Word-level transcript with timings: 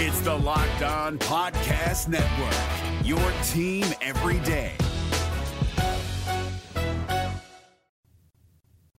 It's 0.00 0.20
the 0.20 0.32
Locked 0.32 0.82
On 0.82 1.18
Podcast 1.18 2.06
Network, 2.06 3.04
your 3.04 3.18
team 3.48 3.84
every 4.00 4.38
day. 4.46 4.76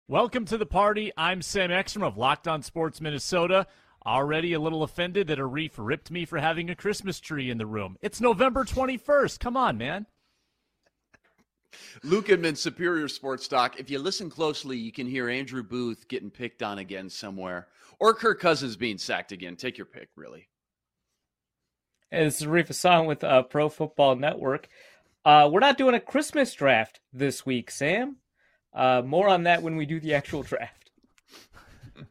Welcome 0.10 0.44
to 0.44 0.58
the 0.58 0.66
party. 0.66 1.14
I'm 1.16 1.42
Sam 1.42 1.72
Ekstrom 1.72 2.04
of 2.04 2.18
Locked 2.18 2.50
On 2.50 2.62
Sports 2.62 3.00
Minnesota. 3.00 3.66
Already 4.06 4.52
a 4.52 4.60
little 4.60 4.84
offended 4.84 5.28
that 5.28 5.40
Arif 5.40 5.72
ripped 5.78 6.12
me 6.12 6.26
for 6.26 6.38
having 6.38 6.70
a 6.70 6.76
Christmas 6.76 7.22
tree 7.22 7.50
in 7.50 7.60
the 7.60 7.66
room. 7.66 7.96
It's 8.02 8.20
November 8.20 8.66
21st. 8.66 9.40
Come 9.40 9.56
on, 9.56 9.78
man. 9.78 10.06
Luke 12.04 12.28
Inman, 12.28 12.58
Superior 12.58 13.08
Sports 13.08 13.48
Talk. 13.48 13.80
If 13.80 13.90
you 13.90 14.00
listen 14.00 14.30
closely, 14.30 14.76
you 14.76 14.92
can 14.92 15.08
hear 15.08 15.30
Andrew 15.30 15.64
Booth 15.64 16.10
getting 16.10 16.30
picked 16.30 16.62
on 16.62 16.78
again 16.78 17.10
somewhere, 17.10 17.70
or 18.02 18.14
Kirk 18.14 18.42
Cousins 18.42 18.76
being 18.76 18.98
sacked 18.98 19.32
again. 19.32 19.56
Take 19.56 19.78
your 19.78 19.86
pick, 19.86 20.10
really. 20.18 20.50
Hey, 22.12 22.24
this 22.24 22.42
is 22.42 22.48
Arif 22.48 22.68
Hasan 22.68 23.06
with 23.06 23.24
uh, 23.24 23.44
Pro 23.44 23.70
Football 23.70 24.16
Network. 24.16 24.68
Uh, 25.24 25.48
we're 25.52 25.60
not 25.60 25.78
doing 25.78 25.94
a 25.94 26.00
Christmas 26.00 26.52
draft 26.56 27.00
this 27.14 27.46
week, 27.46 27.70
Sam. 27.70 28.18
Uh, 28.74 29.04
more 29.06 29.28
on 29.28 29.44
that 29.44 29.62
when 29.62 29.76
we 29.76 29.86
do 29.86 30.00
the 30.00 30.16
actual 30.16 30.42
draft. 30.42 30.90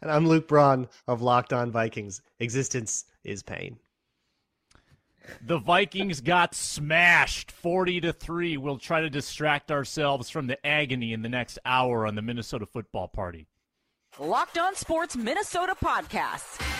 and 0.00 0.12
I'm 0.12 0.28
Luke 0.28 0.46
Braun 0.46 0.86
of 1.08 1.22
Locked 1.22 1.52
On 1.52 1.72
Vikings. 1.72 2.22
Existence 2.38 3.04
is 3.24 3.42
pain. 3.42 3.78
The 5.44 5.58
Vikings 5.58 6.20
got 6.20 6.54
smashed 6.54 7.50
40 7.50 8.00
to 8.02 8.12
3. 8.12 8.56
We'll 8.58 8.78
try 8.78 9.00
to 9.00 9.10
distract 9.10 9.72
ourselves 9.72 10.30
from 10.30 10.46
the 10.46 10.64
agony 10.64 11.12
in 11.12 11.22
the 11.22 11.28
next 11.28 11.58
hour 11.64 12.06
on 12.06 12.14
the 12.14 12.22
Minnesota 12.22 12.66
football 12.66 13.08
party. 13.08 13.48
Locked 14.20 14.56
On 14.56 14.76
Sports 14.76 15.16
Minnesota 15.16 15.74
podcast. 15.82 16.79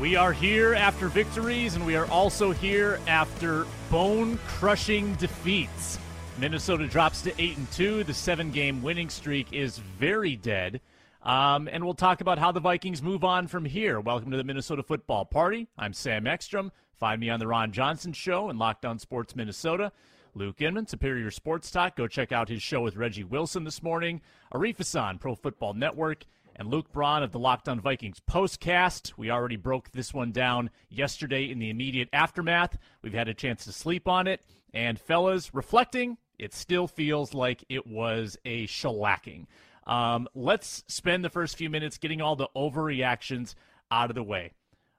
We 0.00 0.16
are 0.16 0.32
here 0.32 0.72
after 0.72 1.08
victories, 1.08 1.76
and 1.76 1.84
we 1.84 1.94
are 1.94 2.06
also 2.06 2.52
here 2.52 2.98
after 3.06 3.66
bone 3.90 4.38
crushing 4.46 5.14
defeats. 5.16 5.98
Minnesota 6.38 6.86
drops 6.86 7.20
to 7.20 7.34
8 7.38 7.58
and 7.58 7.70
2. 7.72 8.04
The 8.04 8.14
seven 8.14 8.50
game 8.50 8.82
winning 8.82 9.10
streak 9.10 9.52
is 9.52 9.76
very 9.76 10.36
dead. 10.36 10.80
Um, 11.22 11.68
and 11.70 11.84
we'll 11.84 11.92
talk 11.92 12.22
about 12.22 12.38
how 12.38 12.50
the 12.50 12.60
Vikings 12.60 13.02
move 13.02 13.24
on 13.24 13.46
from 13.46 13.66
here. 13.66 14.00
Welcome 14.00 14.30
to 14.30 14.38
the 14.38 14.44
Minnesota 14.44 14.82
Football 14.82 15.26
Party. 15.26 15.68
I'm 15.76 15.92
Sam 15.92 16.26
Ekstrom. 16.26 16.72
Find 16.98 17.20
me 17.20 17.28
on 17.28 17.38
The 17.38 17.46
Ron 17.46 17.70
Johnson 17.70 18.14
Show 18.14 18.48
and 18.48 18.58
Locked 18.58 18.86
On 18.86 18.98
Sports 18.98 19.36
Minnesota. 19.36 19.92
Luke 20.34 20.62
Inman, 20.62 20.86
Superior 20.86 21.30
Sports 21.30 21.70
Talk. 21.70 21.96
Go 21.96 22.06
check 22.06 22.32
out 22.32 22.48
his 22.48 22.62
show 22.62 22.80
with 22.80 22.96
Reggie 22.96 23.24
Wilson 23.24 23.64
this 23.64 23.82
morning. 23.82 24.22
Arif 24.54 24.78
Hasan, 24.78 25.18
Pro 25.18 25.34
Football 25.34 25.74
Network 25.74 26.24
and 26.60 26.68
Luke 26.68 26.92
Braun 26.92 27.22
of 27.22 27.32
the 27.32 27.38
Locked 27.38 27.70
On 27.70 27.80
Vikings 27.80 28.20
postcast. 28.30 29.14
We 29.16 29.30
already 29.30 29.56
broke 29.56 29.92
this 29.92 30.12
one 30.12 30.30
down 30.30 30.68
yesterday 30.90 31.50
in 31.50 31.58
the 31.58 31.70
immediate 31.70 32.10
aftermath. 32.12 32.76
We've 33.00 33.14
had 33.14 33.28
a 33.28 33.34
chance 33.34 33.64
to 33.64 33.72
sleep 33.72 34.06
on 34.06 34.26
it. 34.26 34.42
And, 34.74 35.00
fellas, 35.00 35.54
reflecting, 35.54 36.18
it 36.38 36.52
still 36.52 36.86
feels 36.86 37.32
like 37.32 37.64
it 37.70 37.86
was 37.86 38.36
a 38.44 38.66
shellacking. 38.66 39.46
Um, 39.86 40.28
let's 40.34 40.84
spend 40.86 41.24
the 41.24 41.30
first 41.30 41.56
few 41.56 41.70
minutes 41.70 41.96
getting 41.96 42.20
all 42.20 42.36
the 42.36 42.48
overreactions 42.54 43.54
out 43.90 44.10
of 44.10 44.14
the 44.14 44.22
way. 44.22 44.52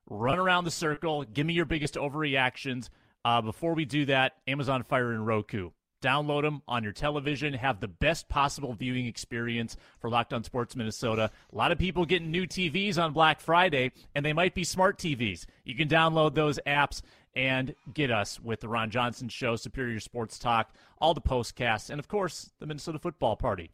Run 0.09 0.39
around 0.39 0.63
the 0.63 0.71
circle. 0.71 1.23
Give 1.25 1.45
me 1.45 1.53
your 1.53 1.65
biggest 1.65 1.93
overreactions. 1.93 2.89
Uh, 3.23 3.39
before 3.41 3.75
we 3.75 3.85
do 3.85 4.05
that, 4.05 4.33
Amazon 4.47 4.81
Fire 4.81 5.11
and 5.11 5.27
Roku. 5.27 5.69
Download 6.01 6.41
them 6.41 6.61
on 6.67 6.83
your 6.83 6.93
television. 6.93 7.53
Have 7.53 7.79
the 7.79 7.87
best 7.87 8.27
possible 8.27 8.73
viewing 8.73 9.05
experience 9.05 9.77
for 9.99 10.09
Locked 10.09 10.33
On 10.33 10.43
Sports 10.43 10.75
Minnesota. 10.75 11.31
A 11.51 11.55
lot 11.55 11.71
of 11.71 11.77
people 11.77 12.05
getting 12.05 12.31
new 12.31 12.47
TVs 12.47 12.97
on 12.97 13.13
Black 13.13 13.39
Friday, 13.39 13.91
and 14.15 14.25
they 14.25 14.33
might 14.33 14.55
be 14.55 14.63
smart 14.63 14.97
TVs. 14.97 15.45
You 15.63 15.75
can 15.75 15.87
download 15.87 16.33
those 16.33 16.59
apps 16.65 17.01
and 17.35 17.75
get 17.93 18.11
us 18.11 18.39
with 18.39 18.59
the 18.59 18.67
Ron 18.67 18.89
Johnson 18.89 19.29
Show, 19.29 19.55
Superior 19.55 19.99
Sports 19.99 20.37
Talk, 20.39 20.73
all 20.99 21.13
the 21.13 21.21
postcasts, 21.21 21.89
and 21.89 21.99
of 21.99 22.07
course 22.07 22.51
the 22.59 22.65
Minnesota 22.65 22.99
Football 22.99 23.35
Party. 23.35 23.69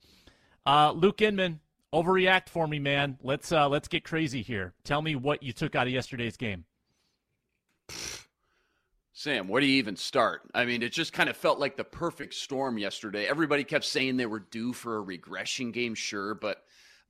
Uh, 0.65 0.91
Luke 0.91 1.21
Inman, 1.21 1.61
overreact 1.93 2.49
for 2.49 2.67
me, 2.67 2.77
man. 2.77 3.17
Let's 3.23 3.51
uh, 3.51 3.69
let's 3.69 3.87
get 3.87 4.03
crazy 4.03 4.41
here. 4.41 4.73
Tell 4.83 5.01
me 5.01 5.15
what 5.15 5.43
you 5.43 5.53
took 5.53 5.75
out 5.75 5.87
of 5.87 5.93
yesterday's 5.93 6.37
game. 6.37 6.65
Sam, 9.19 9.47
where 9.47 9.61
do 9.61 9.65
you 9.65 9.77
even 9.77 9.95
start? 9.95 10.43
I 10.53 10.65
mean, 10.65 10.83
it 10.83 10.91
just 10.91 11.11
kind 11.11 11.27
of 11.27 11.35
felt 11.35 11.57
like 11.57 11.75
the 11.75 11.83
perfect 11.83 12.35
storm 12.35 12.77
yesterday. 12.77 13.25
Everybody 13.25 13.63
kept 13.63 13.83
saying 13.83 14.15
they 14.15 14.27
were 14.27 14.41
due 14.41 14.73
for 14.73 14.97
a 14.97 15.01
regression 15.01 15.71
game, 15.71 15.95
sure, 15.95 16.35
but 16.35 16.63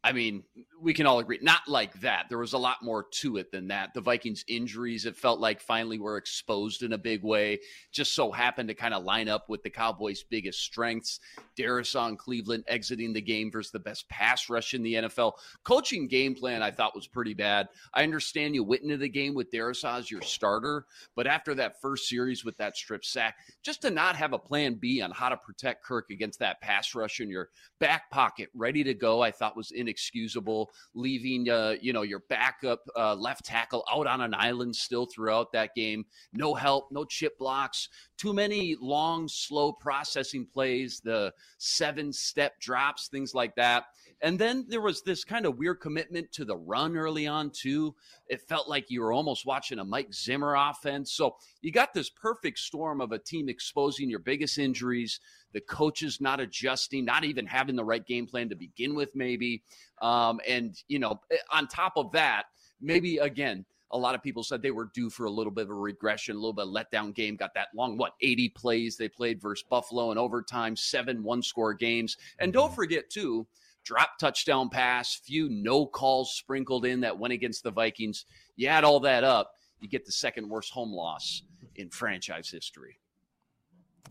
I 0.07 0.13
mean, 0.13 0.43
we 0.81 0.93
can 0.93 1.05
all 1.05 1.19
agree, 1.19 1.37
not 1.41 1.67
like 1.67 1.99
that. 1.99 2.27
There 2.29 2.37
was 2.37 2.53
a 2.53 2.57
lot 2.57 2.77
more 2.81 3.07
to 3.11 3.35
it 3.35 3.51
than 3.51 3.67
that. 3.67 3.93
The 3.93 3.99
Vikings' 3.99 4.45
injuries, 4.47 5.05
it 5.05 5.17
felt 5.17 5.41
like 5.41 5.59
finally 5.59 5.99
were 5.99 6.15
exposed 6.15 6.81
in 6.81 6.93
a 6.93 6.97
big 6.97 7.23
way. 7.23 7.59
Just 7.91 8.15
so 8.15 8.31
happened 8.31 8.69
to 8.69 8.73
kind 8.73 8.93
of 8.93 9.03
line 9.03 9.27
up 9.27 9.49
with 9.49 9.63
the 9.63 9.69
Cowboys' 9.69 10.23
biggest 10.23 10.61
strengths. 10.61 11.19
Darrisaw 11.59 12.17
Cleveland 12.17 12.63
exiting 12.69 13.11
the 13.11 13.19
game 13.19 13.51
versus 13.51 13.73
the 13.73 13.79
best 13.79 14.07
pass 14.07 14.49
rush 14.49 14.73
in 14.73 14.81
the 14.81 14.93
NFL. 14.93 15.33
Coaching 15.65 16.07
game 16.07 16.33
plan, 16.33 16.63
I 16.63 16.71
thought 16.71 16.95
was 16.95 17.07
pretty 17.07 17.33
bad. 17.33 17.67
I 17.93 18.03
understand 18.03 18.55
you 18.55 18.63
went 18.63 18.83
into 18.83 18.95
the 18.95 19.09
game 19.09 19.33
with 19.33 19.51
Darrisaw 19.51 19.99
as 19.99 20.09
your 20.09 20.21
starter, 20.21 20.85
but 21.17 21.27
after 21.27 21.53
that 21.55 21.81
first 21.81 22.07
series 22.07 22.45
with 22.45 22.55
that 22.59 22.77
strip 22.77 23.03
sack, 23.03 23.35
just 23.61 23.81
to 23.81 23.89
not 23.89 24.15
have 24.15 24.31
a 24.31 24.39
plan 24.39 24.75
B 24.75 25.01
on 25.01 25.11
how 25.11 25.27
to 25.27 25.35
protect 25.35 25.83
Kirk 25.83 26.11
against 26.11 26.39
that 26.39 26.61
pass 26.61 26.95
rush 26.95 27.19
in 27.19 27.29
your 27.29 27.49
back 27.81 28.09
pocket 28.09 28.47
ready 28.55 28.85
to 28.85 28.93
go, 28.93 29.21
I 29.21 29.31
thought 29.31 29.57
was 29.57 29.71
inexcusable. 29.71 29.96
Excusable, 29.97 30.69
leaving, 30.93 31.49
uh, 31.49 31.73
you 31.81 31.91
know, 31.91 32.03
your 32.03 32.19
backup 32.29 32.83
uh, 32.95 33.15
left 33.15 33.43
tackle 33.43 33.83
out 33.91 34.05
on 34.05 34.21
an 34.21 34.35
island 34.35 34.75
still 34.75 35.07
throughout 35.07 35.51
that 35.53 35.73
game. 35.73 36.05
No 36.33 36.53
help, 36.53 36.89
no 36.91 37.03
chip 37.03 37.35
blocks, 37.39 37.89
too 38.15 38.31
many 38.31 38.77
long, 38.79 39.27
slow 39.27 39.71
processing 39.71 40.45
plays, 40.45 41.01
the 41.03 41.33
seven 41.57 42.13
step 42.13 42.59
drops, 42.59 43.07
things 43.07 43.33
like 43.33 43.55
that. 43.55 43.85
And 44.21 44.37
then 44.37 44.65
there 44.67 44.81
was 44.81 45.01
this 45.01 45.23
kind 45.23 45.47
of 45.47 45.57
weird 45.57 45.79
commitment 45.79 46.31
to 46.33 46.45
the 46.45 46.57
run 46.57 46.95
early 46.95 47.25
on, 47.25 47.49
too. 47.49 47.95
It 48.27 48.41
felt 48.41 48.69
like 48.69 48.89
you 48.89 49.01
were 49.01 49.13
almost 49.13 49.45
watching 49.45 49.79
a 49.79 49.85
Mike 49.85 50.13
Zimmer 50.13 50.55
offense. 50.55 51.11
So 51.11 51.37
you 51.61 51.71
got 51.71 51.93
this 51.93 52.09
perfect 52.09 52.59
storm 52.59 53.01
of 53.01 53.11
a 53.11 53.19
team 53.19 53.49
exposing 53.49 54.09
your 54.09 54.19
biggest 54.19 54.57
injuries, 54.57 55.19
the 55.53 55.61
coaches 55.61 56.19
not 56.19 56.39
adjusting, 56.39 57.05
not 57.05 57.23
even 57.23 57.45
having 57.45 57.75
the 57.75 57.83
right 57.83 58.05
game 58.05 58.27
plan 58.27 58.49
to 58.49 58.55
begin 58.55 58.95
with, 58.95 59.09
maybe. 59.15 59.63
Um, 60.01 60.39
and, 60.47 60.75
you 60.87 60.99
know, 60.99 61.19
eh, 61.31 61.37
on 61.51 61.67
top 61.67 61.93
of 61.95 62.11
that, 62.11 62.43
maybe 62.81 63.17
again, 63.17 63.65
a 63.91 63.97
lot 63.97 64.15
of 64.15 64.21
people 64.21 64.43
said 64.43 64.61
they 64.61 64.71
were 64.71 64.91
due 64.93 65.09
for 65.09 65.25
a 65.25 65.31
little 65.31 65.51
bit 65.51 65.63
of 65.63 65.69
a 65.69 65.73
regression, 65.73 66.35
a 66.35 66.39
little 66.39 66.53
bit 66.53 66.67
of 66.67 66.73
letdown 66.73 67.13
game. 67.15 67.35
Got 67.35 67.53
that 67.53 67.69
long, 67.73 67.97
what, 67.97 68.13
80 68.21 68.49
plays 68.49 68.97
they 68.97 69.07
played 69.07 69.41
versus 69.41 69.65
Buffalo 69.69 70.11
in 70.11 70.17
overtime, 70.17 70.75
seven 70.75 71.23
one 71.23 71.41
score 71.41 71.73
games. 71.73 72.17
And 72.39 72.51
don't 72.51 72.75
forget, 72.75 73.09
too, 73.09 73.47
drop 73.85 74.17
touchdown 74.19 74.69
pass, 74.69 75.15
few 75.15 75.47
no 75.49 75.85
calls 75.85 76.35
sprinkled 76.35 76.85
in 76.85 76.99
that 77.01 77.17
went 77.17 77.33
against 77.33 77.63
the 77.63 77.71
Vikings. 77.71 78.25
You 78.57 78.67
add 78.67 78.83
all 78.83 78.99
that 79.01 79.23
up, 79.23 79.53
you 79.79 79.87
get 79.87 80.05
the 80.05 80.11
second 80.11 80.49
worst 80.49 80.71
home 80.73 80.91
loss 80.91 81.43
in 81.75 81.89
franchise 81.89 82.49
history. 82.49 82.99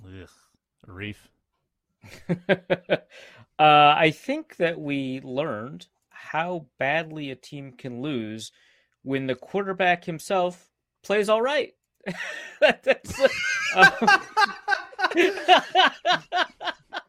Ugh. 0.07 0.29
Reef. 0.87 1.29
uh, 2.29 2.95
I 3.59 4.13
think 4.15 4.57
that 4.57 4.81
we 4.81 5.21
learned 5.23 5.87
how 6.11 6.67
badly 6.79 7.31
a 7.31 7.37
team 7.37 7.73
can 7.73 8.01
lose 8.03 8.53
when 9.03 9.27
the 9.27 9.35
quarterback 9.35 10.05
himself 10.05 10.71
plays 11.03 11.29
all 11.29 11.43
right. 11.43 11.75
That's, 12.61 13.21
um, 13.75 13.91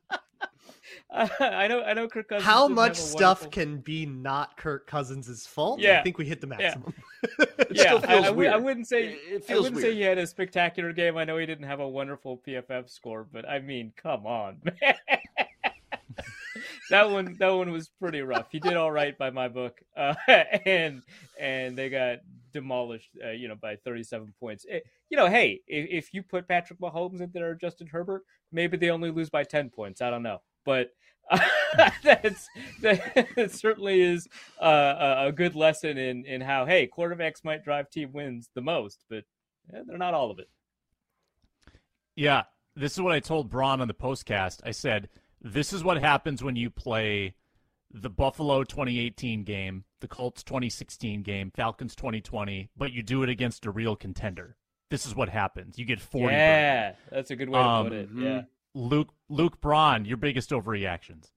I 1.39 1.67
know. 1.67 1.81
I 1.83 1.93
know. 1.93 2.07
Kirk 2.07 2.29
Cousins. 2.29 2.45
How 2.45 2.67
much 2.67 2.95
stuff 2.95 3.41
wonderful... 3.41 3.51
can 3.51 3.77
be 3.79 4.05
not 4.05 4.57
Kirk 4.57 4.87
Cousins' 4.87 5.47
fault? 5.47 5.79
Yeah, 5.79 5.99
I 5.99 6.03
think 6.03 6.17
we 6.17 6.25
hit 6.25 6.41
the 6.41 6.47
maximum. 6.47 6.93
Yeah, 7.37 7.45
yeah 7.71 7.93
I, 8.07 8.17
I, 8.27 8.53
I, 8.53 8.57
wouldn't 8.57 8.87
say. 8.87 9.17
It 9.29 9.45
I 9.49 9.55
wouldn't 9.55 9.75
weird. 9.75 9.87
say 9.87 9.95
he 9.95 10.01
had 10.01 10.17
a 10.17 10.27
spectacular 10.27 10.93
game. 10.93 11.17
I 11.17 11.23
know 11.23 11.37
he 11.37 11.45
didn't 11.45 11.65
have 11.65 11.79
a 11.79 11.87
wonderful 11.87 12.41
PFF 12.47 12.89
score, 12.89 13.25
but 13.31 13.47
I 13.49 13.59
mean, 13.59 13.93
come 13.95 14.27
on, 14.27 14.61
man. 14.81 14.95
that 16.89 17.09
one 17.09 17.35
that 17.39 17.49
one 17.49 17.71
was 17.71 17.89
pretty 17.99 18.21
rough. 18.21 18.47
He 18.51 18.59
did 18.59 18.75
all 18.75 18.91
right 18.91 19.17
by 19.17 19.29
my 19.29 19.47
book, 19.47 19.79
uh, 19.95 20.13
and 20.65 21.01
and 21.39 21.77
they 21.77 21.89
got 21.89 22.19
demolished, 22.53 23.09
uh, 23.23 23.31
you 23.31 23.47
know, 23.47 23.55
by 23.55 23.75
37 23.75 24.33
points. 24.39 24.65
It, 24.67 24.83
you 25.09 25.17
know, 25.17 25.27
hey, 25.27 25.61
if, 25.67 26.05
if, 26.05 26.13
you 26.13 26.23
put 26.23 26.47
Patrick 26.47 26.79
Mahomes 26.79 27.21
in 27.21 27.29
there 27.33 27.51
or 27.51 27.55
Justin 27.55 27.87
Herbert, 27.87 28.23
maybe 28.51 28.77
they 28.77 28.89
only 28.89 29.11
lose 29.11 29.29
by 29.29 29.43
10 29.43 29.69
points. 29.69 30.01
I 30.01 30.09
don't 30.09 30.23
know, 30.23 30.41
but 30.65 30.91
that's 32.03 32.49
that, 32.81 33.27
that, 33.35 33.51
certainly 33.51 34.01
is 34.01 34.27
uh, 34.61 35.15
a 35.27 35.31
good 35.31 35.55
lesson 35.55 35.97
in 35.97 36.25
in 36.25 36.41
how 36.41 36.65
hey, 36.65 36.87
quarterbacks 36.87 37.43
might 37.43 37.63
drive 37.63 37.89
team 37.89 38.11
wins 38.13 38.49
the 38.55 38.61
most, 38.61 39.03
but 39.09 39.23
yeah, 39.71 39.81
they're 39.85 39.97
not 39.97 40.13
all 40.13 40.31
of 40.31 40.39
it. 40.39 40.49
Yeah, 42.15 42.43
this 42.75 42.93
is 42.93 43.01
what 43.01 43.13
I 43.13 43.19
told 43.19 43.49
Braun 43.49 43.81
on 43.81 43.87
the 43.87 43.93
postcast. 43.93 44.61
I 44.63 44.71
said, 44.71 45.09
"This 45.41 45.73
is 45.73 45.83
what 45.83 45.97
happens 45.97 46.43
when 46.43 46.55
you 46.55 46.69
play." 46.69 47.35
the 47.89 48.09
Buffalo 48.09 48.63
2018 48.63 49.43
game, 49.43 49.85
the 50.01 50.07
Colts 50.07 50.43
2016 50.43 51.23
game, 51.23 51.51
Falcons 51.55 51.95
2020, 51.95 52.69
but 52.75 52.91
you 52.91 53.01
do 53.01 53.23
it 53.23 53.29
against 53.29 53.65
a 53.65 53.71
real 53.71 53.95
contender. 53.95 54.57
This 54.89 55.05
is 55.05 55.15
what 55.15 55.29
happens. 55.29 55.77
You 55.77 55.85
get 55.85 55.99
40. 55.99 56.33
Yeah, 56.33 56.93
that's 57.11 57.31
a 57.31 57.35
good 57.35 57.49
way 57.49 57.59
um, 57.59 57.85
to 57.85 57.89
put 57.89 57.97
it. 57.97 58.09
Yeah. 58.15 58.41
Luke 58.77 59.09
Luke 59.27 59.59
Braun, 59.59 60.05
your 60.05 60.17
biggest 60.17 60.51
overreactions. 60.51 61.31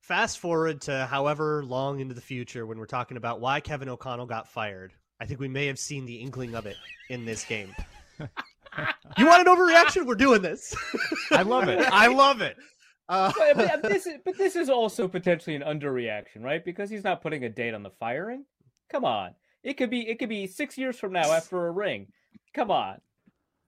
Fast 0.00 0.38
forward 0.38 0.80
to 0.82 1.06
however 1.06 1.62
long 1.64 2.00
into 2.00 2.14
the 2.14 2.20
future 2.20 2.66
when 2.66 2.78
we're 2.78 2.86
talking 2.86 3.16
about 3.16 3.40
why 3.40 3.60
Kevin 3.60 3.88
O'Connell 3.88 4.26
got 4.26 4.48
fired. 4.48 4.92
I 5.20 5.26
think 5.26 5.40
we 5.40 5.48
may 5.48 5.66
have 5.66 5.78
seen 5.78 6.06
the 6.06 6.16
inkling 6.16 6.54
of 6.54 6.66
it 6.66 6.76
in 7.10 7.24
this 7.24 7.44
game. 7.44 7.74
you 8.18 9.26
want 9.26 9.46
an 9.46 9.54
overreaction? 9.54 10.06
We're 10.06 10.14
doing 10.14 10.42
this. 10.42 10.74
I 11.30 11.42
love 11.42 11.68
it. 11.68 11.80
I 11.92 12.08
love 12.08 12.40
it. 12.40 12.56
Uh, 13.08 13.30
but, 13.36 13.56
but, 13.56 13.82
this 13.82 14.06
is, 14.06 14.14
but 14.24 14.38
this 14.38 14.56
is 14.56 14.70
also 14.70 15.06
potentially 15.06 15.54
an 15.54 15.62
underreaction, 15.62 16.42
right? 16.42 16.64
Because 16.64 16.88
he's 16.88 17.04
not 17.04 17.22
putting 17.22 17.44
a 17.44 17.50
date 17.50 17.74
on 17.74 17.82
the 17.82 17.90
firing. 17.90 18.46
Come 18.90 19.04
on, 19.04 19.34
it 19.62 19.74
could 19.74 19.90
be 19.90 20.08
it 20.08 20.18
could 20.18 20.30
be 20.30 20.46
six 20.46 20.78
years 20.78 20.98
from 20.98 21.12
now 21.12 21.30
after 21.30 21.66
a 21.66 21.70
ring. 21.70 22.08
Come 22.54 22.70
on. 22.70 23.00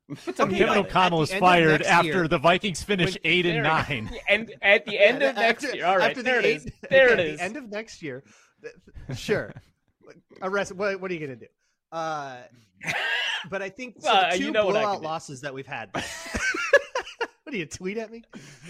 Okay, 0.09 0.59
Kevin 0.59 0.79
O'Connell 0.79 1.23
is 1.23 1.35
fired 1.35 1.83
after 1.83 2.07
year, 2.07 2.29
the 2.29 2.39
Vikings 2.39 2.81
finish 2.81 3.15
when, 3.15 3.21
eight 3.25 3.47
and 3.47 3.63
nine. 3.65 4.11
And 4.29 4.55
at 4.63 4.87
the 4.87 4.99
end 4.99 5.21
yeah, 5.21 5.31
of 5.31 5.37
next 5.37 5.75
year, 5.75 5.85
all 5.85 5.99
right, 5.99 6.15
there 6.15 6.41
the 6.41 6.49
it 6.49 6.53
eight, 6.53 6.57
is. 6.57 6.73
There 6.91 7.13
it 7.13 7.19
is. 7.19 7.39
The 7.39 7.45
end 7.45 7.57
of 7.57 7.69
next 7.69 8.03
year, 8.03 8.23
sure. 9.17 9.53
Arrest. 10.43 10.73
What, 10.73 11.01
what 11.01 11.11
are 11.11 11.15
you 11.15 11.27
going 11.27 11.39
to 11.39 11.47
do? 11.47 11.51
Uh, 11.91 12.37
but 13.51 13.63
I 13.63 13.69
think 13.69 13.97
so 13.99 14.13
well, 14.13 14.31
the 14.31 14.39
two 14.39 14.45
you 14.45 14.53
know 14.53 14.71
blowout 14.71 15.03
losses 15.03 15.41
that 15.41 15.53
we've 15.53 15.67
had. 15.67 15.91
What 15.93 17.53
do 17.53 17.59
you 17.59 17.67
tweet 17.67 17.97
at 17.99 18.11
me? 18.11 18.23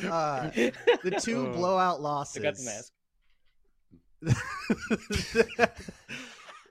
Uh, 0.05 0.51
the 0.51 1.19
two 1.21 1.49
oh, 1.49 1.53
blowout 1.53 2.01
losses. 2.01 2.39
I 2.39 2.43
got 2.43 2.57
the 2.57 2.65
mask. 2.65 2.93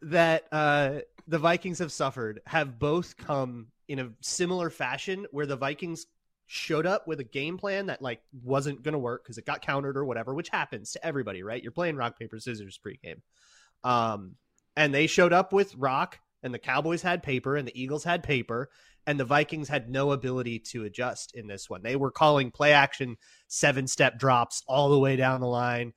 that 0.03 0.44
uh, 0.51 1.00
the 1.27 1.39
Vikings 1.39 1.79
have 1.79 1.91
suffered 1.91 2.41
have 2.45 2.77
both 2.77 3.17
come 3.17 3.67
in 3.87 3.99
a 3.99 4.09
similar 4.21 4.69
fashion, 4.69 5.25
where 5.31 5.45
the 5.45 5.55
Vikings 5.55 6.05
showed 6.47 6.85
up 6.85 7.07
with 7.07 7.19
a 7.19 7.23
game 7.23 7.57
plan 7.57 7.87
that 7.87 8.01
like 8.01 8.21
wasn't 8.43 8.83
going 8.83 8.93
to 8.93 8.99
work 8.99 9.23
because 9.23 9.37
it 9.37 9.45
got 9.45 9.61
countered 9.61 9.97
or 9.97 10.05
whatever, 10.05 10.33
which 10.33 10.49
happens 10.49 10.91
to 10.91 11.05
everybody, 11.05 11.41
right? 11.41 11.63
You're 11.63 11.71
playing 11.71 11.95
rock 11.95 12.19
paper 12.19 12.39
scissors 12.39 12.79
pregame, 12.85 13.21
um, 13.83 14.35
and 14.75 14.93
they 14.93 15.07
showed 15.07 15.33
up 15.33 15.53
with 15.53 15.75
rock, 15.75 16.19
and 16.43 16.53
the 16.53 16.59
Cowboys 16.59 17.01
had 17.01 17.23
paper, 17.23 17.55
and 17.55 17.67
the 17.67 17.81
Eagles 17.81 18.03
had 18.03 18.21
paper, 18.23 18.69
and 19.07 19.19
the 19.19 19.25
Vikings 19.25 19.69
had 19.69 19.89
no 19.89 20.11
ability 20.11 20.59
to 20.59 20.83
adjust 20.83 21.35
in 21.35 21.47
this 21.47 21.69
one. 21.69 21.81
They 21.83 21.95
were 21.95 22.11
calling 22.11 22.51
play 22.51 22.73
action 22.73 23.17
seven 23.47 23.88
step 23.88 24.17
drops 24.19 24.63
all 24.67 24.89
the 24.89 24.99
way 24.99 25.15
down 25.15 25.41
the 25.41 25.47
line, 25.47 25.93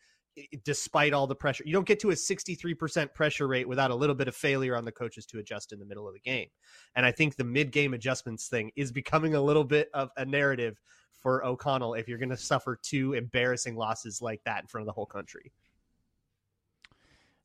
despite 0.64 1.12
all 1.12 1.26
the 1.26 1.35
pressure. 1.35 1.64
You 1.67 1.73
don't 1.73 1.87
get 1.87 2.00
to 2.00 2.11
a 2.11 2.14
63% 2.14 3.14
pressure 3.14 3.46
rate 3.46 3.69
without 3.69 3.90
a 3.90 3.94
little 3.94 4.14
bit 4.14 4.29
of 4.29 4.37
failure 4.37 4.76
on 4.76 4.85
the 4.85 4.93
coaches 4.93 5.26
to 5.26 5.38
adjust 5.38 5.73
in 5.73 5.79
the 5.79 5.85
middle 5.85 6.06
of 6.06 6.14
the 6.14 6.20
game. 6.20 6.49
And 6.96 7.05
I 7.05 7.12
think 7.12 7.37
the 7.37 7.44
mid 7.44 7.70
game 7.70 7.94
adjustments 7.94 8.49
thing 8.49 8.70
is 8.76 8.93
becoming 8.93 9.35
a 9.35 9.40
little 9.40 9.64
bit 9.64 9.90
of 9.94 10.11
a 10.17 10.25
narrative 10.25 10.81
for 11.20 11.44
O'Connell 11.44 11.94
if 11.94 12.08
you're 12.08 12.19
going 12.19 12.29
to 12.31 12.37
suffer 12.37 12.79
two 12.81 13.14
embarrassing 13.14 13.76
losses 13.76 14.23
like 14.23 14.43
that 14.44 14.62
in 14.62 14.67
front 14.67 14.82
of 14.82 14.87
the 14.87 14.93
whole 14.93 15.06
country. 15.06 15.52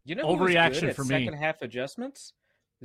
You 0.06 0.16
know, 0.16 0.25
overreaction 0.25 0.94
for 0.94 1.04
me. 1.04 1.25
Second 1.25 1.34
half 1.36 1.62
adjustments 1.62 2.34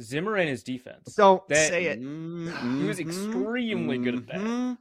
Zimmer 0.01 0.37
and 0.37 0.49
his 0.49 0.63
defense. 0.63 1.15
Don't 1.15 1.47
that, 1.49 1.69
say 1.69 1.87
it. 1.87 2.01
Mm-hmm, 2.01 2.83
he 2.83 2.87
was 2.87 3.01
extremely 3.01 3.99
good 3.99 4.15
at 4.15 4.27
that. 4.29 4.37
Mm-hmm. 4.37 4.73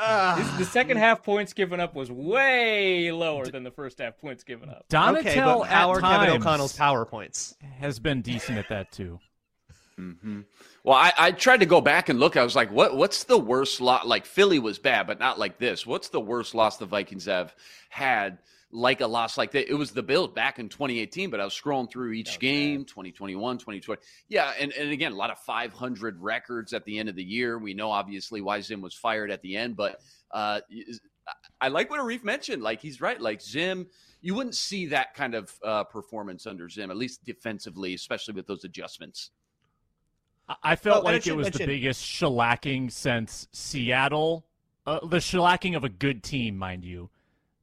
Uh, 0.00 0.58
the 0.58 0.64
second 0.64 0.96
half 0.96 1.24
points 1.24 1.52
given 1.52 1.80
up 1.80 1.94
was 1.94 2.10
way 2.10 3.10
lower 3.10 3.46
than 3.46 3.64
the 3.64 3.70
first 3.70 3.98
half 3.98 4.16
points 4.18 4.44
given 4.44 4.68
up. 4.68 4.86
Donatell 4.88 5.18
okay, 5.18 5.40
but 5.40 5.62
how 5.64 5.90
are 5.90 6.00
Kevin 6.00 6.30
O'Connell's 6.30 6.76
power 6.76 7.04
points? 7.04 7.56
Has 7.78 7.98
been 7.98 8.22
decent 8.22 8.58
at 8.58 8.68
that 8.68 8.92
too. 8.92 9.18
Mm-hmm. 9.98 10.42
Well, 10.84 10.96
I, 10.96 11.12
I, 11.18 11.32
tried 11.32 11.60
to 11.60 11.66
go 11.66 11.80
back 11.80 12.08
and 12.08 12.20
look. 12.20 12.36
I 12.36 12.44
was 12.44 12.54
like, 12.54 12.70
what? 12.70 12.96
What's 12.96 13.24
the 13.24 13.38
worst 13.38 13.80
loss? 13.80 14.04
Like 14.04 14.24
Philly 14.24 14.60
was 14.60 14.78
bad, 14.78 15.08
but 15.08 15.18
not 15.18 15.40
like 15.40 15.58
this. 15.58 15.84
What's 15.84 16.08
the 16.08 16.20
worst 16.20 16.54
loss 16.54 16.76
the 16.76 16.86
Vikings 16.86 17.24
have 17.24 17.54
had? 17.88 18.38
Like 18.70 19.00
a 19.00 19.06
loss 19.06 19.38
like 19.38 19.52
that. 19.52 19.70
It 19.70 19.74
was 19.74 19.92
the 19.92 20.02
build 20.02 20.34
back 20.34 20.58
in 20.58 20.68
2018, 20.68 21.30
but 21.30 21.40
I 21.40 21.44
was 21.44 21.54
scrolling 21.54 21.90
through 21.90 22.12
each 22.12 22.36
okay. 22.36 22.72
game, 22.74 22.84
2021, 22.84 23.58
2020. 23.58 24.00
Yeah, 24.28 24.52
and, 24.58 24.72
and 24.72 24.90
again, 24.90 25.12
a 25.12 25.16
lot 25.16 25.30
of 25.30 25.38
500 25.38 26.20
records 26.20 26.72
at 26.72 26.84
the 26.84 26.98
end 26.98 27.08
of 27.08 27.16
the 27.16 27.24
year. 27.24 27.58
We 27.58 27.74
know 27.74 27.90
obviously 27.90 28.40
why 28.40 28.60
Zim 28.60 28.80
was 28.80 28.94
fired 28.94 29.30
at 29.30 29.40
the 29.42 29.56
end, 29.56 29.76
but 29.76 30.00
uh, 30.32 30.60
I 31.60 31.68
like 31.68 31.90
what 31.90 32.00
Arif 32.00 32.24
mentioned. 32.24 32.62
Like 32.62 32.80
he's 32.80 33.00
right. 33.00 33.20
Like 33.20 33.40
Zim, 33.40 33.86
you 34.20 34.34
wouldn't 34.34 34.54
see 34.54 34.86
that 34.86 35.14
kind 35.14 35.34
of 35.34 35.52
uh, 35.64 35.84
performance 35.84 36.46
under 36.46 36.68
Zim, 36.68 36.90
at 36.90 36.96
least 36.96 37.24
defensively, 37.24 37.94
especially 37.94 38.34
with 38.34 38.46
those 38.46 38.64
adjustments. 38.64 39.30
I 40.62 40.76
felt 40.76 41.02
oh, 41.02 41.04
like 41.04 41.26
it 41.26 41.36
was 41.36 41.46
mention- 41.46 41.60
the 41.60 41.66
biggest 41.66 42.02
shellacking 42.02 42.90
since 42.90 43.48
Seattle. 43.52 44.44
Uh, 44.86 45.06
the 45.06 45.18
shellacking 45.18 45.76
of 45.76 45.84
a 45.84 45.90
good 45.90 46.22
team, 46.22 46.56
mind 46.56 46.82
you 46.82 47.10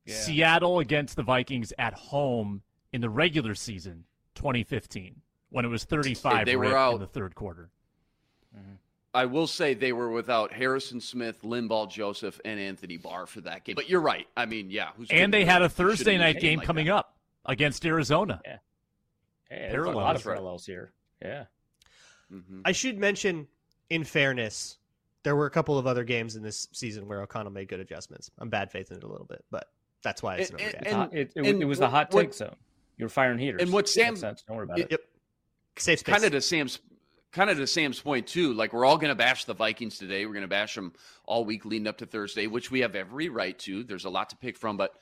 yeah. 0.06 0.16
Seattle 0.16 0.80
against 0.80 1.16
the 1.16 1.24
Vikings 1.24 1.74
at 1.78 1.94
home 1.94 2.62
in 2.94 3.02
the 3.02 3.10
regular 3.10 3.56
season 3.56 4.06
2015 4.36 5.22
when 5.50 5.66
it 5.66 5.69
was 5.69 5.84
35 5.84 6.46
they 6.46 6.56
were 6.56 6.75
out 6.75 6.96
in 6.96 7.00
the 7.00 7.07
third 7.07 7.36
quarter. 7.36 7.69
Mm-hmm. 8.56 8.75
I 9.13 9.25
will 9.25 9.48
say 9.48 9.74
they 9.74 9.94
were 9.94 10.10
without 10.10 10.52
Harrison 10.52 11.00
Smith, 11.00 11.42
Linval 11.42 11.90
Joseph, 11.90 12.40
and 12.44 12.60
Anthony 12.60 12.98
Barr 12.98 13.25
for 13.25 13.40
that 13.42 13.63
game. 13.63 13.75
But 13.75 13.90
you're 13.90 14.02
right. 14.02 14.28
I 14.36 14.46
mean, 14.46 14.69
yeah. 14.69 14.90
and 15.10 15.34
they 15.34 15.46
had 15.46 15.62
a 15.62 15.69
Thursday 15.69 16.18
night 16.18 16.42
game 16.42 16.59
like 16.59 16.68
coming 16.68 16.88
that. 16.88 16.95
up 16.95 17.18
against 17.45 17.85
Arizona. 17.85 18.42
Yeah. 18.45 18.57
Hey, 19.50 19.69
there's 19.71 19.88
a 19.88 19.92
lot 19.92 20.18
of 20.18 20.24
parallels 20.24 20.66
here. 20.66 20.92
Yeah. 21.21 21.45
Mm-hmm. 22.33 22.62
I 22.66 22.74
should 22.74 22.97
mention, 22.97 23.47
in 23.90 24.04
fairness, 24.04 24.80
there 25.24 25.35
were 25.35 25.45
a 25.45 25.52
couple 25.52 25.78
of 25.78 25.88
other 25.88 26.04
games 26.04 26.35
in 26.35 26.44
this 26.44 26.68
season 26.74 27.07
where 27.07 27.21
O'Connell 27.21 27.54
made 27.54 27.69
good 27.69 27.80
adjustments. 27.80 28.30
I'm 28.40 28.50
bad 28.50 28.69
faith 28.69 28.92
in 28.92 28.97
it 28.97 29.04
a 29.04 29.07
little 29.07 29.26
bit, 29.26 29.45
but 29.50 29.69
that's 30.04 30.21
why 30.21 30.37
it's 30.37 30.49
an 30.52 30.59
and, 30.59 30.87
and, 30.87 31.14
it, 31.14 31.31
it, 31.35 31.61
it, 31.61 31.66
was 31.66 31.80
the 31.80 31.90
hot 31.90 32.11
take 32.11 32.28
what, 32.28 32.35
zone. 32.35 32.56
You're 32.97 33.09
firing 33.09 33.40
heaters. 33.40 33.61
And 33.61 33.73
what 33.73 33.90
Sam 33.90 34.16
Don't 34.16 34.44
worry 34.49 34.64
about 34.64 34.80
it. 34.80 34.92
Yep. 34.92 35.02
Safe 35.78 35.99
space. 35.99 36.14
Kind 36.14 36.25
of 36.25 36.31
to 36.31 36.42
Sam's 36.42 36.80
kind 37.31 37.49
of 37.49 37.57
to 37.57 37.68
Sam's 37.68 37.99
point 37.99 38.28
too. 38.28 38.54
Like 38.54 38.71
we're 38.71 38.85
all 38.85 38.97
going 38.97 39.09
to 39.09 39.16
bash 39.16 39.45
the 39.45 39.54
Vikings 39.54 39.97
today. 39.97 40.25
We're 40.25 40.33
going 40.33 40.44
to 40.44 40.47
bash 40.47 40.75
them 40.75 40.94
all 41.25 41.44
week 41.44 41.66
leading 41.66 41.87
up 41.87 41.97
to 41.97 42.06
Thursday, 42.06 42.47
which 42.47 42.71
we 42.71 42.80
have 42.80 42.95
every 42.95 43.30
right 43.30 43.57
to. 43.59 43.83
There's 43.83 44.06
a 44.06 44.09
lot 44.09 44.30
to 44.30 44.37
pick 44.37 44.57
from, 44.57 44.78
but 44.78 44.94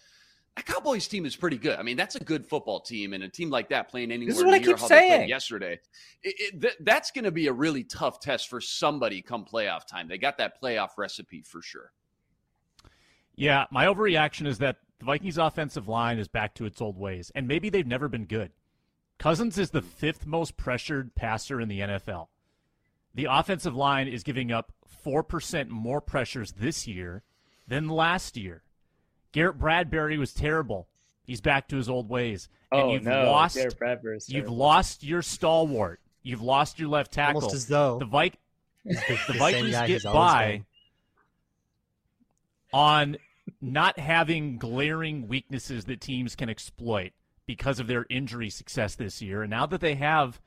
that 0.56 0.66
Cowboys 0.66 1.08
team 1.08 1.26
is 1.26 1.36
pretty 1.36 1.58
good. 1.58 1.80
I 1.80 1.84
mean, 1.84 1.98
that's 1.98 2.16
a 2.16 2.24
good 2.24 2.46
football 2.46 2.80
team, 2.80 3.14
and 3.14 3.24
a 3.24 3.30
team 3.30 3.50
like 3.50 3.70
that 3.70 3.90
playing 3.90 4.12
anywhere 4.12 4.34
this 4.34 4.38
is 4.38 4.44
what 4.44 4.52
near 4.52 4.62
I 4.62 4.64
keep 4.64 4.80
how 4.80 4.88
saying. 4.88 5.10
they 5.10 5.18
played 5.18 5.30
yesterday. 5.30 5.80
It, 6.22 6.36
it, 6.40 6.62
th- 6.62 6.78
that's 6.82 7.12
going 7.12 7.26
to 7.26 7.32
be 7.32 7.48
a 7.48 7.54
really 7.54 7.84
tough 7.84 8.20
test 8.20 8.50
for 8.50 8.62
somebody 8.62 9.22
come 9.22 9.46
playoff 9.46 9.88
time. 9.88 10.08
They 10.08 10.18
got 10.18 10.38
that 10.38 10.62
playoff 10.62 10.90
recipe 10.98 11.42
for 11.42 11.62
sure. 11.62 11.92
Yeah, 13.36 13.66
my 13.72 13.86
overreaction 13.86 14.48
is 14.48 14.60
that 14.60 14.78
the 15.00 15.06
Vikings' 15.06 15.38
offensive 15.38 15.88
line 15.88 16.20
is 16.20 16.28
back 16.28 16.54
to 16.56 16.66
its 16.66 16.82
old 16.82 16.98
ways, 16.98 17.32
and 17.36 17.48
maybe 17.48 17.70
they've 17.70 17.88
never 17.88 18.08
been 18.08 18.26
good. 18.26 18.52
Cousins 19.18 19.58
is 19.58 19.72
the 19.72 19.82
fifth 19.82 20.26
most 20.26 20.58
pressured 20.58 21.16
passer 21.16 21.60
in 21.62 21.70
the 21.70 21.80
NFL. 21.80 22.28
The 23.16 23.28
offensive 23.30 23.76
line 23.76 24.08
is 24.08 24.24
giving 24.24 24.52
up 24.52 24.72
4% 25.06 25.70
more 25.70 26.02
pressures 26.02 26.54
this 26.54 26.88
year 26.88 27.24
than 27.68 27.88
last 27.88 28.38
year. 28.38 28.64
Garrett 29.32 29.58
Bradbury 29.58 30.18
was 30.18 30.34
terrible. 30.34 30.88
He's 31.24 31.42
back 31.42 31.68
to 31.70 31.78
his 31.78 31.90
old 31.90 32.10
ways. 32.10 32.50
And 32.72 32.82
oh, 32.82 32.94
you've 32.94 33.04
no. 33.04 33.26
lost 33.26 33.58
you've 34.28 34.50
lost 34.50 35.04
your 35.04 35.22
stalwart. 35.22 36.00
You've 36.22 36.42
lost 36.42 36.80
your 36.80 36.90
left 36.90 37.14
tackle. 37.14 37.42
Almost 37.42 37.56
as 37.56 37.68
though 37.68 38.00
the, 38.00 38.06
Vi- 38.06 38.32
the, 38.86 39.20
the 39.28 39.34
Vikings 39.34 39.72
get 39.88 40.04
by 40.04 40.64
on 42.74 43.18
not 43.62 44.00
having 44.00 44.58
glaring 44.58 45.28
weaknesses 45.28 45.86
that 45.86 46.02
teams 46.02 46.36
can 46.36 46.50
exploit 46.50 47.12
because 47.46 47.80
of 47.80 47.88
their 47.88 48.06
injury 48.10 48.50
success 48.50 48.96
this 48.96 49.22
year. 49.22 49.44
And 49.44 49.52
now 49.52 49.66
that 49.66 49.82
they 49.82 49.96
have 49.96 50.42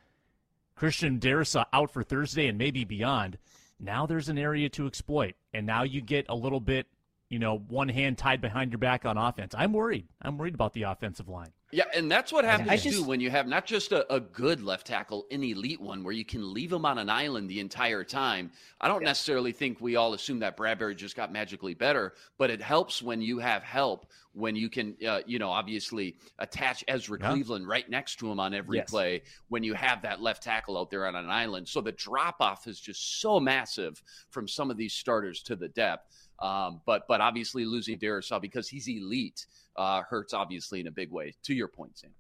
Christian 0.75 1.19
Darrisaw 1.21 1.65
out 1.73 1.91
for 1.91 2.03
Thursday 2.03 2.49
and 2.49 2.59
maybe 2.59 2.85
beyond, 2.85 3.39
now 3.79 4.07
there's 4.07 4.29
an 4.29 4.39
area 4.39 4.69
to 4.71 4.87
exploit. 4.87 5.35
And 5.53 5.67
now 5.67 5.83
you 5.83 6.01
get 6.01 6.27
a 6.29 6.35
little 6.35 6.61
bit 6.61 6.87
you 7.29 7.39
know, 7.39 7.59
one 7.69 7.89
hand 7.89 8.19
tied 8.19 8.41
behind 8.41 8.73
your 8.73 8.79
back 8.79 9.05
on 9.05 9.19
offense. 9.19 9.55
I'm 9.57 9.73
worried. 9.73 10.07
I'm 10.23 10.39
worried 10.39 10.55
about 10.55 10.75
the 10.75 10.85
offensive 10.85 11.29
line. 11.29 11.53
Yeah, 11.73 11.85
and 11.95 12.11
that's 12.11 12.33
what 12.33 12.45
happens 12.45 12.69
I 12.71 12.77
just- 12.77 12.97
too 12.99 13.03
when 13.03 13.19
you 13.21 13.29
have 13.31 13.49
not 13.49 13.67
just 13.67 13.91
a, 13.91 14.11
a 14.15 14.21
good 14.21 14.63
left 14.63 14.87
tackle, 14.87 15.27
an 15.33 15.43
elite 15.43 15.81
one, 15.81 16.05
where 16.05 16.15
you 16.15 16.25
can 16.25 16.55
leave 16.55 16.73
him 16.73 16.85
on 16.85 16.97
an 16.99 17.11
island 17.11 17.51
the 17.51 17.59
entire 17.59 18.05
time. 18.05 18.53
I 18.81 18.87
don't 18.87 19.03
necessarily 19.03 19.51
think 19.51 19.81
we 19.81 19.97
all 19.97 20.15
assume 20.15 20.39
that 20.41 20.57
Bradbury 20.57 20.95
just 20.95 21.17
got 21.17 21.33
magically 21.33 21.75
better, 21.75 22.15
but 22.39 22.51
it 22.51 22.63
helps 22.63 23.03
when 23.03 23.21
you 23.21 23.39
have 23.41 23.65
help, 23.65 24.07
when 24.33 24.55
you 24.55 24.71
can, 24.71 24.97
uh, 25.07 25.21
you 25.27 25.41
know, 25.41 25.51
obviously 25.51 26.17
attach 26.39 26.85
Ezra 26.87 27.19
Yeah. 27.21 27.31
Cleveland 27.33 27.67
right 27.67 27.89
next 27.91 28.21
to 28.21 28.31
him 28.31 28.39
on 28.39 28.55
every 28.55 28.79
Yes. 28.79 28.89
play, 28.89 29.23
when 29.49 29.65
you 29.65 29.75
have 29.75 30.03
that 30.03 30.23
left 30.23 30.45
tackle 30.45 30.79
out 30.79 30.89
there 30.89 31.05
on 31.07 31.17
an 31.17 31.29
island. 31.29 31.67
So 31.69 31.81
the 31.81 31.93
drop 31.93 32.37
off 32.41 32.69
is 32.69 32.79
just 32.79 33.21
so 33.21 33.41
massive 33.41 34.01
from 34.31 34.47
some 34.47 34.71
of 34.71 34.77
these 34.77 34.93
starters 34.95 35.43
to 35.45 35.57
the 35.57 35.69
depth. 35.69 36.13
Um, 36.39 36.83
but 36.85 37.09
but 37.09 37.23
obviously 37.23 37.65
losing 37.65 37.99
Darrisaw 37.99 38.41
because 38.41 38.69
he's 38.69 38.87
elite 38.89 39.47
uh, 39.77 40.03
hurts 40.03 40.33
obviously 40.35 40.81
in 40.81 40.87
a 40.87 40.91
big 40.91 41.11
way. 41.11 41.35
To 41.45 41.55
your 41.55 41.69
point, 41.69 41.99
Sam. 41.99 42.11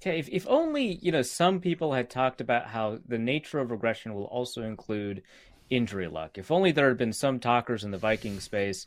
Okay, 0.00 0.18
if, 0.18 0.28
if 0.28 0.46
only 0.48 0.94
you 1.02 1.10
know 1.12 1.22
some 1.22 1.60
people 1.60 1.92
had 1.92 2.08
talked 2.10 2.40
about 2.40 2.66
how 2.68 2.98
the 3.06 3.18
nature 3.18 3.58
of 3.58 3.70
regression 3.70 4.14
will 4.14 4.24
also 4.26 4.62
include 4.62 5.22
injury 5.70 6.06
luck. 6.08 6.38
If 6.38 6.50
only 6.50 6.72
there 6.72 6.88
had 6.88 6.98
been 6.98 7.12
some 7.12 7.40
talkers 7.40 7.84
in 7.84 7.90
the 7.90 7.98
Viking 7.98 8.40
space 8.40 8.86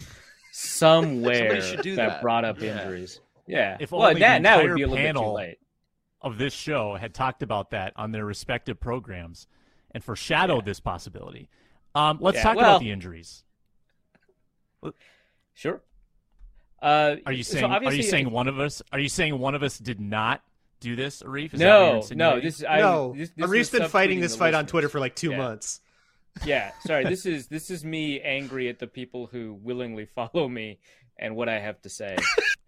somewhere 0.51 1.61
should 1.61 1.81
do 1.81 1.95
that. 1.95 2.21
brought 2.21 2.43
up 2.45 2.59
Yeah. 2.61 2.81
injuries. 2.81 3.19
Yeah. 3.47 3.77
If 3.79 3.91
well, 3.91 4.03
only 4.03 4.19
that 4.21 4.37
the 4.37 4.43
now 4.43 4.57
would 4.57 4.61
entire 4.71 4.75
be 4.75 4.81
a 4.83 4.87
little 4.87 5.03
bit 5.03 5.07
too 5.13 5.19
panel- 5.19 5.33
late. 5.33 5.57
Of 6.21 6.37
this 6.37 6.53
show 6.53 6.95
had 6.95 7.13
talked 7.15 7.41
about 7.41 7.71
that 7.71 7.93
on 7.95 8.11
their 8.11 8.25
respective 8.25 8.79
programs 8.79 9.47
and 9.91 10.03
foreshadowed 10.03 10.65
this 10.65 10.79
possibility. 10.79 11.49
Um, 11.95 12.19
let's 12.21 12.37
Yeah, 12.37 12.43
talk 12.43 12.55
well- 12.57 12.65
about 12.75 12.79
the 12.81 12.91
injuries. 12.91 13.43
Sure. 15.53 15.81
Uh, 16.81 17.17
Are 17.25 17.31
you 17.31 17.43
so 17.43 17.53
saying? 17.59 17.71
are 17.71 17.93
you 17.93 18.01
saying 18.03 18.31
one 18.31 18.47
of 18.47 18.59
us? 18.59 18.81
Are 18.91 18.99
you 18.99 19.09
saying 19.09 19.37
one 19.37 19.53
of 19.55 19.61
us 19.63 19.77
did 19.77 19.99
not 20.01 20.41
do 20.79 20.95
this, 20.95 21.21
Arif? 21.21 21.53
Is 21.53 21.59
you're 21.59 21.69
No, 21.69 21.91
no. 21.91 21.95
insinuating? 21.97 22.43
This 22.43 22.63
I, 22.67 22.79
no, 22.79 23.13
this, 23.15 23.29
this 23.35 23.45
Arif's 23.47 23.71
was 23.71 23.79
been 23.81 23.89
fighting 23.89 24.19
this 24.19 24.31
the 24.33 24.39
fight 24.39 24.53
on. 24.55 24.65
Twitter 24.65 24.89
for 24.89 24.99
like 24.99 25.15
two 25.15 25.31
Yeah. 25.31 25.37
months. 25.37 25.81
Yeah, 26.45 26.71
sorry. 26.85 27.03
This 27.03 27.25
is 27.25 27.47
this 27.47 27.69
is 27.69 27.83
me 27.83 28.21
angry 28.37 28.69
at 28.69 28.79
the 28.79 28.87
people 28.87 29.27
who 29.27 29.53
willingly 29.61 30.05
follow 30.05 30.47
me 30.47 30.79
and 31.19 31.35
what 31.35 31.49
I 31.49 31.59
have 31.59 31.81
to 31.81 31.89
say 31.89 32.15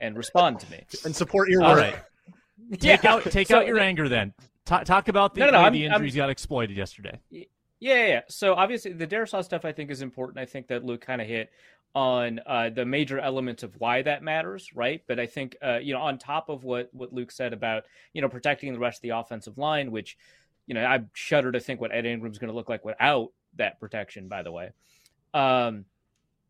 and 0.01 0.17
respond 0.17 0.59
to 0.59 0.69
me. 0.69 0.83
And 1.05 1.15
support 1.15 1.47
your 1.49 1.61
work. 1.61 1.77
right. 1.77 1.95
Take 2.79 3.03
Yeah, 3.03 3.11
out 3.13 3.23
take 3.23 3.47
so- 3.47 3.57
out 3.59 3.65
your 3.65 3.79
anger 3.79 4.09
then. 4.09 4.33
Ta 4.65 4.83
talk 4.83 5.07
about 5.07 5.33
the, 5.33 5.39
No, 5.39 5.45
no, 5.47 5.51
no, 5.53 5.57
way 5.59 5.63
I'm- 5.63 5.73
the 5.73 5.83
I'm- 5.85 5.93
injuries 5.93 6.15
got 6.15 6.29
exploited 6.29 6.75
yesterday. 6.75 7.19
Yeah, 7.31 7.45
yeah, 7.79 8.05
yeah. 8.07 8.21
So 8.27 8.53
obviously 8.53 8.91
the 8.93 9.07
Darrisaw 9.07 9.43
stuff 9.45 9.63
I 9.65 9.71
think 9.71 9.89
is 9.91 10.01
important. 10.01 10.39
I 10.39 10.45
think 10.45 10.67
that 10.67 10.83
Luke 10.85 11.01
kind 11.01 11.21
of 11.21 11.27
hit 11.27 11.49
on 11.95 12.39
uh, 12.47 12.69
the 12.69 12.85
major 12.85 13.19
elements 13.19 13.61
of 13.61 13.75
why 13.79 14.01
that 14.01 14.23
matters, 14.23 14.69
right? 14.75 15.03
But 15.07 15.19
I 15.19 15.27
think 15.27 15.55
uh, 15.61 15.77
you 15.77 15.93
know, 15.93 16.01
on 16.01 16.17
top 16.17 16.49
of 16.49 16.63
what 16.63 16.89
what 16.93 17.13
Luke 17.13 17.31
said 17.31 17.53
about 17.53 17.83
you 18.13 18.21
know 18.21 18.29
protecting 18.29 18.73
the 18.73 18.79
rest 18.79 18.99
of 18.99 19.01
the 19.03 19.09
offensive 19.09 19.57
line, 19.57 19.91
which 19.91 20.17
you 20.65 20.73
know 20.73 20.85
I 20.85 21.03
shudder 21.13 21.51
to 21.51 21.59
think 21.59 21.79
what 21.79 21.93
Ed 21.93 22.05
Ingram's 22.05 22.39
going 22.39 22.49
to 22.49 22.55
look 22.55 22.69
like 22.69 22.83
without 22.83 23.31
that 23.57 23.79
protection. 23.79 24.27
By 24.27 24.41
the 24.41 24.51
way, 24.51 24.71
um, 25.33 25.85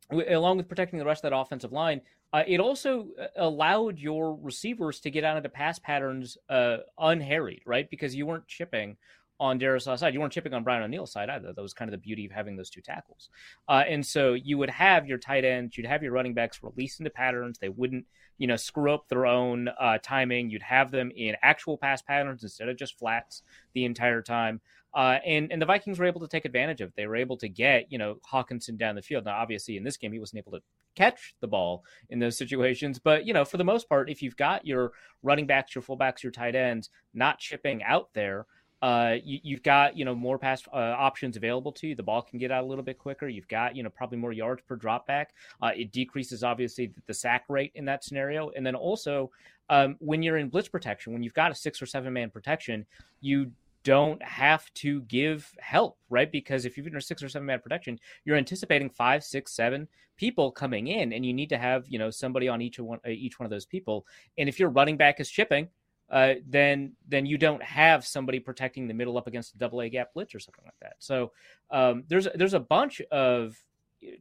w- 0.10 0.38
along 0.38 0.58
with 0.58 0.70
protecting 0.70 1.00
the 1.00 1.06
rest 1.06 1.24
of 1.24 1.32
that 1.32 1.38
offensive 1.38 1.74
line, 1.74 2.02
uh, 2.32 2.44
it 2.48 2.60
also 2.60 3.08
uh, 3.20 3.28
allowed 3.36 4.00
your 4.00 4.36
receivers 4.36 5.02
to 5.02 5.12
get 5.12 5.24
out 5.26 5.38
into 5.38 5.50
pass 5.50 5.78
patterns 5.78 6.38
uh, 6.50 6.78
unharried, 6.98 7.62
right? 7.66 7.90
Because 7.90 8.16
you 8.16 8.26
weren't 8.26 8.48
chipping 8.48 8.96
on 9.40 9.60
Darrisaw's 9.60 10.00
side. 10.00 10.13
You 10.13 10.20
weren't 10.20 10.34
chipping 10.34 10.54
on 10.54 10.63
Brian 10.63 10.84
O'Neill's 10.84 11.12
side 11.12 11.30
either. 11.30 11.54
That 11.54 11.62
was 11.62 11.74
kind 11.74 11.90
of 11.90 11.92
the 11.92 11.98
beauty 11.98 12.25
of 12.25 12.32
having 12.32 12.56
those 12.56 12.70
two 12.70 12.82
tackles. 12.82 13.30
Uh, 13.68 13.84
and 13.88 14.06
so 14.06 14.34
you 14.34 14.58
would 14.58 14.70
have 14.70 15.08
your 15.08 15.18
tight 15.18 15.44
ends, 15.44 15.78
you'd 15.78 15.88
have 15.88 16.04
your 16.04 16.12
running 16.12 16.34
backs 16.34 16.62
released 16.62 17.00
into 17.00 17.10
patterns. 17.10 17.58
They 17.60 17.70
wouldn't, 17.70 18.06
you 18.38 18.48
know, 18.48 18.56
screw 18.56 18.94
up 18.94 19.08
their 19.10 19.25
own 19.25 19.70
uh, 19.80 19.98
timing. 20.02 20.50
You'd 20.50 20.62
have 20.63 20.92
them 20.92 21.12
in 21.16 21.36
actual 21.42 21.78
pass 21.78 22.02
patterns 22.02 22.44
instead 22.44 22.70
of 22.70 22.78
just 22.78 22.98
flats 22.98 23.44
the 23.74 23.86
entire 23.86 24.22
time. 24.22 24.62
Uh, 24.94 25.18
and 25.25 25.52
and 25.52 25.60
the 25.60 25.66
Vikings 25.66 25.98
were 25.98 26.06
able 26.06 26.22
to 26.22 26.28
take 26.28 26.46
advantage 26.46 26.80
of. 26.80 26.90
It. 26.90 26.96
They 26.96 27.08
were 27.08 27.16
able 27.16 27.38
to 27.38 27.50
get 27.50 27.92
you 27.92 27.98
know 27.98 28.18
Hockenson 28.32 28.78
down 28.78 28.96
the 28.96 29.02
field. 29.02 29.25
Now, 29.25 29.36
obviously, 29.36 29.75
in 29.75 29.84
this 29.84 29.98
game, 29.98 30.13
he 30.13 30.20
wasn't 30.20 30.40
able 30.40 30.52
to 30.52 30.63
catch 30.96 31.34
the 31.42 31.48
ball 31.48 31.84
in 32.12 32.20
those 32.20 32.38
situations, 32.38 33.00
but 33.00 33.25
you 33.25 33.34
know, 33.34 33.44
for 33.44 33.58
the 33.58 33.63
most 33.63 33.90
part, 33.90 34.10
if 34.10 34.22
you've 34.22 34.38
got 34.38 34.68
your 34.68 34.92
running 35.24 35.48
backs, 35.48 35.74
your 35.74 35.82
fullbacks, 35.82 36.22
your 36.22 36.32
tight 36.32 36.54
ends 36.54 36.92
not 37.16 37.40
chipping 37.40 37.82
out 37.84 38.10
there, 38.13 38.46
uh, 38.84 39.16
you, 39.24 39.40
you've 39.44 39.63
got 39.63 39.96
you 39.98 40.04
know 40.04 40.13
more 40.13 40.38
pass 40.38 40.62
uh, 40.74 40.75
options 40.75 41.38
available 41.38 41.72
to 41.72 41.88
you. 41.88 41.96
The 41.96 42.04
ball 42.04 42.22
can 42.22 42.38
get 42.38 42.52
out 42.52 42.66
a 42.66 42.68
little 42.68 42.84
bit 42.84 42.98
quicker. 42.98 43.30
You've 43.30 43.48
got 43.48 43.78
you 43.78 43.82
know 43.82 43.90
probably 43.90 44.18
more 44.18 44.34
yards 44.34 44.62
per 44.68 44.75
drop 44.75 45.08
back. 45.08 45.34
Uh, 45.62 45.72
it 45.74 45.94
decreases 45.94 46.44
obviously 46.44 46.88
the, 46.88 47.02
the 47.08 47.13
sack 47.13 47.46
rate 47.48 47.72
in 47.75 47.86
that 47.86 48.04
scenario, 48.04 48.50
and 48.50 48.66
then 48.66 48.75
also 48.75 49.32
um, 49.70 49.96
when 50.00 50.22
you're 50.22 50.38
in 50.38 50.50
blitz 50.50 50.68
protection, 50.68 51.13
when 51.13 51.24
you've 51.24 51.34
got 51.34 51.50
a 51.50 51.56
six 51.56 51.82
or 51.82 51.86
seven 51.86 52.12
man 52.12 52.30
protection, 52.30 52.86
you 53.22 53.54
don't 53.86 54.22
have 54.22 54.74
to 54.74 55.02
give 55.04 55.50
help, 55.60 55.98
right? 56.10 56.30
Because 56.30 56.66
if 56.66 56.75
you're 56.75 56.86
in 56.86 56.96
a 56.98 57.02
six 57.02 57.24
or 57.24 57.30
seven 57.30 57.46
man 57.46 57.62
protection, 57.62 57.98
you're 58.25 58.36
anticipating 58.36 58.90
five, 58.90 59.24
six, 59.24 59.54
seven 59.54 59.88
people 60.18 60.52
coming 60.52 60.88
in, 60.88 61.13
and 61.13 61.25
you 61.25 61.34
need 61.34 61.48
to 61.50 61.58
have 61.58 61.86
you 61.88 62.00
know 62.00 62.10
somebody 62.10 62.50
on 62.50 62.62
each 62.62 62.80
one 62.80 63.00
uh, 63.08 63.12
each 63.12 63.40
one 63.40 63.46
of 63.46 63.50
those 63.50 63.66
people. 63.66 64.06
And 64.38 64.50
if 64.50 64.60
your 64.60 64.68
running 64.68 64.98
back 64.98 65.22
is 65.22 65.30
chipping, 65.30 65.70
uh, 66.10 66.36
then 66.48 66.94
then 67.08 67.26
you 67.26 67.38
don't 67.38 67.64
have 67.64 68.06
somebody 68.06 68.40
protecting 68.40 68.88
the 68.88 68.94
middle 68.94 69.18
up 69.18 69.28
against 69.28 69.56
a 69.56 69.58
double 69.58 69.82
A 69.82 69.90
gap 69.90 70.14
blitz 70.14 70.36
or 70.36 70.40
something 70.40 70.64
like 70.66 70.80
that. 70.82 70.96
So 71.00 71.32
um, 71.72 72.04
there's 72.08 72.28
there's 72.36 72.54
a 72.54 72.60
bunch 72.60 73.02
of 73.12 73.58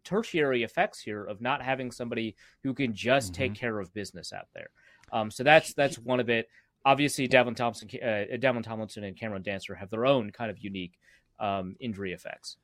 tertiary 0.05 0.62
effects 0.62 1.01
here 1.01 1.25
of 1.25 1.41
not 1.41 1.61
having 1.62 1.91
somebody 1.91 2.37
who 2.62 2.73
can 2.73 2.95
just 2.95 3.35
take 3.35 3.55
care 3.55 3.81
of 3.81 3.93
business 3.93 4.33
out 4.33 4.47
there. 4.55 4.71
Um, 5.12 5.31
so 5.31 5.43
that's 5.43 5.75
that's 5.75 5.99
one 5.99 6.21
of 6.21 6.31
it. 6.31 6.49
Obviously, 6.85 7.29
Davin 7.29 7.55
Thompson, 7.55 7.89
uh, 8.03 8.37
Dalvin 8.39 8.62
Tomlinson, 8.62 9.05
and 9.05 9.17
Cameron 9.17 9.43
Dantzler 9.43 9.77
have 9.77 9.91
their 9.91 10.05
own 10.07 10.31
kind 10.31 10.51
of 10.51 10.59
unique 10.59 10.99
um, 11.39 11.77
injury 11.79 12.12
effects. 12.12 12.57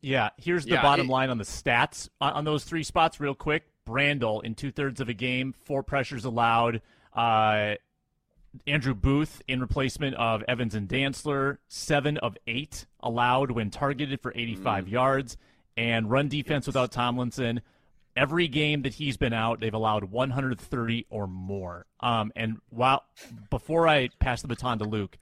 Yeah, 0.00 0.30
here's 0.36 0.64
the 0.64 0.72
Yeah, 0.72 0.82
bottom 0.82 1.06
it- 1.06 1.12
line 1.12 1.30
on 1.30 1.38
the 1.38 1.44
stats 1.44 2.08
on, 2.20 2.32
on 2.34 2.44
those 2.44 2.64
three 2.64 2.82
spots, 2.82 3.18
real 3.20 3.34
quick. 3.34 3.64
Brandel 3.86 4.42
in 4.44 4.54
two 4.54 4.70
thirds 4.72 5.00
of 5.00 5.08
a 5.08 5.14
game, 5.14 5.52
four 5.52 5.82
pressures 5.82 6.24
allowed. 6.24 6.80
Uh, 7.14 7.74
Andrew 8.66 8.94
Booth 8.94 9.42
in 9.48 9.60
replacement 9.60 10.14
of 10.16 10.42
Evans 10.48 10.74
and 10.74 10.88
Dantzler, 10.88 11.58
seven 11.68 12.16
of 12.18 12.36
eight 12.46 12.86
allowed 13.00 13.50
when 13.50 13.70
targeted 13.70 14.20
for 14.20 14.32
85 14.34 14.88
yards, 14.88 15.36
and 15.76 16.10
run 16.10 16.28
defense 16.28 16.66
without 16.66 16.92
Tomlinson. 16.92 17.60
Every 18.16 18.48
game 18.48 18.82
that 18.82 18.94
he's 18.94 19.16
been 19.16 19.34
out, 19.34 19.60
they've 19.60 19.74
allowed 19.74 20.04
130 20.04 21.06
or 21.10 21.26
more. 21.26 21.86
Um, 22.00 22.32
and 22.34 22.58
while 22.70 23.04
before 23.50 23.86
I 23.86 24.08
pass 24.20 24.40
the 24.40 24.48
baton 24.48 24.78
to 24.78 24.84
Luke, 24.84 25.18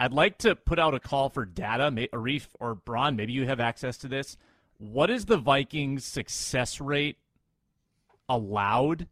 I'd 0.00 0.12
like 0.12 0.38
to 0.38 0.54
put 0.54 0.78
out 0.78 0.94
a 0.94 1.00
call 1.00 1.28
for 1.28 1.44
data. 1.44 1.90
May, 1.90 2.06
Arif 2.08 2.46
or 2.60 2.76
Braun, 2.76 3.16
maybe 3.16 3.32
you 3.32 3.46
have 3.46 3.58
access 3.58 3.96
to 3.98 4.08
this. 4.08 4.36
What 4.78 5.10
is 5.10 5.24
the 5.24 5.36
Vikings' 5.36 6.04
success 6.04 6.80
rate 6.80 7.16
allowed 8.28 9.08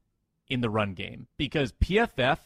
in 0.48 0.60
the 0.60 0.70
run 0.70 0.94
game? 0.94 1.26
Because 1.36 1.72
PFF 1.72 2.38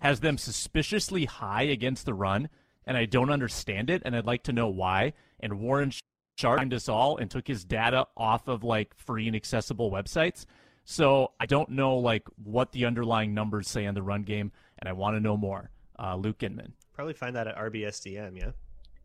has 0.00 0.20
them 0.20 0.38
suspiciously 0.38 1.24
high 1.24 1.62
against 1.62 2.06
the 2.06 2.14
run, 2.14 2.48
and 2.86 2.96
I 2.96 3.04
don't 3.04 3.30
understand 3.30 3.90
it, 3.90 4.02
and 4.04 4.16
I'd 4.16 4.26
like 4.26 4.44
to 4.44 4.52
know 4.52 4.68
why. 4.68 5.12
And 5.40 5.60
Warren 5.60 5.92
Sharp 6.38 6.58
timed 6.58 6.74
us 6.74 6.88
all 6.88 7.16
and 7.18 7.30
took 7.30 7.46
his 7.46 7.64
data 7.64 8.06
off 8.16 8.48
of 8.48 8.64
like 8.64 8.94
free 8.96 9.26
and 9.26 9.36
accessible 9.36 9.90
websites. 9.90 10.46
So 10.84 11.32
I 11.38 11.46
don't 11.46 11.70
know 11.70 11.96
like 11.96 12.26
what 12.42 12.72
the 12.72 12.86
underlying 12.86 13.34
numbers 13.34 13.68
say 13.68 13.86
on 13.86 13.94
the 13.94 14.02
run 14.02 14.22
game, 14.22 14.52
and 14.78 14.88
I 14.88 14.92
want 14.92 15.16
to 15.16 15.20
know 15.20 15.36
more. 15.36 15.70
Uh, 15.98 16.16
Luke 16.16 16.42
Inman. 16.42 16.74
Probably 16.94 17.14
find 17.14 17.36
that 17.36 17.48
at 17.48 17.56
RBSDM, 17.56 18.38
yeah. 18.38 18.50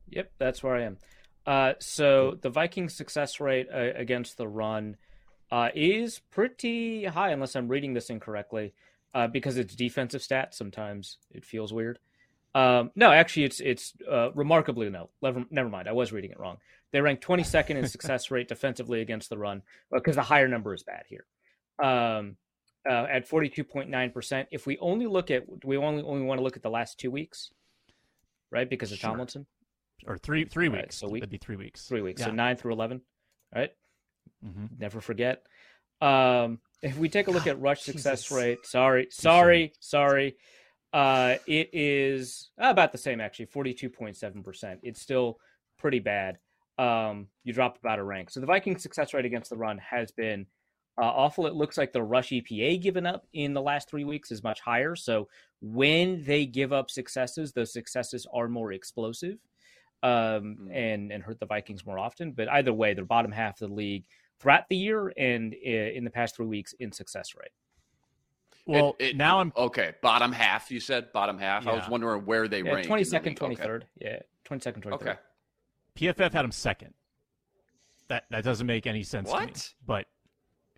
Yep, 0.09 0.31
that's 0.38 0.63
where 0.63 0.75
I 0.75 0.83
am. 0.83 0.97
Uh, 1.45 1.73
so 1.79 2.38
the 2.41 2.50
Vikings' 2.50 2.95
success 2.95 3.39
rate 3.39 3.67
uh, 3.73 3.91
against 3.95 4.38
the 4.38 4.47
run 4.47 4.95
uh, 5.51 5.69
is 5.75 6.21
pretty 6.31 7.05
high, 7.05 7.31
unless 7.31 7.55
I'm 7.55 7.67
reading 7.67 7.93
this 7.93 8.09
incorrectly, 8.09 8.73
uh, 9.13 9.27
because 9.27 9.58
it's 9.58 9.75
defensive 9.75 10.22
stats. 10.22 10.53
Sometimes 10.55 11.17
it 11.32 11.46
feels 11.46 11.72
weird. 11.74 12.00
Um, 12.55 12.91
no, 12.96 13.12
actually, 13.12 13.46
it's 13.46 13.60
it's 13.60 13.93
uh, 14.10 14.32
remarkably 14.34 14.89
no. 14.89 15.10
Never, 15.22 15.43
never 15.50 15.70
mind. 15.70 15.88
I 15.88 15.93
was 15.93 16.12
reading 16.12 16.32
it 16.32 16.39
wrong. 16.39 16.58
They 16.91 17.01
rank 17.01 17.22
22nd 17.22 17.72
in 17.77 17.88
success 17.96 18.29
rate 18.29 18.48
defensively 18.48 19.01
against 19.01 19.29
the 19.29 19.38
run 19.38 19.63
because 19.91 20.15
the 20.15 20.22
higher 20.22 20.48
number 20.48 20.74
is 20.74 20.84
bad 20.84 21.03
here. 21.08 21.25
Um, 21.84 22.38
uh, 22.88 23.08
at 23.10 23.27
42.9%. 23.27 24.46
If 24.51 24.67
we 24.67 24.77
only 24.79 25.08
look 25.08 25.32
at, 25.32 25.46
we 25.65 25.77
only 25.77 26.03
only 26.03 26.24
want 26.25 26.38
to 26.39 26.43
look 26.43 26.55
at 26.58 26.62
the 26.63 26.70
last 26.70 27.00
two 27.00 27.10
weeks, 27.10 27.50
right? 28.51 28.70
Because 28.70 28.91
of 28.91 29.00
Sure. 29.00 29.10
Tomlinson 29.12 29.46
Or 30.05 30.17
three 30.17 30.46
three 30.46 30.67
Right, 30.67 30.84
weeks. 30.84 30.98
so 30.98 31.08
we- 31.08 31.20
That'd 31.22 31.32
be 31.32 31.38
three 31.38 31.55
weeks. 31.55 31.88
three 31.88 32.01
weeks, 32.01 32.22
so 32.22 32.29
nine 32.29 32.58
through 32.58 32.74
eleven, 32.74 33.01
right? 33.55 33.74
Mhm. 34.46 34.77
Never 34.77 35.00
forget. 35.01 35.43
Um, 36.01 36.60
if 36.83 36.97
we 36.99 37.09
take 37.09 37.27
a 37.27 37.31
look 37.31 37.47
at 37.47 37.59
rush 37.59 37.81
success 37.81 38.21
Jesus. 38.23 38.31
rate, 38.37 38.65
sorry, 38.65 39.07
sorry, 39.09 39.73
sorry, 39.79 40.35
uh, 40.93 41.35
it 41.47 41.69
is 41.73 42.51
about 42.59 42.91
the 42.91 42.97
same 42.99 43.19
actually, 43.19 43.45
forty-two 43.47 43.89
point 43.89 44.15
seven 44.17 44.43
percent. 44.43 44.79
It's 44.83 45.01
still 45.01 45.39
pretty 45.79 45.99
bad. 45.99 46.37
Um, 46.77 47.27
you 47.43 47.53
drop 47.53 47.77
about 47.79 47.99
a 47.99 48.03
rank. 48.03 48.29
So 48.29 48.39
the 48.39 48.45
Vikings' 48.45 48.83
success 48.83 49.13
rate 49.13 49.25
against 49.25 49.49
the 49.49 49.57
run 49.57 49.77
has 49.79 50.11
been 50.11 50.45
uh, 51.01 51.05
awful 51.05 51.47
it 51.47 51.55
looks 51.55 51.77
like 51.77 51.93
the 51.93 52.03
rush 52.03 52.29
EPA 52.29 52.81
given 52.81 53.05
up 53.05 53.25
in 53.33 53.53
the 53.53 53.61
last 53.61 53.89
three 53.89 54.03
weeks 54.03 54.31
is 54.31 54.43
much 54.43 54.59
higher. 54.59 54.95
So 54.95 55.27
when 55.61 56.23
they 56.23 56.45
give 56.45 56.71
up 56.73 56.91
successes, 56.91 57.53
those 57.53 57.73
successes 57.73 58.27
are 58.31 58.47
more 58.47 58.73
explosive 58.73 59.39
um, 60.03 60.57
Mm. 60.69 60.75
and 60.75 61.11
and 61.11 61.23
hurt 61.23 61.39
the 61.39 61.45
Vikings 61.45 61.85
more 61.85 61.97
often. 61.97 62.33
But 62.33 62.49
either 62.49 62.73
way, 62.73 62.93
they're 62.93 63.05
bottom 63.05 63.31
half 63.31 63.61
of 63.61 63.69
the 63.69 63.75
league 63.75 64.05
throughout 64.43 64.67
the 64.69 64.75
year 64.75 65.12
and 65.17 65.53
uh, 65.53 65.69
in 65.69 66.03
the 66.03 66.09
past 66.09 66.35
three 66.35 66.45
weeks 66.45 66.73
in 66.79 66.91
success 66.91 67.29
rate. 67.39 67.51
Well, 68.65 68.95
It- 69.00 69.05
it- 69.12 69.15
now 69.17 69.39
I'm 69.39 69.51
okay. 69.57 69.93
Bottom 70.01 70.31
half, 70.33 70.69
you 70.69 70.79
said 70.79 71.12
bottom 71.13 71.38
half. 71.39 71.65
I 71.65 71.73
was 71.73 71.88
wondering 71.89 72.25
where 72.25 72.47
they 72.47 72.59
Yeah, 72.62 72.71
rank. 72.73 72.79
in 72.85 72.88
twenty 72.88 73.03
the 73.03 73.09
second, 73.09 73.31
league. 73.31 73.38
twenty 73.38 73.55
Okay. 73.55 73.63
third. 73.63 73.88
Yeah, 74.00 74.19
twenty 74.43 74.62
second, 74.62 74.81
twenty 74.83 74.97
third. 74.97 75.07
Okay. 75.09 75.19
PFF 75.95 76.33
had 76.33 76.45
him 76.45 76.51
second. 76.51 76.93
That 78.09 78.25
that 78.31 78.43
doesn't 78.43 78.67
make 78.67 78.85
any 78.85 79.03
sense 79.03 79.29
to 79.31 79.39
me. 79.39 79.45
What? 79.45 79.73
But 79.85 80.05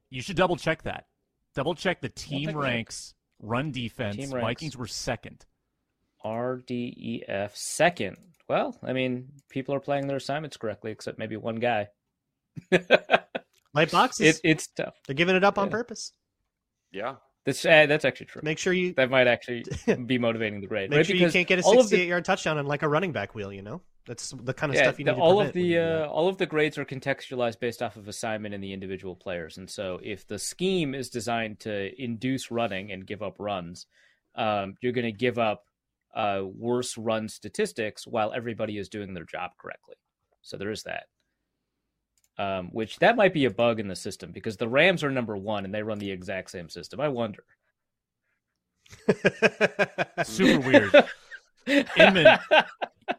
you 0.10 0.22
should 0.22 0.36
double 0.38 0.56
check 0.58 0.84
that. 0.84 1.08
Double 1.56 1.74
check 1.76 2.02
the 2.02 2.10
team 2.10 2.48
take 2.48 2.56
a 2.56 2.60
ranks, 2.60 3.14
run 3.40 3.72
defense. 3.72 4.16
Team 4.16 4.32
ranks. 4.32 4.44
Vikings 4.46 4.78
were 4.78 4.88
second. 4.88 5.46
RDEF 6.24 7.56
second. 7.56 8.18
Well, 8.50 8.78
I 8.84 8.94
mean, 8.94 9.30
people 9.50 9.74
are 9.76 9.80
playing 9.80 10.08
their 10.08 10.18
assignments 10.18 10.58
correctly, 10.58 10.92
except 10.92 11.18
maybe 11.20 11.36
one 11.38 11.56
guy. 11.58 11.88
Light 13.76 13.92
boxes. 13.92 14.38
it, 14.38 14.42
it's 14.44 14.68
tough. 14.68 14.96
They're 15.06 15.14
giving 15.16 15.36
it 15.36 15.44
up 15.44 15.58
on 15.58 15.70
purpose. 15.70 16.14
Yeah. 16.92 17.16
That's 17.46 17.64
uh, 17.64 17.86
that's 17.86 18.06
actually 18.06 18.26
true. 18.26 18.42
Make 18.44 18.58
sure 18.58 18.74
you 18.74 18.94
That 18.94 19.12
might 19.12 19.28
actually 19.28 19.66
be 20.08 20.18
motivating 20.18 20.62
the 20.62 20.68
grade. 20.68 20.90
make 20.90 20.98
right? 20.98 21.06
sure 21.06 21.16
you 21.16 21.30
can't 21.30 21.48
get 21.48 21.60
a 21.60 21.62
all 21.62 21.74
of 21.74 21.90
the- 21.90 21.98
68 21.98 22.08
yard 22.08 22.26
touchdown 22.26 22.58
on 22.58 22.66
like 22.66 22.82
a 22.82 22.88
running 22.90 23.12
back 23.12 23.36
wheel. 23.36 23.54
You 23.54 23.62
know, 23.62 23.82
that's 24.08 24.32
the 24.32 24.54
kind 24.54 24.72
of 24.72 24.76
yeah, 24.78 24.84
stuff 24.84 24.98
you 24.98 25.06
the- 25.06 25.12
need 25.12 25.18
to 25.18 25.22
all 25.24 25.40
of 25.40 25.54
the 25.54 25.62
you 25.62 25.76
do 25.76 25.82
uh, 25.82 26.08
all 26.12 26.28
of 26.28 26.38
the 26.40 26.48
grades 26.48 26.80
are 26.80 26.86
contextualized 26.86 27.60
based 27.60 27.84
off 27.84 27.98
of 27.98 28.08
assignment 28.08 28.56
and 28.56 28.64
the 28.64 28.74
individual 28.74 29.16
players. 29.16 29.58
And 29.58 29.70
so, 29.70 30.00
if 30.02 30.26
the 30.26 30.40
scheme 30.40 30.96
is 30.96 31.10
designed 31.12 31.60
to 31.62 31.92
induce 32.02 32.50
running 32.50 32.92
and 32.92 33.06
give 33.06 33.22
up 33.22 33.36
runs, 33.38 33.86
um, 34.34 34.74
you're 34.82 34.94
going 34.94 35.06
to 35.06 35.12
give 35.12 35.38
up 35.38 35.66
uh, 36.16 36.42
worse 36.44 36.98
run 36.98 37.30
statistics 37.30 38.08
while 38.08 38.34
everybody 38.34 38.80
is 38.80 38.90
doing 38.90 39.14
their 39.14 39.26
job 39.26 39.52
correctly. 39.62 39.96
So 40.42 40.58
there 40.58 40.72
is 40.72 40.82
that. 40.84 41.04
Um, 42.38 42.68
which 42.74 43.00
that 43.00 43.16
might 43.16 43.34
be 43.34 43.46
a 43.46 43.50
bug 43.50 43.80
in 43.80 43.88
the 43.88 43.96
system 43.96 44.32
because 44.32 44.58
the 44.58 44.68
Rams 44.68 45.06
are 45.06 45.10
number 45.10 45.38
one 45.38 45.64
and 45.64 45.74
they 45.74 45.82
run 45.82 46.00
the 46.00 46.12
exact 46.12 46.52
same 46.52 46.68
system. 46.68 47.00
I 47.00 47.08
wonder. 47.08 47.46
Super 50.24 50.60
weird. 50.68 51.06
Inman, 51.98 52.38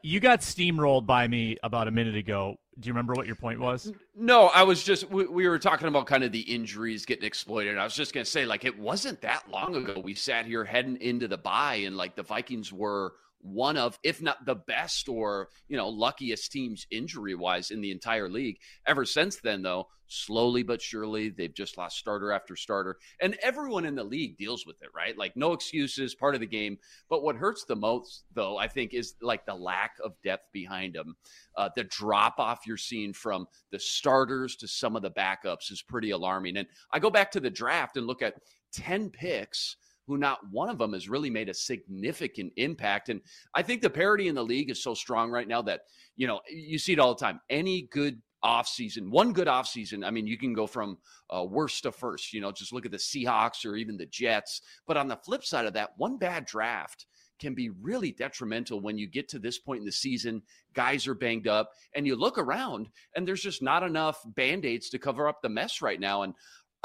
you 0.03 0.21
got 0.21 0.41
steamrolled 0.41 1.07
by 1.07 1.27
me 1.27 1.57
about 1.63 1.89
a 1.89 1.91
minute 1.91 2.17
ago. 2.17 2.57
Do 2.79 2.89
you 2.89 2.93
remember 2.93 3.15
what 3.15 3.27
your 3.27 3.37
point 3.37 3.59
was? 3.59 3.93
No, 4.15 4.49
I 4.49 4.63
was 4.63 4.85
just 4.85 5.11
we, 5.11 5.27
we 5.27 5.49
were 5.49 5.59
talking 5.59 5.89
about 5.89 6.07
kind 6.07 6.23
of 6.23 6.31
the 6.31 6.41
injuries 6.41 7.07
getting 7.07 7.25
exploited. 7.25 7.79
I 7.79 7.85
was 7.85 7.95
just 7.95 8.13
gonna 8.13 8.25
say, 8.25 8.45
like, 8.45 8.65
it 8.65 8.79
wasn't 8.79 9.21
that 9.23 9.51
long 9.51 9.75
ago 9.77 9.99
we 9.99 10.15
sat 10.15 10.45
here 10.47 10.65
heading 10.65 11.01
into 11.01 11.27
the 11.27 11.39
bye, 11.39 11.77
and 11.77 11.97
like 11.97 12.17
the 12.17 12.23
Vikings 12.23 12.73
were 12.73 13.15
one 13.41 13.77
of, 13.77 13.99
if 14.03 14.21
not 14.21 14.45
the 14.45 14.55
best 14.55 15.09
or 15.09 15.49
you 15.69 15.77
know 15.77 15.89
luckiest 15.89 16.51
teams 16.51 16.87
injury 16.91 17.35
wise 17.35 17.71
in 17.71 17.81
the 17.81 17.91
entire 17.91 18.29
league. 18.29 18.59
Ever 18.87 19.05
since 19.05 19.37
then, 19.37 19.63
though, 19.63 19.89
slowly 20.09 20.63
but 20.63 20.81
surely 20.81 21.29
they've 21.29 21.55
just 21.55 21.79
lost 21.79 21.99
starter 21.99 22.33
after 22.33 22.57
starter, 22.57 22.97
and 23.21 23.37
everyone 23.43 23.85
in 23.85 23.95
the 23.95 24.05
league 24.05 24.37
deals 24.37 24.67
with 24.67 24.83
it, 24.83 24.89
right? 24.95 25.17
Like 25.17 25.37
no 25.37 25.53
excuses, 25.53 26.15
part 26.15 26.35
of 26.35 26.41
the 26.41 26.47
game. 26.47 26.79
But 27.09 27.23
what 27.23 27.37
hurts 27.37 27.65
the 27.65 27.77
most, 27.77 28.25
though, 28.35 28.57
I 28.57 28.69
think, 28.69 28.95
is 28.95 29.15
like 29.23 29.47
the 29.47 29.55
lack 29.55 29.97
of 30.03 30.15
depth 30.23 30.53
behind 30.53 30.95
them. 30.95 31.17
Uh, 31.57 31.69
the 31.75 31.85
drop 31.85 32.39
off 32.39 32.67
you're 32.67 32.77
seeing 32.77 33.13
from 33.13 33.47
the 33.71 33.79
starters 33.79 34.57
to 34.57 34.69
some 34.69 34.97
of 34.97 35.03
the 35.03 35.11
backups 35.11 35.71
is 35.71 35.83
pretty 35.83 36.11
alarming. 36.11 36.57
And 36.57 36.69
I 36.93 36.99
go 36.99 37.11
back 37.11 37.31
to 37.33 37.41
the 37.41 37.51
draft 37.51 37.97
and 37.97 38.07
look 38.07 38.23
at 38.23 38.35
10 38.73 39.11
picks 39.11 39.77
who 40.07 40.17
not 40.17 40.39
one 40.51 40.69
of 40.69 40.79
them 40.79 40.93
has 40.93 41.09
really 41.09 41.31
made 41.31 41.49
a 41.49 41.55
significant 41.55 42.53
impact. 42.57 43.09
And 43.09 43.21
I 43.55 43.63
think 43.63 43.83
the 43.83 43.91
parity 43.91 44.29
in 44.29 44.35
the 44.35 44.45
league 44.45 44.71
is 44.71 44.83
so 44.83 44.95
strong 44.95 45.31
right 45.31 45.49
now 45.49 45.63
that, 45.63 45.83
you 46.17 46.27
know, 46.27 46.41
you 46.51 46.79
see 46.79 46.93
it 46.93 46.99
all 47.01 47.15
the 47.15 47.25
time. 47.25 47.41
Any 47.51 47.89
good 47.91 48.21
offseason, 48.45 49.11
one 49.11 49.33
good 49.33 49.49
offseason, 49.49 50.07
I 50.07 50.11
mean, 50.11 50.27
you 50.27 50.39
can 50.39 50.53
go 50.53 50.67
from 50.67 50.99
uh, 51.31 51.45
worst 51.45 51.83
to 51.83 51.93
first, 51.93 52.33
you 52.33 52.41
know, 52.41 52.53
just 52.53 52.73
look 52.73 52.87
at 52.87 52.93
the 52.93 52.99
Seahawks 52.99 53.67
or 53.67 53.77
even 53.77 53.97
the 53.97 54.07
Jets. 54.07 54.63
But 54.87 54.97
on 54.97 55.09
the 55.09 55.17
flip 55.17 55.45
side 55.45 55.67
of 55.67 55.73
that, 55.73 55.91
one 55.97 56.19
bad 56.19 56.45
draft 56.45 57.07
can 57.39 57.55
be 57.55 57.69
really 57.69 58.13
detrimental 58.13 58.81
when 58.81 58.97
you 58.97 59.07
get 59.07 59.29
to 59.29 59.39
this 59.39 59.59
point 59.59 59.81
in 59.81 59.85
the 59.85 59.93
season. 59.93 60.43
Guys 60.75 61.07
are 61.07 61.15
banged 61.15 61.49
up, 61.49 61.71
and 61.95 62.07
you 62.07 62.17
look 62.17 62.39
around, 62.39 62.89
and 63.15 63.27
there's 63.27 63.43
just 63.43 63.63
not 63.63 63.83
enough 63.83 64.23
band 64.35 64.65
aids 64.65 64.89
to 64.91 64.99
cover 64.99 65.29
up 65.29 65.43
the 65.43 65.49
mess 65.49 65.83
right 65.83 66.01
now. 66.01 66.23
And 66.23 66.35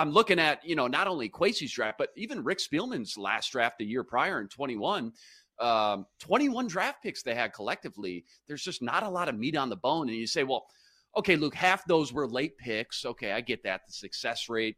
I'm 0.01 0.09
looking 0.09 0.39
at, 0.39 0.65
you 0.65 0.75
know, 0.75 0.87
not 0.87 1.05
only 1.05 1.29
Kwesi's 1.29 1.71
draft, 1.71 1.99
but 1.99 2.09
even 2.17 2.43
Rick 2.43 2.57
Spielman's 2.57 3.19
last 3.19 3.51
draft 3.51 3.77
the 3.77 3.85
year 3.85 4.03
prior 4.03 4.41
in 4.41 4.47
21. 4.47 5.13
Um, 5.59 6.07
21 6.21 6.65
draft 6.65 7.03
picks 7.03 7.21
they 7.21 7.35
had 7.35 7.53
collectively. 7.53 8.25
There's 8.47 8.63
just 8.63 8.81
not 8.81 9.03
a 9.03 9.09
lot 9.09 9.29
of 9.29 9.37
meat 9.37 9.55
on 9.55 9.69
the 9.69 9.75
bone. 9.75 10.09
And 10.09 10.17
you 10.17 10.25
say, 10.25 10.43
well, 10.43 10.65
okay, 11.15 11.35
Luke, 11.35 11.53
half 11.53 11.85
those 11.85 12.11
were 12.11 12.27
late 12.27 12.57
picks. 12.57 13.05
Okay, 13.05 13.31
I 13.31 13.41
get 13.41 13.61
that. 13.61 13.81
The 13.85 13.93
success 13.93 14.49
rate 14.49 14.75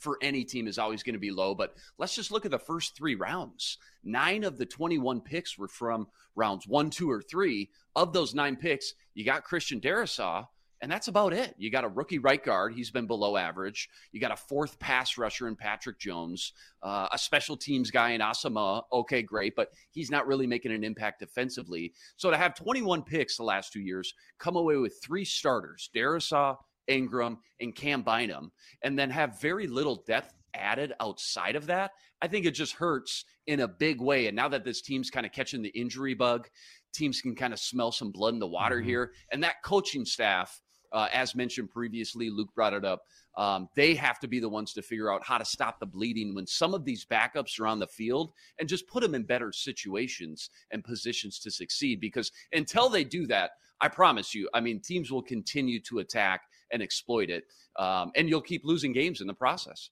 for 0.00 0.18
any 0.20 0.42
team 0.42 0.66
is 0.66 0.80
always 0.80 1.04
going 1.04 1.14
to 1.14 1.20
be 1.20 1.30
low, 1.30 1.54
but 1.54 1.76
let's 1.96 2.16
just 2.16 2.32
look 2.32 2.44
at 2.44 2.50
the 2.50 2.58
first 2.58 2.96
three 2.96 3.14
rounds. 3.14 3.78
Nine 4.02 4.42
of 4.42 4.58
the 4.58 4.66
21 4.66 5.20
picks 5.20 5.56
were 5.56 5.68
from 5.68 6.08
rounds 6.34 6.66
one, 6.66 6.90
two, 6.90 7.08
or 7.08 7.22
three. 7.22 7.70
Of 7.94 8.12
those 8.12 8.34
nine 8.34 8.56
picks, 8.56 8.94
you 9.14 9.24
got 9.24 9.44
Christian 9.44 9.80
Darrisaw, 9.80 10.48
and 10.82 10.90
that's 10.90 11.08
about 11.08 11.32
it. 11.32 11.54
You 11.58 11.70
got 11.70 11.84
a 11.84 11.88
rookie 11.88 12.18
right 12.18 12.42
guard. 12.42 12.74
He's 12.74 12.90
been 12.90 13.06
below 13.06 13.36
average. 13.36 13.88
You 14.12 14.20
got 14.20 14.32
a 14.32 14.36
fourth 14.36 14.78
pass 14.78 15.16
rusher 15.16 15.48
in 15.48 15.56
Patrick 15.56 15.98
Jones, 15.98 16.52
uh, 16.82 17.08
a 17.12 17.18
special 17.18 17.56
teams 17.56 17.90
guy 17.90 18.10
in 18.10 18.20
Asamoah. 18.20 18.82
Okay, 18.92 19.22
great, 19.22 19.56
but 19.56 19.72
he's 19.90 20.10
not 20.10 20.26
really 20.26 20.46
making 20.46 20.72
an 20.72 20.84
impact 20.84 21.20
defensively. 21.20 21.92
So 22.16 22.30
to 22.30 22.36
have 22.36 22.54
21 22.54 23.02
picks 23.02 23.36
the 23.36 23.44
last 23.44 23.72
two 23.72 23.80
years, 23.80 24.12
come 24.38 24.56
away 24.56 24.76
with 24.76 25.00
three 25.02 25.24
starters, 25.24 25.90
Darrisaw, 25.94 26.56
Ingram, 26.88 27.38
and 27.60 27.74
Cam 27.74 28.02
Bynum, 28.02 28.52
and 28.82 28.98
then 28.98 29.10
have 29.10 29.40
very 29.40 29.66
little 29.66 30.04
depth 30.06 30.34
added 30.54 30.92
outside 31.00 31.56
of 31.56 31.66
that, 31.66 31.92
I 32.22 32.28
think 32.28 32.46
it 32.46 32.52
just 32.52 32.74
hurts 32.74 33.24
in 33.46 33.60
a 33.60 33.68
big 33.68 34.00
way. 34.00 34.26
And 34.26 34.36
now 34.36 34.48
that 34.48 34.64
this 34.64 34.80
team's 34.82 35.10
kind 35.10 35.26
of 35.26 35.32
catching 35.32 35.62
the 35.62 35.68
injury 35.70 36.14
bug, 36.14 36.48
teams 36.94 37.20
can 37.20 37.34
kind 37.34 37.52
of 37.52 37.60
smell 37.60 37.92
some 37.92 38.10
blood 38.10 38.34
in 38.34 38.40
the 38.40 38.46
water 38.46 38.80
Mhm. 38.80 38.84
here. 38.84 39.12
And 39.30 39.44
that 39.44 39.62
coaching 39.62 40.04
staff, 40.06 40.62
uh, 40.92 41.08
as 41.12 41.34
mentioned 41.34 41.70
previously, 41.70 42.30
Luke 42.30 42.54
brought 42.54 42.72
it 42.72 42.84
up. 42.84 43.02
Um, 43.36 43.68
they 43.74 43.94
have 43.94 44.18
to 44.20 44.28
be 44.28 44.40
the 44.40 44.48
ones 44.48 44.72
to 44.74 44.82
figure 44.82 45.12
out 45.12 45.24
how 45.24 45.38
to 45.38 45.44
stop 45.44 45.78
the 45.78 45.86
bleeding 45.86 46.34
when 46.34 46.46
some 46.46 46.72
of 46.72 46.84
these 46.84 47.04
backups 47.04 47.60
are 47.60 47.66
on 47.66 47.78
the 47.78 47.86
field 47.86 48.32
and 48.58 48.68
just 48.68 48.88
put 48.88 49.02
them 49.02 49.14
in 49.14 49.24
better 49.24 49.52
situations 49.52 50.50
and 50.70 50.82
positions 50.82 51.38
to 51.40 51.50
succeed. 51.50 52.00
Because 52.00 52.32
until 52.52 52.88
they 52.88 53.04
do 53.04 53.26
that, 53.26 53.50
I 53.80 53.88
promise 53.88 54.34
you, 54.34 54.48
I 54.54 54.60
mean, 54.60 54.80
teams 54.80 55.10
will 55.10 55.22
continue 55.22 55.80
to 55.80 55.98
attack 55.98 56.42
and 56.72 56.82
exploit 56.82 57.30
it, 57.30 57.44
um, 57.78 58.10
and 58.16 58.28
you'll 58.28 58.40
keep 58.40 58.64
losing 58.64 58.92
games 58.92 59.20
in 59.20 59.26
the 59.26 59.34
process. 59.34 59.90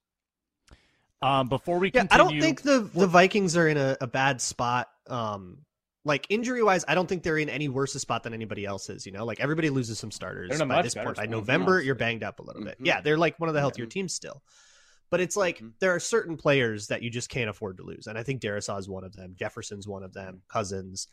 Um, 1.22 1.48
before 1.48 1.78
we 1.78 1.90
Yeah, 1.92 2.02
continue, 2.02 2.24
I 2.24 2.30
don't 2.30 2.40
think 2.40 2.62
the 2.62 2.80
the 2.94 3.06
Vikings 3.06 3.56
are 3.56 3.68
in 3.68 3.76
a, 3.76 3.96
a 4.00 4.06
bad 4.06 4.40
spot. 4.40 4.88
Um, 5.06 5.58
like 6.04 6.26
injury 6.28 6.62
wise, 6.62 6.84
I 6.86 6.94
don't 6.94 7.08
think 7.08 7.22
they're 7.22 7.38
in 7.38 7.48
any 7.48 7.68
worse 7.68 7.94
a 7.94 8.00
spot 8.00 8.22
than 8.22 8.34
anybody 8.34 8.64
else 8.64 8.90
is. 8.90 9.06
You 9.06 9.12
know, 9.12 9.24
like 9.24 9.40
everybody 9.40 9.70
loses 9.70 9.98
some 9.98 10.10
starters 10.10 10.50
They're 10.50 10.56
in 10.58 10.62
a 10.62 10.66
by 10.66 10.76
much 10.76 10.84
this 10.84 10.94
point. 10.94 11.16
By. 11.16 11.26
November, 11.26 11.80
you're 11.80 11.94
banged 11.94 12.22
up 12.22 12.40
a 12.40 12.42
little 12.42 12.62
bit. 12.62 12.78
Mhm. 12.80 12.86
Yeah, 12.86 13.00
they're 13.00 13.16
like 13.18 13.38
one 13.40 13.48
of 13.48 13.54
the 13.54 13.60
healthier 13.60 13.86
Mhm. 13.86 13.90
teams 13.90 14.14
still. 14.14 14.42
But 15.10 15.20
it's 15.20 15.36
like 15.36 15.58
Mhm. 15.60 15.72
there 15.80 15.94
are 15.94 16.00
certain 16.00 16.36
players 16.36 16.88
that 16.88 17.02
you 17.02 17.10
just 17.10 17.28
can't 17.28 17.48
afford 17.48 17.76
to 17.78 17.84
lose, 17.84 18.06
and 18.06 18.18
I 18.18 18.22
think 18.22 18.42
Darrisaw 18.42 18.78
is 18.78 18.88
one 18.88 19.04
of 19.04 19.14
them. 19.14 19.34
Jefferson's 19.38 19.86
one 19.88 20.02
of 20.02 20.12
them. 20.12 20.42
Cousins. 20.48 21.06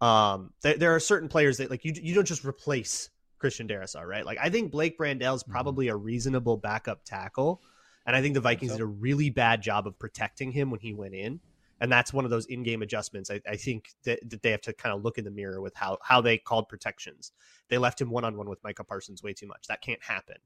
Um, 0.00 0.52
there, 0.62 0.76
there 0.76 0.94
are 0.94 1.00
certain 1.00 1.28
players 1.28 1.56
that 1.58 1.70
like 1.70 1.84
you 1.84 1.92
you 1.96 2.14
don't 2.14 2.26
just 2.26 2.44
replace 2.44 3.08
Christian 3.38 3.66
Darrisaw, 3.66 4.04
right? 4.06 4.24
Like 4.26 4.38
I 4.40 4.50
think 4.50 4.70
Blake 4.70 4.96
Brandel's 4.98 5.42
probably 5.42 5.88
a 5.88 5.96
reasonable 5.96 6.56
backup 6.56 7.04
tackle, 7.04 7.62
and 8.06 8.14
I 8.14 8.20
think 8.22 8.34
the 8.34 8.40
Vikings 8.40 8.72
so. 8.72 8.78
did 8.78 8.82
a 8.82 8.86
really 8.86 9.30
bad 9.30 9.62
job 9.62 9.86
of 9.86 9.98
protecting 9.98 10.52
him 10.52 10.70
when 10.70 10.80
he 10.80 10.92
went 10.92 11.14
in, 11.14 11.40
and 11.80 11.90
that's 11.92 12.12
one 12.12 12.24
of 12.24 12.30
those 12.30 12.46
in-game 12.46 12.82
adjustments. 12.82 13.30
I, 13.30 13.40
I 13.48 13.56
think 13.56 13.90
that, 14.04 14.18
that 14.30 14.42
they 14.42 14.50
have 14.50 14.62
to 14.62 14.72
kind 14.72 14.94
of 14.94 15.02
look 15.04 15.18
in 15.18 15.24
the 15.24 15.30
mirror 15.30 15.60
with 15.60 15.74
how 15.74 15.98
how 16.02 16.20
they 16.20 16.38
called 16.38 16.68
protections. 16.68 17.32
They 17.68 17.78
left 17.78 18.00
him 18.00 18.10
one-on-one 18.10 18.48
with 18.48 18.62
Micah 18.64 18.84
Parsons 18.84 19.22
way 19.22 19.32
too 19.32 19.46
much. 19.46 19.66
That 19.68 19.80
can't 19.82 20.02
happen 20.02 20.36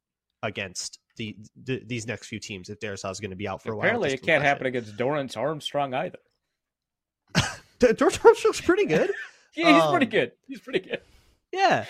against 0.42 0.98
the, 1.16 1.36
the 1.64 1.82
these 1.86 2.06
next 2.06 2.26
few 2.28 2.38
teams 2.38 2.70
if 2.70 2.80
Darrisaw 2.80 3.10
is 3.10 3.20
going 3.20 3.30
to 3.30 3.36
be 3.36 3.46
out 3.46 3.62
for 3.62 3.72
a 3.72 3.76
while. 3.76 3.84
Apparently, 3.84 4.12
it 4.12 4.22
can't 4.22 4.42
happen 4.42 4.66
against 4.66 4.96
Dorance 4.96 5.36
Armstrong 5.36 5.92
either. 5.94 6.18
D- 7.78 7.92
George 7.94 8.18
Armstrong's 8.24 8.60
pretty 8.60 8.86
good. 8.86 9.10
Yeah, 9.56 9.74
he's 9.74 9.90
pretty 9.90 10.06
Um, 10.06 10.10
good. 10.10 10.32
He's 10.46 10.60
pretty 10.60 10.78
good. 10.78 11.00
Yeah, 11.52 11.84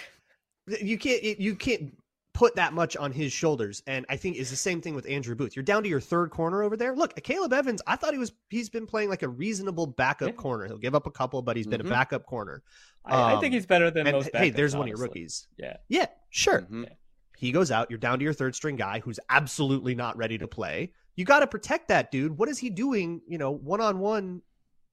you 0.81 0.97
can't 0.97 1.23
you 1.23 1.55
can't 1.55 1.95
put 2.33 2.55
that 2.57 2.73
much 2.73 2.97
on 2.97 3.13
his 3.13 3.33
shoulders, 3.33 3.83
and 3.87 4.07
I 4.09 4.17
think 4.17 4.37
it's 4.37 4.51
the 4.51 4.57
same 4.57 4.81
thing 4.81 4.95
with 4.95 5.09
Andrew 5.09 5.35
Booth. 5.35 5.57
You're 5.57 5.63
down 5.65 5.83
to 5.83 5.89
your 5.89 6.01
third 6.01 6.31
corner 6.31 6.63
over 6.63 6.77
there. 6.77 6.95
Look, 6.95 7.15
Caleb 7.23 7.53
Evans. 7.53 7.83
I 7.87 7.97
thought 7.97 8.13
he 8.13 8.19
was 8.19 8.33
he's 8.49 8.69
been 8.71 8.87
playing 8.87 9.09
like 9.11 9.23
a 9.23 9.29
reasonable 9.29 9.87
backup 9.87 10.29
Yeah. 10.29 10.35
corner. 10.35 10.67
He'll 10.67 10.79
give 10.79 10.95
up 10.95 11.07
a 11.07 11.11
couple, 11.11 11.43
but 11.43 11.57
he's 11.57 11.67
been 11.67 11.81
Mhm. 11.81 11.87
a 11.87 11.91
backup 11.91 12.27
corner. 12.27 12.63
I, 13.05 13.35
I 13.35 13.41
think 13.41 13.47
Um, 13.47 13.53
he's 13.53 13.67
better 13.67 13.91
than 13.91 14.07
And 14.07 14.17
most. 14.17 14.31
hey, 14.35 14.51
backups, 14.51 14.57
there's 14.57 14.75
one 14.77 14.83
of 14.83 14.89
your 14.89 14.99
rookies. 14.99 15.49
Yeah. 15.57 15.77
Yeah, 15.89 16.07
sure. 16.31 16.63
Mhm. 16.63 16.89
He 17.37 17.53
goes 17.53 17.71
out. 17.71 17.91
You're 17.91 17.99
down 17.99 18.19
to 18.19 18.25
your 18.25 18.35
third 18.35 18.55
string 18.55 18.77
guy 18.77 19.01
who's 19.01 19.19
absolutely 19.31 19.95
not 19.95 20.17
ready 20.19 20.37
to 20.39 20.47
play. 20.47 20.93
You 21.17 21.25
got 21.25 21.41
to 21.41 21.47
protect 21.47 21.89
that 21.89 22.11
dude. 22.11 22.37
What 22.39 22.49
is 22.51 22.59
he 22.59 22.69
doing? 22.71 23.23
You 23.27 23.39
know, 23.39 23.51
one 23.51 23.81
on 23.81 23.99
one 23.99 24.43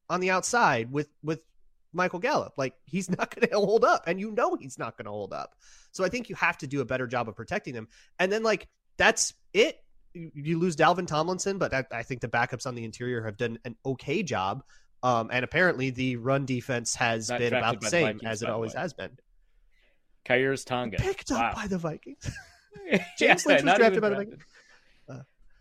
on 0.09 0.21
the 0.21 0.31
outside 0.31 0.91
with 0.91 1.09
with 1.21 1.41
Michael 1.97 2.19
Gallup. 2.19 2.53
Like 2.57 2.75
he's 2.85 3.09
not 3.17 3.35
going 3.35 3.49
to 3.49 3.55
hold 3.55 3.83
up, 3.83 4.03
and 4.07 4.19
you 4.19 4.31
know 4.31 4.55
he's 4.55 4.79
not 4.79 4.97
going 4.97 5.05
to 5.05 5.11
hold 5.11 5.33
up. 5.33 5.55
So 5.91 6.05
I 6.05 6.09
think 6.09 6.29
you 6.29 6.35
have 6.35 6.57
to 6.59 6.67
do 6.67 6.79
a 6.81 6.85
better 6.85 7.07
job 7.07 7.27
of 7.27 7.35
protecting 7.35 7.73
them. 7.73 7.89
And 8.19 8.31
then 8.31 8.43
like 8.43 8.67
that's 8.97 9.33
it. 9.53 9.79
You, 10.13 10.31
you 10.33 10.59
lose 10.59 10.75
Dalvin 10.75 11.07
Tomlinson, 11.07 11.57
but 11.57 11.73
I, 11.73 11.85
I, 11.91 12.03
think 12.03 12.21
the 12.21 12.27
backups 12.27 12.65
on 12.65 12.75
the 12.75 12.85
interior 12.85 13.23
have 13.25 13.37
done 13.37 13.59
an 13.65 13.75
okay 13.85 14.23
job. 14.23 14.63
Um, 15.03 15.29
and 15.31 15.43
apparently 15.43 15.91
the 15.91 16.15
run 16.15 16.45
defense 16.45 16.95
has 16.95 17.29
not 17.29 17.39
been 17.39 17.53
about 17.53 17.81
the 17.81 17.89
same 17.89 18.19
the 18.19 18.27
as 18.27 18.41
it 18.41 18.49
always 18.49 18.73
has 18.73 18.93
been. 18.93 19.11
Khyiris 20.25 20.65
Tonga 20.65 20.97
picked 20.97 21.29
wow. 21.29 21.49
up 21.49 21.55
by 21.55 21.67
the 21.67 21.77
Vikings. 21.77 22.31
James 22.89 23.05
yeah, 23.19 23.27
Lynch 23.29 23.63
was 23.63 23.77
drafted 23.77 24.01
by 24.01 24.09
the 24.09 24.15
Vikings. 24.15 24.43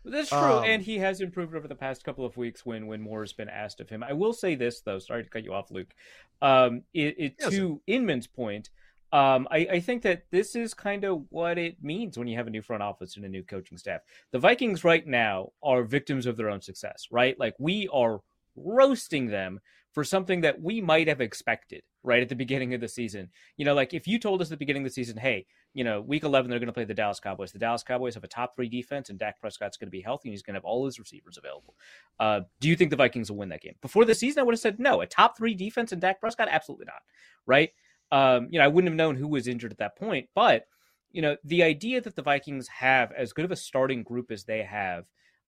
That's 0.09 0.29
true, 0.29 0.37
um, 0.37 0.63
and 0.63 0.81
he 0.81 0.97
has 0.99 1.21
improved 1.21 1.55
over 1.55 1.67
the 1.67 1.75
past 1.75 2.03
couple 2.03 2.25
of 2.25 2.37
weeks 2.37 2.65
when 2.65 2.87
when 2.87 3.01
more 3.01 3.21
has 3.21 3.33
been 3.33 3.49
asked 3.49 3.81
of 3.81 3.89
him. 3.89 4.03
I 4.03 4.13
will 4.13 4.33
say 4.33 4.55
this 4.55 4.81
though. 4.81 4.99
Sorry 4.99 5.23
to 5.23 5.29
cut 5.29 5.43
you 5.43 5.53
off, 5.53 5.69
Luke. 5.71 5.93
Um, 6.41 6.83
it, 6.93 7.15
it 7.17 7.35
yes, 7.39 7.49
to 7.51 7.81
Inman's 7.87 8.27
point. 8.27 8.69
Um, 9.13 9.47
I, 9.49 9.57
I 9.71 9.79
think 9.79 10.01
that 10.03 10.23
this 10.31 10.55
is 10.55 10.73
kind 10.73 11.05
of 11.05 11.23
what 11.29 11.57
it 11.57 11.81
means 11.81 12.17
when 12.17 12.27
you 12.27 12.35
have 12.37 12.47
a 12.47 12.49
new 12.49 12.61
front 12.61 12.83
office 12.83 13.15
and 13.15 13.23
a 13.23 13.29
new 13.29 13.43
coaching 13.43 13.77
staff. 13.77 14.01
The 14.31 14.39
Vikings 14.39 14.83
right 14.83 15.05
now 15.05 15.51
are 15.63 15.83
victims 15.83 16.25
of 16.25 16.35
their 16.35 16.49
own 16.49 16.61
success, 16.61 17.07
right? 17.09 17.39
Like 17.39 17.55
we 17.57 17.87
are 17.93 18.19
roasting 18.57 19.27
them 19.27 19.61
for 19.97 20.03
something 20.03 20.41
that 20.41 20.61
we 20.61 20.79
might 20.79 21.07
have 21.07 21.21
expected 21.21 21.81
right 22.03 22.21
at 22.21 22.29
the 22.29 22.35
beginning 22.35 22.75
of 22.75 22.79
the 22.79 22.87
season. 22.87 23.29
You 23.55 23.65
know, 23.65 23.73
like 23.73 23.95
if 23.95 24.07
you 24.07 24.19
told 24.19 24.43
us 24.43 24.49
at 24.49 24.51
the 24.51 24.57
beginning 24.57 24.83
of 24.83 24.91
the 24.91 24.93
season, 24.93 25.17
hey, 25.17 25.47
you 25.73 25.83
know, 25.83 26.01
week 26.01 26.23
11, 26.23 26.51
they're 26.51 26.59
going 26.59 26.67
to 26.67 26.71
play 26.71 26.83
the 26.83 26.93
Dallas 26.93 27.19
Cowboys. 27.19 27.51
The 27.51 27.57
Dallas 27.57 27.81
Cowboys 27.81 28.13
have 28.13 28.23
a 28.23 28.27
top 28.27 28.55
three 28.55 28.69
defense, 28.69 29.09
and 29.09 29.17
Dak 29.17 29.41
Prescott's 29.41 29.75
going 29.75 29.87
to 29.87 29.91
be 29.91 30.01
healthy, 30.01 30.29
and 30.29 30.33
he's 30.33 30.43
going 30.43 30.53
to 30.53 30.57
have 30.57 30.65
all 30.65 30.85
his 30.85 30.99
receivers 30.99 31.39
available. 31.39 31.73
Uh, 32.19 32.41
do 32.59 32.69
you 32.69 32.75
think 32.75 32.91
the 32.91 32.95
Vikings 32.95 33.31
will 33.31 33.39
win 33.39 33.49
that 33.49 33.63
game? 33.63 33.73
Before 33.81 34.05
the 34.05 34.13
season, 34.13 34.39
I 34.39 34.43
would 34.43 34.53
have 34.53 34.59
said 34.59 34.79
no. 34.79 35.01
A 35.01 35.07
top 35.07 35.35
three 35.35 35.55
defense 35.55 35.91
and 35.91 35.99
Dak 35.99 36.19
Prescott? 36.19 36.47
Absolutely 36.51 36.85
not. 36.85 37.01
Right? 37.47 37.71
Um, 38.11 38.49
you 38.51 38.59
know, 38.59 38.65
I 38.65 38.67
wouldn't 38.67 38.91
have 38.91 38.97
known 38.97 39.15
who 39.15 39.27
was 39.27 39.47
injured 39.47 39.71
at 39.71 39.79
that 39.79 39.97
point, 39.97 40.29
but 40.35 40.65
you 41.09 41.23
know, 41.23 41.37
the 41.43 41.63
idea 41.63 42.01
that 42.01 42.15
the 42.15 42.21
Vikings 42.21 42.67
have 42.67 43.11
as 43.13 43.33
good 43.33 43.45
of 43.45 43.51
a 43.51 43.55
starting 43.55 44.03
group 44.03 44.29
as 44.29 44.43
they 44.43 44.61
have, 44.61 45.05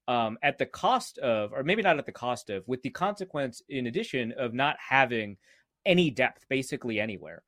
um, 0.10 0.40
at 0.42 0.58
the 0.58 0.66
cost 0.66 1.20
of, 1.20 1.54
or 1.54 1.64
maybe 1.64 1.84
not 1.84 2.00
at 2.00 2.06
the 2.08 2.12
cost 2.12 2.50
of, 2.50 2.68
with 2.68 2.82
the 2.82 2.90
consequence 2.90 3.62
in 3.70 3.86
addition 3.86 4.34
of 4.40 4.56
not 4.56 4.76
having 4.80 5.38
any 5.86 6.10
depth 6.10 6.46
basically 6.50 7.00
anywhere. 7.00 7.44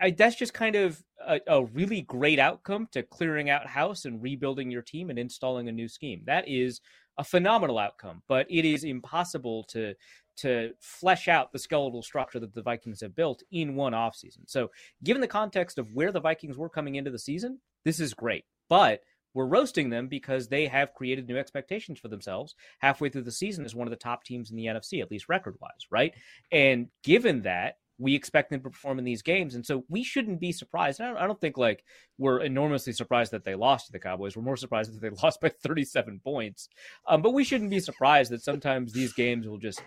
I, 0.00 0.10
that's 0.10 0.34
just 0.34 0.52
kind 0.52 0.74
of 0.74 1.00
a, 1.24 1.40
a, 1.46 1.64
really 1.66 2.00
great 2.02 2.40
outcome 2.40 2.88
to 2.90 3.04
clearing 3.04 3.50
out 3.50 3.68
house 3.68 4.04
and 4.04 4.20
rebuilding 4.20 4.68
your 4.68 4.82
team 4.82 5.10
and 5.10 5.18
installing 5.18 5.68
a 5.68 5.72
new 5.72 5.86
scheme. 5.86 6.22
That 6.24 6.48
is 6.48 6.80
a 7.18 7.24
phenomenal 7.24 7.78
outcome, 7.78 8.22
but 8.26 8.46
it 8.50 8.64
is 8.64 8.82
impossible 8.82 9.64
to 9.70 9.94
to 10.38 10.72
flesh 10.80 11.28
out 11.28 11.52
the 11.52 11.58
skeletal 11.58 12.02
structure 12.02 12.40
that 12.40 12.52
the 12.52 12.62
Vikings 12.62 13.00
have 13.00 13.14
built 13.14 13.42
in 13.52 13.74
one 13.74 13.92
offseason. 13.92 14.40
So, 14.46 14.70
given 15.04 15.20
the 15.20 15.28
context 15.28 15.78
of 15.78 15.92
where 15.92 16.12
the 16.12 16.20
Vikings 16.20 16.58
were 16.58 16.68
coming 16.68 16.96
into 16.96 17.10
the 17.10 17.18
season, 17.18 17.60
this 17.84 18.00
is 18.00 18.12
great. 18.12 18.44
But 18.68 19.00
we're 19.36 19.44
roasting 19.46 19.90
them 19.90 20.08
because 20.08 20.48
they 20.48 20.66
have 20.66 20.94
created 20.94 21.28
new 21.28 21.36
expectations 21.36 21.98
for 22.00 22.08
themselves 22.08 22.54
halfway 22.78 23.10
through 23.10 23.22
the 23.22 23.30
season 23.30 23.66
as 23.66 23.74
one 23.74 23.86
of 23.86 23.90
the 23.90 23.96
top 23.96 24.24
teams 24.24 24.50
in 24.50 24.56
the 24.56 24.64
NFC, 24.64 25.02
at 25.02 25.10
least 25.10 25.28
record 25.28 25.56
wise, 25.60 25.86
right? 25.90 26.14
And 26.50 26.88
given 27.04 27.42
that, 27.42 27.76
we 27.98 28.14
expect 28.14 28.48
them 28.48 28.60
to 28.60 28.70
perform 28.70 28.98
in 28.98 29.04
these 29.04 29.20
games. 29.20 29.54
And 29.54 29.64
so 29.64 29.84
we 29.90 30.02
shouldn't 30.02 30.40
be 30.40 30.52
surprised. 30.52 31.02
I 31.02 31.08
don't, 31.08 31.16
I 31.18 31.26
don't, 31.26 31.40
think 31.40 31.58
like 31.58 31.84
we're 32.16 32.40
enormously 32.40 32.94
surprised 32.94 33.32
that 33.32 33.44
they 33.44 33.54
lost 33.54 33.86
to 33.86 33.92
the 33.92 33.98
Cowboys. 33.98 34.36
We're 34.36 34.42
more 34.42 34.56
surprised 34.56 34.94
that 34.94 35.02
they 35.02 35.10
lost 35.22 35.42
by 35.42 35.50
37 35.50 36.20
points. 36.24 36.68
Um, 37.06 37.20
but 37.20 37.34
we 37.34 37.44
shouldn't 37.44 37.70
be 37.70 37.80
surprised 37.80 38.32
that 38.32 38.42
sometimes 38.42 38.92
these 38.92 39.12
games 39.12 39.46
will 39.46 39.58
just 39.58 39.82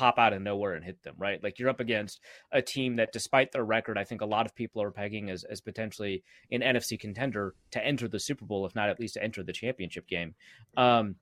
pop 0.00 0.18
out 0.18 0.32
of 0.32 0.40
nowhere 0.40 0.72
and 0.72 0.82
hit 0.82 1.02
them, 1.02 1.14
right? 1.18 1.42
Like 1.44 1.58
you're 1.58 1.68
up 1.68 1.78
against 1.78 2.20
a 2.52 2.62
team 2.62 2.96
that, 2.96 3.12
despite 3.12 3.52
their 3.52 3.66
record, 3.66 3.98
I 3.98 4.04
think 4.04 4.22
a 4.22 4.26
lot 4.26 4.46
of 4.46 4.54
people 4.54 4.80
are 4.80 4.90
pegging 4.90 5.28
as, 5.28 5.44
as 5.44 5.60
potentially 5.60 6.24
an 6.50 6.62
NFC 6.62 6.98
contender 6.98 7.54
to 7.72 7.84
enter 7.84 8.08
the 8.08 8.18
Super 8.18 8.46
Bowl, 8.46 8.64
if 8.64 8.74
not 8.74 8.88
at 8.88 8.98
least 8.98 9.14
to 9.14 9.22
enter 9.22 9.42
the 9.42 9.52
championship 9.52 10.08
game. 10.08 10.34
Um, 10.74 11.16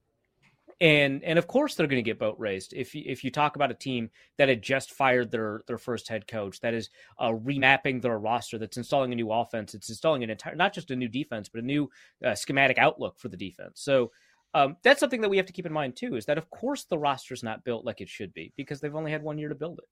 and 0.81 1.25
and 1.25 1.41
of 1.41 1.49
course 1.49 1.75
they're 1.75 1.89
going 1.89 1.99
to 1.99 2.09
get 2.09 2.21
boat 2.21 2.37
raced 2.39 2.73
if 2.73 2.95
you, 2.95 3.03
if 3.05 3.25
you 3.25 3.33
talk 3.33 3.57
about 3.57 3.73
a 3.73 3.75
team 3.75 4.11
that 4.37 4.49
had 4.49 4.63
just 4.63 4.93
fired 4.93 5.29
their 5.33 5.63
their 5.67 5.77
first 5.77 6.09
head 6.09 6.29
coach 6.29 6.61
that 6.61 6.73
is 6.73 6.89
uh, 7.19 7.31
remapping 7.31 8.01
their 8.01 8.17
roster 8.17 8.59
that's 8.59 8.77
installing 8.77 9.11
a 9.11 9.17
new 9.17 9.33
offense 9.33 9.75
it's 9.75 9.89
installing 9.89 10.23
an 10.23 10.31
entire 10.31 10.55
not 10.55 10.73
just 10.73 10.93
a 10.93 10.97
new 10.97 11.09
defense 11.09 11.49
but 11.49 11.61
a 11.61 11.67
new 11.67 11.91
uh, 12.25 12.33
schematic 12.33 12.79
outlook 12.79 13.19
for 13.19 13.29
the 13.29 13.37
defense 13.37 13.81
so 13.83 14.13
um, 14.55 14.77
that's 14.83 15.01
something 15.01 15.21
that 15.21 15.29
we 15.29 15.37
have 15.37 15.47
to 15.47 15.53
keep 15.53 15.67
in 15.67 15.73
mind 15.73 15.97
too 15.97 16.17
is 16.17 16.27
that 16.27 16.39
of 16.39 16.51
course 16.51 16.85
the 16.85 16.99
roster's 16.99 17.43
not 17.43 17.65
built 17.65 17.85
like 17.85 18.01
it 18.01 18.09
should 18.09 18.33
be 18.33 18.53
because 18.57 18.81
they've 18.81 18.97
only 18.97 19.13
had 19.13 19.23
one 19.23 19.39
year 19.39 19.49
to 19.49 19.55
build 19.55 19.79
it 19.79 19.89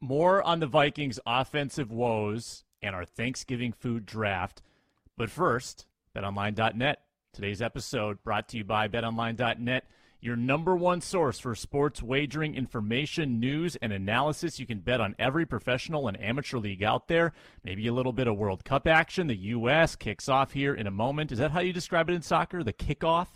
more 0.00 0.42
on 0.42 0.60
the 0.60 0.66
vikings 0.66 1.18
offensive 1.26 1.90
woes 1.90 2.64
and 2.82 2.94
our 2.94 3.04
thanksgiving 3.04 3.72
food 3.72 4.04
draft 4.04 4.62
but 5.16 5.30
first 5.30 5.86
betonline.net 6.14 7.00
Today's 7.36 7.60
episode 7.60 8.22
brought 8.22 8.48
to 8.48 8.56
you 8.56 8.64
by 8.64 8.88
betonline.net, 8.88 9.84
your 10.22 10.36
number 10.36 10.74
one 10.74 11.02
source 11.02 11.38
for 11.38 11.54
sports 11.54 12.02
wagering 12.02 12.54
information, 12.54 13.38
news, 13.38 13.76
and 13.76 13.92
analysis. 13.92 14.58
You 14.58 14.64
can 14.64 14.78
bet 14.78 15.02
on 15.02 15.14
every 15.18 15.44
professional 15.44 16.08
and 16.08 16.18
amateur 16.18 16.56
league 16.56 16.82
out 16.82 17.08
there. 17.08 17.34
Maybe 17.62 17.88
a 17.88 17.92
little 17.92 18.14
bit 18.14 18.26
of 18.26 18.38
World 18.38 18.64
Cup 18.64 18.86
action. 18.86 19.26
The 19.26 19.36
U.S. 19.36 19.96
kicks 19.96 20.30
off 20.30 20.52
here 20.52 20.72
in 20.74 20.86
a 20.86 20.90
moment. 20.90 21.30
Is 21.30 21.36
that 21.36 21.50
how 21.50 21.60
you 21.60 21.74
describe 21.74 22.08
it 22.08 22.14
in 22.14 22.22
soccer? 22.22 22.64
The 22.64 22.72
kickoff, 22.72 23.26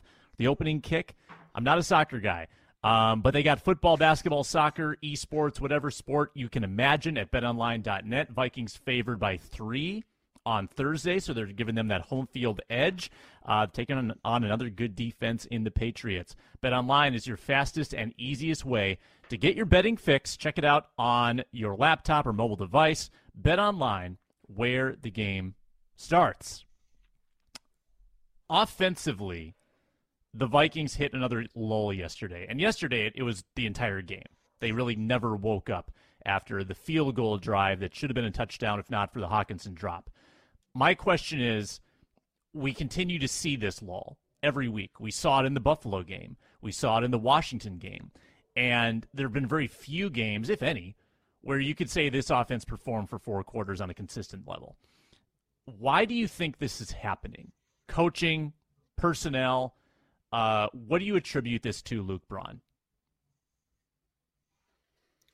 the 0.41 0.49
opening 0.49 0.81
kick? 0.81 1.15
I'm 1.55 1.63
not 1.65 1.79
a 1.79 1.83
soccer 1.83 2.19
guy. 2.19 2.49
Um, 2.83 3.21
but 3.21 3.35
they 3.35 3.43
got 3.43 3.61
football, 3.61 3.99
basketball, 3.99 4.43
soccer, 4.43 4.97
esports, 5.05 5.61
whatever 5.61 5.91
sport 5.91 6.31
you 6.35 6.49
can 6.49 6.65
imagine 6.65 7.19
at 7.19 7.31
betonline.net. 7.31 8.31
Vikings 8.31 8.75
favored 8.75 9.21
by 9.21 9.37
three 9.37 10.03
on 10.47 10.67
Thursday, 10.67 11.19
so 11.19 11.35
they're 11.35 11.45
giving 11.45 11.75
them 11.75 11.89
that 11.89 12.01
home 12.01 12.27
field 12.27 12.63
edge, 12.71 13.11
uh, 13.45 13.67
taking 13.67 13.99
on, 13.99 14.15
on 14.25 14.43
another 14.43 14.71
good 14.71 14.97
defense 14.97 15.45
in 15.45 15.63
the 15.65 15.71
Patriots. 15.71 16.35
Bet 16.63 16.73
online 16.73 17.13
is 17.13 17.27
your 17.27 17.37
fastest 17.37 17.93
and 17.93 18.15
easiest 18.17 18.65
way 18.65 18.99
to 19.29 19.37
get 19.37 19.55
your 19.55 19.67
betting 19.67 19.99
fix. 19.99 20.39
Check 20.39 20.57
it 20.57 20.65
out 20.65 20.89
on 20.97 21.43
your 21.53 21.77
laptop 21.77 22.27
or 22.27 22.33
mobile 22.33 22.57
device. 22.57 23.11
Bet 23.35 23.59
online, 23.59 24.17
where 24.47 24.97
the 25.03 25.11
game 25.11 25.55
starts. 25.97 26.65
Offensively, 28.49 29.55
the 30.33 30.47
Vikings 30.47 30.95
hit 30.95 31.13
another 31.13 31.47
lull 31.55 31.93
yesterday, 31.93 32.47
and 32.49 32.61
yesterday 32.61 33.07
it, 33.07 33.15
it 33.17 33.23
was 33.23 33.45
the 33.57 33.67
entire 33.67 34.03
game. 34.03 34.23
They 34.61 34.73
really 34.73 34.97
never 34.97 35.35
woke 35.35 35.71
up 35.71 35.91
after 36.27 36.63
the 36.63 36.75
field 36.75 37.15
goal 37.17 37.39
drive 37.39 37.81
that 37.81 37.95
should 37.95 38.11
have 38.11 38.15
been 38.15 38.25
a 38.25 38.31
touchdown 38.31 38.79
if 38.79 38.91
not 38.91 39.13
for 39.13 39.21
the 39.21 39.29
Hockenson 39.29 39.75
drop 39.75 40.11
my 40.75 40.95
question 40.95 41.41
is 41.41 41.81
we 42.53 42.73
continue 42.73 43.19
to 43.19 43.29
see 43.29 43.57
this 43.57 43.83
lull 43.83 44.19
every 44.43 44.69
week. 44.69 45.01
We 45.01 45.11
saw 45.11 45.41
it 45.41 45.47
in 45.47 45.55
the 45.55 45.61
Buffalo 45.61 46.03
game, 46.03 46.37
we 46.61 46.73
saw 46.73 46.99
it 46.99 47.05
in 47.05 47.11
the 47.11 47.19
Washington 47.19 47.79
game. 47.79 48.13
And 48.57 49.07
there 49.15 49.27
have 49.27 49.33
been 49.33 49.47
very 49.47 49.69
few 49.69 50.11
games, 50.11 50.51
if 50.51 50.63
any, 50.63 50.97
where 51.41 51.61
you 51.61 51.75
could 51.75 51.89
say 51.89 52.09
this 52.09 52.31
offense 52.31 52.65
performed 52.65 53.09
for 53.09 53.19
four 53.19 53.43
quarters 53.45 53.81
on 53.81 53.91
a 53.91 53.95
consistent 53.95 54.47
level. 54.47 54.77
Why 55.79 56.05
do 56.05 56.15
you 56.15 56.27
think 56.27 56.59
this 56.59 56.81
is 56.81 56.91
happening? 56.91 57.53
Coaching, 57.87 58.53
personnel, 58.97 59.77
uh, 60.33 60.69
what 60.73 60.99
do 60.99 61.05
you 61.05 61.17
attribute 61.17 61.63
this 61.63 61.83
to, 61.83 62.03
Luke 62.03 62.23
Braun? 62.29 62.61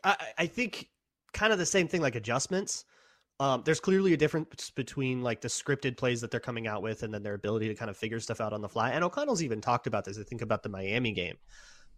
I, 0.02 0.16
I 0.38 0.46
think 0.46 0.88
kind 1.32 1.52
of 1.52 1.58
the 1.58 1.66
same 1.66 1.88
thing, 1.88 2.00
like 2.00 2.14
adjustments. 2.14 2.84
Um, 3.38 3.62
there's 3.66 3.80
clearly 3.80 4.14
a 4.14 4.16
difference 4.16 4.70
between 4.70 5.22
like 5.22 5.42
the 5.42 5.48
scripted 5.48 5.98
plays 5.98 6.22
that 6.22 6.30
they're 6.30 6.40
coming 6.40 6.66
out 6.66 6.82
with 6.82 7.02
and 7.02 7.12
then 7.12 7.22
their 7.22 7.34
ability 7.34 7.68
to 7.68 7.74
kind 7.74 7.90
of 7.90 7.96
figure 7.96 8.18
stuff 8.18 8.40
out 8.40 8.54
on 8.54 8.62
the 8.62 8.68
fly. 8.68 8.90
And 8.90 9.04
O'Connell's 9.04 9.42
even 9.42 9.60
talked 9.60 9.86
about 9.86 10.06
this. 10.06 10.18
I 10.18 10.22
think 10.22 10.40
about 10.40 10.62
the 10.62 10.70
Miami 10.70 11.12
game, 11.12 11.36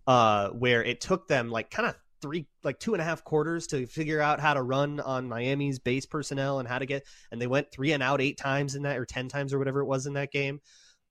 uh, 0.09 0.49
where 0.49 0.83
it 0.83 1.01
took 1.01 1.29
them 1.29 1.51
like 1.51 1.71
kind 1.71 1.89
of 1.89 1.97
three, 2.21 2.47
like 2.65 2.81
two 2.81 2.95
and 2.95 3.01
a 3.01 3.05
half 3.05 3.23
quarters 3.23 3.69
to 3.69 3.87
figure 3.87 4.21
out 4.21 4.41
how 4.41 4.55
to 4.55 4.63
run 4.63 4.99
on 4.99 5.29
Miami's 5.29 5.79
base 5.79 6.07
personnel 6.07 6.59
and 6.59 6.67
how 6.67 6.81
to 6.81 6.87
get. 6.87 7.05
And 7.31 7.41
they 7.41 7.47
went 7.47 7.71
three 7.71 7.93
and 7.93 8.03
out 8.03 8.21
eight 8.21 8.37
times 8.37 8.75
in 8.75 8.83
that, 8.83 8.99
or 8.99 9.05
ten 9.05 9.29
times, 9.29 9.55
or 9.55 9.61
whatever 9.61 9.81
it 9.81 9.87
was 9.87 10.07
in 10.07 10.15
that 10.15 10.33
game. 10.33 10.61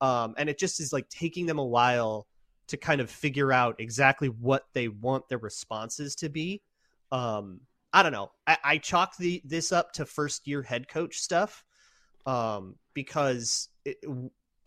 Um, 0.01 0.35
and 0.37 0.49
it 0.49 0.59
just 0.59 0.79
is 0.79 0.93
like 0.93 1.09
taking 1.09 1.45
them 1.45 1.59
a 1.59 1.65
while 1.65 2.27
to 2.67 2.77
kind 2.77 3.01
of 3.01 3.09
figure 3.09 3.51
out 3.51 3.79
exactly 3.79 4.27
what 4.27 4.65
they 4.73 4.87
want 4.89 5.27
their 5.29 5.37
responses 5.37 6.15
to 6.15 6.29
be. 6.29 6.61
Um, 7.11 7.61
I 7.93 8.03
don't 8.03 8.11
know. 8.11 8.31
I, 8.45 8.57
I 8.63 8.77
chalk 8.77 9.17
the 9.17 9.41
this 9.45 9.71
up 9.71 9.93
to 9.93 10.05
first 10.05 10.47
year 10.47 10.61
head 10.61 10.87
coach 10.87 11.19
stuff, 11.19 11.63
um, 12.25 12.75
because 12.93 13.69
it, 13.85 13.97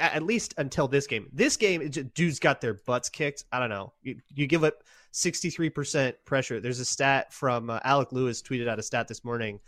at 0.01 0.23
least 0.23 0.55
until 0.57 0.89
this 0.89 1.07
game, 1.07 1.29
this 1.33 1.59
game, 1.59 1.87
dudes 2.15 2.39
got 2.39 2.63
their 2.63 2.75
butts 2.75 3.11
kicked. 3.11 3.45
I 3.53 3.59
don't 3.59 3.69
know. 3.69 3.93
You, 4.03 4.17
you 4.35 4.47
give 4.47 4.65
up 4.65 4.83
sixty 5.11 5.51
three 5.51 5.69
percent 5.69 6.17
pressure. 6.25 6.59
There's 6.61 6.81
a 6.81 6.85
stat 6.85 7.33
from 7.35 7.69
uh, 7.69 7.81
Alec 7.85 8.11
Lewis 8.13 8.41
tweeted 8.41 8.67
out 8.69 8.79
a 8.79 8.83
stat 8.83 9.07
this 9.07 9.23
morning 9.23 9.61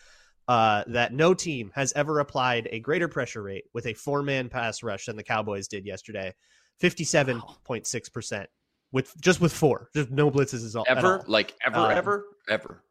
uh, 0.49 0.85
that 0.89 1.13
no 1.13 1.35
team 1.35 1.71
has 1.75 1.93
ever 1.95 2.19
applied 2.19 2.69
a 2.71 2.81
greater 2.81 3.09
pressure 3.09 3.43
rate 3.43 3.65
with 3.73 3.87
a 3.87 3.95
four 3.95 4.23
man 4.23 4.49
pass 4.49 4.83
rush 4.83 5.07
than 5.07 5.17
the 5.17 5.23
Cowboys 5.23 5.69
did 5.69 5.87
yesterday. 5.87 6.35
57.6% 6.83 8.47
with 8.93 9.13
just 9.21 9.41
with 9.41 9.53
four. 9.53 9.89
Just 9.95 10.11
no 10.11 10.31
blitzes 10.31 10.55
is 10.65 10.77
all 10.77 10.85
Ever? 10.89 11.19
all. 11.19 11.25
Like 11.27 11.55
ever, 11.65 11.77
Uh, 11.77 11.89
ever, 11.89 12.25
ever. 12.49 12.83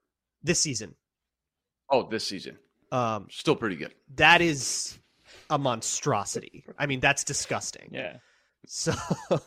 this 0.43 0.59
season. 0.59 0.95
Oh, 1.89 2.07
this 2.09 2.25
season. 2.25 2.57
Um, 2.91 3.27
Still 3.29 3.55
pretty 3.55 3.75
good. 3.75 3.93
that 4.15 4.41
is 4.41 4.97
a 5.49 5.57
monstrosity. 5.57 6.65
I 6.77 6.85
mean, 6.85 6.99
that's 6.99 7.23
disgusting. 7.23 7.89
Yeah. 7.91 8.17
So, 8.67 8.93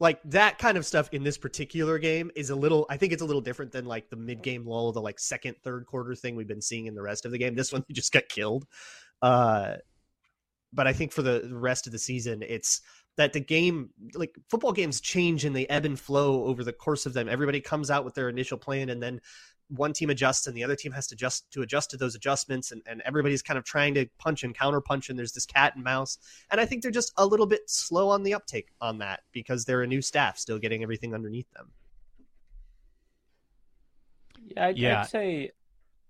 like 0.00 0.20
that 0.24 0.58
kind 0.58 0.78
of 0.78 0.86
stuff 0.86 1.08
in 1.12 1.24
this 1.24 1.38
particular 1.38 1.98
game 1.98 2.30
is 2.36 2.50
a 2.50 2.56
little. 2.56 2.86
I 2.88 2.96
think 2.96 3.12
it's 3.12 3.22
a 3.22 3.26
little 3.26 3.40
different 3.40 3.72
than 3.72 3.84
like 3.84 4.10
the 4.10 4.16
mid-game 4.16 4.66
lull, 4.66 4.92
the 4.92 5.00
like 5.00 5.18
second, 5.18 5.56
third 5.64 5.86
quarter 5.86 6.14
thing 6.14 6.36
we've 6.36 6.46
been 6.46 6.62
seeing 6.62 6.86
in 6.86 6.94
the 6.94 7.02
rest 7.02 7.24
of 7.24 7.32
the 7.32 7.38
game. 7.38 7.54
This 7.54 7.72
one, 7.72 7.84
he 7.88 7.94
just 7.94 8.12
got 8.12 8.28
killed. 8.28 8.66
Uh, 9.20 9.74
but 10.72 10.86
I 10.86 10.92
think 10.92 11.12
for 11.12 11.22
the 11.22 11.40
the 11.48 11.56
rest 11.56 11.86
of 11.86 11.92
the 11.92 11.98
season, 11.98 12.42
it's 12.46 12.80
that 13.16 13.32
the 13.32 13.40
game, 13.40 13.90
like 14.14 14.36
football 14.48 14.72
games, 14.72 15.00
change 15.00 15.44
and 15.44 15.56
they 15.56 15.66
ebb 15.66 15.84
and 15.84 15.98
flow 15.98 16.44
over 16.44 16.62
the 16.62 16.72
course 16.72 17.04
of 17.04 17.14
them. 17.14 17.28
Everybody 17.28 17.60
comes 17.60 17.90
out 17.90 18.04
with 18.04 18.14
their 18.14 18.28
initial 18.28 18.58
plan, 18.58 18.90
and 18.90 19.02
then 19.02 19.20
one 19.68 19.92
team 19.92 20.10
adjusts 20.10 20.46
and 20.46 20.56
the 20.56 20.64
other 20.64 20.76
team 20.76 20.92
has 20.92 21.06
to 21.06 21.14
adjust 21.14 21.50
to 21.50 21.62
adjust 21.62 21.90
to 21.90 21.96
those 21.96 22.14
adjustments 22.14 22.72
and, 22.72 22.82
and 22.86 23.02
everybody's 23.04 23.42
kind 23.42 23.58
of 23.58 23.64
trying 23.64 23.94
to 23.94 24.06
punch 24.18 24.42
and 24.42 24.54
counter 24.54 24.80
punch 24.80 25.10
and 25.10 25.18
there's 25.18 25.32
this 25.32 25.44
cat 25.44 25.74
and 25.74 25.84
mouse 25.84 26.18
and 26.50 26.60
i 26.60 26.64
think 26.64 26.82
they're 26.82 26.90
just 26.90 27.12
a 27.18 27.26
little 27.26 27.46
bit 27.46 27.68
slow 27.68 28.08
on 28.08 28.22
the 28.22 28.32
uptake 28.32 28.68
on 28.80 28.98
that 28.98 29.20
because 29.32 29.64
they're 29.64 29.82
a 29.82 29.86
new 29.86 30.00
staff 30.00 30.38
still 30.38 30.58
getting 30.58 30.82
everything 30.82 31.14
underneath 31.14 31.50
them 31.52 31.70
Yeah, 34.56 34.66
I'd, 34.66 34.78
Yeah. 34.78 35.00
I'd 35.00 35.08
say 35.08 35.50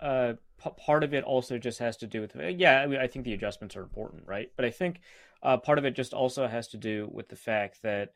uh, 0.00 0.34
p- 0.62 0.70
part 0.76 1.04
of 1.04 1.14
it 1.14 1.24
also 1.24 1.58
just 1.58 1.78
has 1.80 1.96
to 1.98 2.06
do 2.06 2.20
with 2.20 2.36
yeah. 2.36 2.80
I, 2.80 2.86
mean, 2.86 3.00
I 3.00 3.06
think 3.06 3.24
the 3.24 3.32
adjustments 3.32 3.76
are 3.76 3.82
important, 3.82 4.22
right? 4.26 4.50
But 4.56 4.64
I 4.64 4.70
think 4.70 5.00
uh, 5.42 5.56
part 5.56 5.78
of 5.78 5.84
it 5.84 5.94
just 5.94 6.14
also 6.14 6.46
has 6.46 6.68
to 6.68 6.76
do 6.76 7.08
with 7.12 7.28
the 7.28 7.36
fact 7.36 7.82
that 7.82 8.12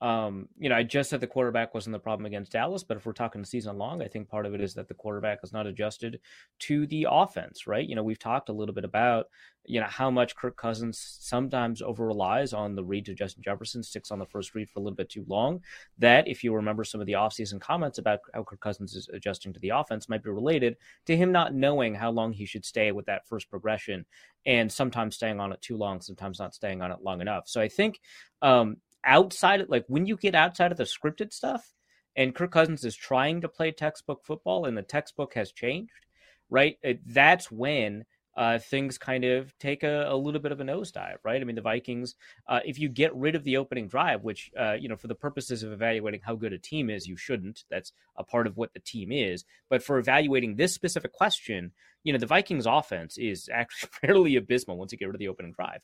um, 0.00 0.48
you 0.58 0.68
know 0.68 0.76
I 0.76 0.82
just 0.82 1.08
said 1.08 1.20
the 1.20 1.26
quarterback 1.26 1.72
wasn't 1.72 1.94
the 1.94 1.98
problem 1.98 2.26
against 2.26 2.52
Dallas, 2.52 2.82
but 2.82 2.98
if 2.98 3.06
we're 3.06 3.12
talking 3.12 3.44
season 3.44 3.78
long, 3.78 4.02
I 4.02 4.08
think 4.08 4.28
part 4.28 4.44
of 4.44 4.54
it 4.54 4.60
is 4.60 4.74
that 4.74 4.88
the 4.88 4.94
quarterback 4.94 5.38
is 5.42 5.52
not 5.52 5.66
adjusted 5.66 6.20
to 6.60 6.86
the 6.88 7.06
offense, 7.10 7.66
right? 7.66 7.86
You 7.86 7.94
know, 7.94 8.02
we've 8.02 8.18
talked 8.18 8.50
a 8.50 8.52
little 8.52 8.74
bit 8.74 8.84
about 8.84 9.26
you 9.64 9.80
know 9.80 9.86
how 9.86 10.10
much 10.10 10.36
Kirk 10.36 10.56
Cousins 10.56 11.18
sometimes 11.20 11.80
over 11.80 12.06
relies 12.06 12.52
on 12.52 12.74
the 12.74 12.84
read 12.84 13.06
to 13.06 13.14
Justin 13.14 13.42
Jefferson, 13.42 13.82
sticks 13.82 14.10
on 14.10 14.18
the 14.18 14.26
first 14.26 14.54
read 14.54 14.68
for 14.68 14.80
a 14.80 14.82
little 14.82 14.96
bit 14.96 15.08
too 15.08 15.24
long. 15.28 15.60
That, 15.98 16.28
if 16.28 16.44
you 16.44 16.54
remember 16.54 16.84
some 16.84 17.00
of 17.00 17.06
the 17.06 17.14
offseason 17.14 17.58
comments 17.58 17.98
about 17.98 18.20
how 18.34 18.44
Kirk 18.44 18.60
Cousins 18.60 18.94
is 18.94 19.08
adjusting 19.14 19.52
to 19.54 19.60
the 19.60 19.70
offense, 19.70 20.08
might 20.08 20.22
be 20.22 20.30
related 20.30 20.76
to 21.06 21.16
him 21.16 21.32
not 21.32 21.54
knowing 21.54 21.94
how 21.94 22.10
long 22.10 22.32
he 22.32 22.44
should 22.44 22.64
stay 22.64 22.92
with 22.92 23.06
that 23.06 23.26
first 23.26 23.48
progression, 23.48 24.04
and 24.44 24.70
sometimes 24.70 25.16
staying 25.16 25.40
on 25.40 25.52
it 25.52 25.62
too 25.62 25.76
long, 25.76 26.02
sometimes 26.02 26.38
not 26.38 26.54
staying 26.54 26.82
on 26.82 26.92
it 26.92 27.02
long 27.02 27.22
enough. 27.22 27.48
So 27.48 27.60
I 27.60 27.68
think 27.68 27.98
um, 28.42 28.76
outside, 29.06 29.62
of, 29.62 29.68
like 29.68 29.84
when 29.88 30.06
you 30.06 30.16
get 30.16 30.34
outside 30.34 30.72
of 30.72 30.78
the 30.78 30.84
scripted 30.84 31.32
stuff, 31.32 31.72
and 32.16 32.34
Kirk 32.34 32.50
Cousins 32.50 32.84
is 32.84 32.96
trying 32.96 33.42
to 33.42 33.48
play 33.48 33.70
textbook 33.70 34.24
football, 34.24 34.64
and 34.64 34.76
the 34.76 34.82
textbook 34.82 35.34
has 35.34 35.52
changed, 35.52 36.06
right? 36.50 36.78
It, 36.82 37.00
that's 37.06 37.50
when 37.50 38.04
uh, 38.36 38.58
things 38.58 38.98
kind 38.98 39.24
of 39.24 39.56
take 39.58 39.82
a, 39.82 40.06
a 40.08 40.16
little 40.16 40.40
bit 40.40 40.52
of 40.52 40.60
a 40.60 40.64
nosedive, 40.64 41.16
right? 41.24 41.40
I 41.40 41.44
mean, 41.44 41.56
the 41.56 41.62
Vikings, 41.62 42.14
uh, 42.46 42.60
if 42.64 42.78
you 42.78 42.88
get 42.88 43.14
rid 43.14 43.34
of 43.34 43.44
the 43.44 43.56
opening 43.56 43.88
drive, 43.88 44.22
which, 44.22 44.50
uh, 44.58 44.74
you 44.78 44.88
know, 44.88 44.96
for 44.96 45.06
the 45.06 45.14
purposes 45.14 45.62
of 45.62 45.72
evaluating 45.72 46.20
how 46.22 46.34
good 46.34 46.52
a 46.52 46.58
team 46.58 46.90
is, 46.90 47.06
you 47.06 47.16
shouldn't. 47.16 47.64
That's 47.70 47.92
a 48.16 48.24
part 48.24 48.46
of 48.46 48.56
what 48.56 48.74
the 48.74 48.80
team 48.80 49.10
is. 49.10 49.44
But 49.70 49.82
for 49.82 49.98
evaluating 49.98 50.56
this 50.56 50.74
specific 50.74 51.12
question, 51.12 51.72
you 52.04 52.12
know, 52.12 52.18
the 52.18 52.26
Vikings 52.26 52.66
offense 52.66 53.16
is 53.16 53.48
actually 53.50 53.88
fairly 54.02 54.36
abysmal 54.36 54.76
once 54.76 54.92
you 54.92 54.98
get 54.98 55.06
rid 55.06 55.14
of 55.14 55.20
the 55.20 55.28
opening 55.28 55.52
drive. 55.52 55.80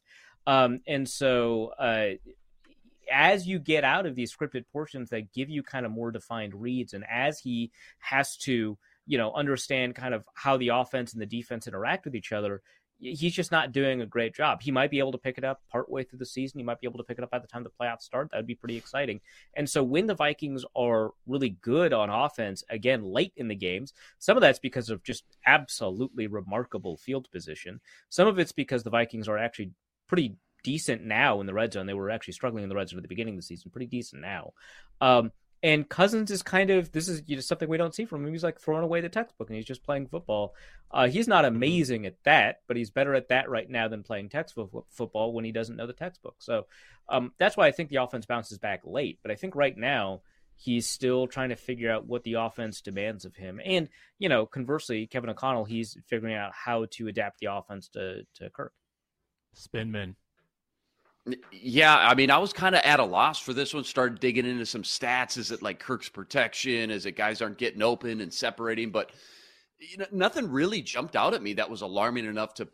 Um, 0.47 0.81
and 0.87 1.09
so, 1.09 1.73
uh, 1.79 2.17
as 3.13 3.47
you 3.47 3.59
get 3.59 3.85
out 3.85 4.07
of 4.07 4.15
these 4.15 4.35
scripted 4.35 4.65
portions 4.73 5.11
that 5.11 5.33
give 5.33 5.51
you 5.51 5.63
kind 5.63 5.87
of 5.87 5.93
more 5.93 6.11
defined 6.11 6.55
reads, 6.55 6.95
and 6.95 7.05
as 7.11 7.39
he 7.39 7.71
has 7.99 8.37
to, 8.39 8.79
you 9.07 9.19
know, 9.19 9.33
understand 9.33 9.95
kind 9.95 10.15
of 10.15 10.25
how 10.35 10.57
the 10.57 10.69
offense 10.69 11.13
and 11.13 11.23
the 11.23 11.27
defense 11.27 11.67
interact 11.67 12.05
with 12.05 12.15
each 12.15 12.33
other, 12.33 12.63
he's 13.03 13.35
just 13.35 13.51
not 13.51 13.73
doing 13.73 14.01
a 14.01 14.07
great 14.07 14.35
job. 14.35 14.63
He 14.63 14.71
might 14.71 14.91
be 14.91 15.01
able 15.01 15.13
to 15.13 15.19
pick 15.19 15.37
it 15.37 15.45
up 15.45 15.61
partway 15.71 16.05
through 16.05 16.21
the 16.21 16.27
season. 16.27 16.61
He 16.61 16.65
might 16.65 16.81
be 16.81 16.87
able 16.87 16.99
to 16.99 17.05
pick 17.05 17.19
it 17.19 17.25
up 17.25 17.31
by 17.31 17.41
the 17.41 17.49
time 17.49 17.65
the 17.65 17.71
playoffs 17.71 18.03
start. 18.03 18.29
That 18.31 18.37
would 18.39 18.47
be 18.47 18.55
pretty 18.55 18.77
exciting. 18.77 19.21
And 19.55 19.69
so 19.69 19.83
when 19.83 20.07
the 20.07 20.15
Vikings 20.15 20.65
are 20.77 21.11
really 21.27 21.51
good 21.51 21.93
on 21.93 22.11
offense, 22.11 22.63
again, 22.71 23.03
late 23.03 23.33
in 23.37 23.49
the 23.49 23.57
games, 23.57 23.93
some 24.19 24.37
of 24.37 24.41
that's 24.41 24.61
because 24.61 24.89
of 24.89 25.03
just 25.03 25.25
absolutely 25.47 26.29
remarkable 26.29 26.97
field 26.97 27.29
position. 27.33 27.81
Some 28.09 28.29
of 28.29 28.39
it's 28.39 28.53
because 28.53 28.85
the 28.85 28.91
Vikings 28.91 29.27
are 29.27 29.39
actually 29.39 29.73
pretty 30.07 30.37
decent 30.63 31.05
now 31.05 31.41
in 31.41 31.47
the 31.47 31.55
red 31.55 31.73
zone. 31.73 31.87
They 31.87 31.95
were 31.95 32.11
actually 32.11 32.35
struggling 32.35 32.63
in 32.63 32.69
the 32.69 32.75
red 32.75 32.89
zone 32.89 32.99
at 32.99 33.03
the 33.03 33.09
beginning 33.09 33.35
of 33.35 33.39
the 33.39 33.47
season, 33.47 33.71
pretty 33.71 33.87
decent 33.87 34.23
now. 34.23 34.53
Um, 35.01 35.33
and 35.63 35.89
Cousins 35.89 36.31
is 36.31 36.43
kind 36.43 36.71
of 36.71 36.91
this 36.91 37.09
is 37.09 37.23
you 37.27 37.37
know, 37.37 37.41
something 37.41 37.69
we 37.69 37.77
don't 37.77 37.95
see 37.95 38.05
from 38.05 38.27
him. 38.27 38.33
He's 38.33 38.43
like 38.43 38.61
throwing 38.61 38.83
away 38.83 39.01
the 39.01 39.09
textbook 39.09 39.49
and 39.49 39.57
he's 39.57 39.65
just 39.65 39.85
playing 39.85 40.09
football. 40.09 40.55
Uh, 40.91 41.07
he's 41.07 41.29
not 41.29 41.45
amazing 41.45 42.05
at 42.05 42.17
that, 42.25 42.61
but 42.67 42.77
he's 42.77 42.91
better 42.91 43.15
at 43.15 43.29
that 43.29 43.49
right 43.49 43.71
now 43.71 43.87
than 43.87 44.03
playing 44.03 44.29
textbook 44.29 44.87
football 44.91 45.33
when 45.33 45.45
he 45.45 45.53
doesn't 45.53 45.77
know 45.77 45.87
the 45.87 45.93
textbook. 45.93 46.35
So 46.39 46.67
um, 47.09 47.33
that's 47.39 47.57
why 47.57 47.69
I 47.69 47.73
think 47.73 47.91
the 47.91 48.03
offense 48.03 48.27
bounces 48.27 48.59
back 48.59 48.81
late. 48.85 49.21
But 49.23 49.31
I 49.31 49.37
think 49.37 49.55
right 49.55 49.77
now 49.77 50.23
he's 50.57 50.87
still 50.87 51.29
trying 51.29 51.51
to 51.51 51.57
figure 51.57 51.93
out 51.93 52.07
what 52.07 52.25
the 52.25 52.35
offense 52.35 52.81
demands 52.81 53.25
of 53.25 53.37
him. 53.37 53.61
And 53.65 53.89
you 54.19 54.29
know, 54.29 54.47
conversely, 54.47 55.07
Kevin 55.07 55.31
O'Connell 55.31 55.65
he's 55.65 55.97
figuring 56.09 56.35
out 56.35 56.53
how 56.53 56.87
to 56.91 57.07
adapt 57.07 57.39
the 57.39 57.55
offense 57.55 57.89
to 57.91 58.27
to 58.35 58.51
Kirk. 58.51 58.73
Spinman. 59.55 60.17
Yeah, 61.53 61.97
I 61.97 62.15
mean, 62.15 62.31
I 62.31 62.39
was 62.39 62.53
kind 62.53 62.75
of 62.75 62.83
at 62.83 62.99
a 62.99 63.05
loss 63.05 63.39
for 63.39 63.53
this 63.53 63.73
one. 63.73 63.85
Started 63.85 64.19
digging 64.19 64.47
into 64.47 64.67
some 64.67 64.83
stats. 64.83 65.39
Is 65.39 65.53
it 65.53 65.63
like 65.63 65.79
Kirk's 65.79 66.09
protection? 66.09 66.91
Is 66.91 67.07
it 67.07 67.13
guys 67.13 67.41
aren't 67.41 67.59
getting 67.59 67.83
open 67.83 68.21
and 68.21 68.33
separating? 68.33 68.91
But 68.91 69.13
you 69.79 69.99
know, 69.99 70.07
nothing 70.11 70.51
really 70.51 70.83
jumped 70.83 71.15
out 71.15 71.35
at 71.35 71.43
me 71.43 71.53
that 71.55 71.71
was 71.71 71.83
alarming 71.83 72.25
enough 72.25 72.55
to 72.55 72.69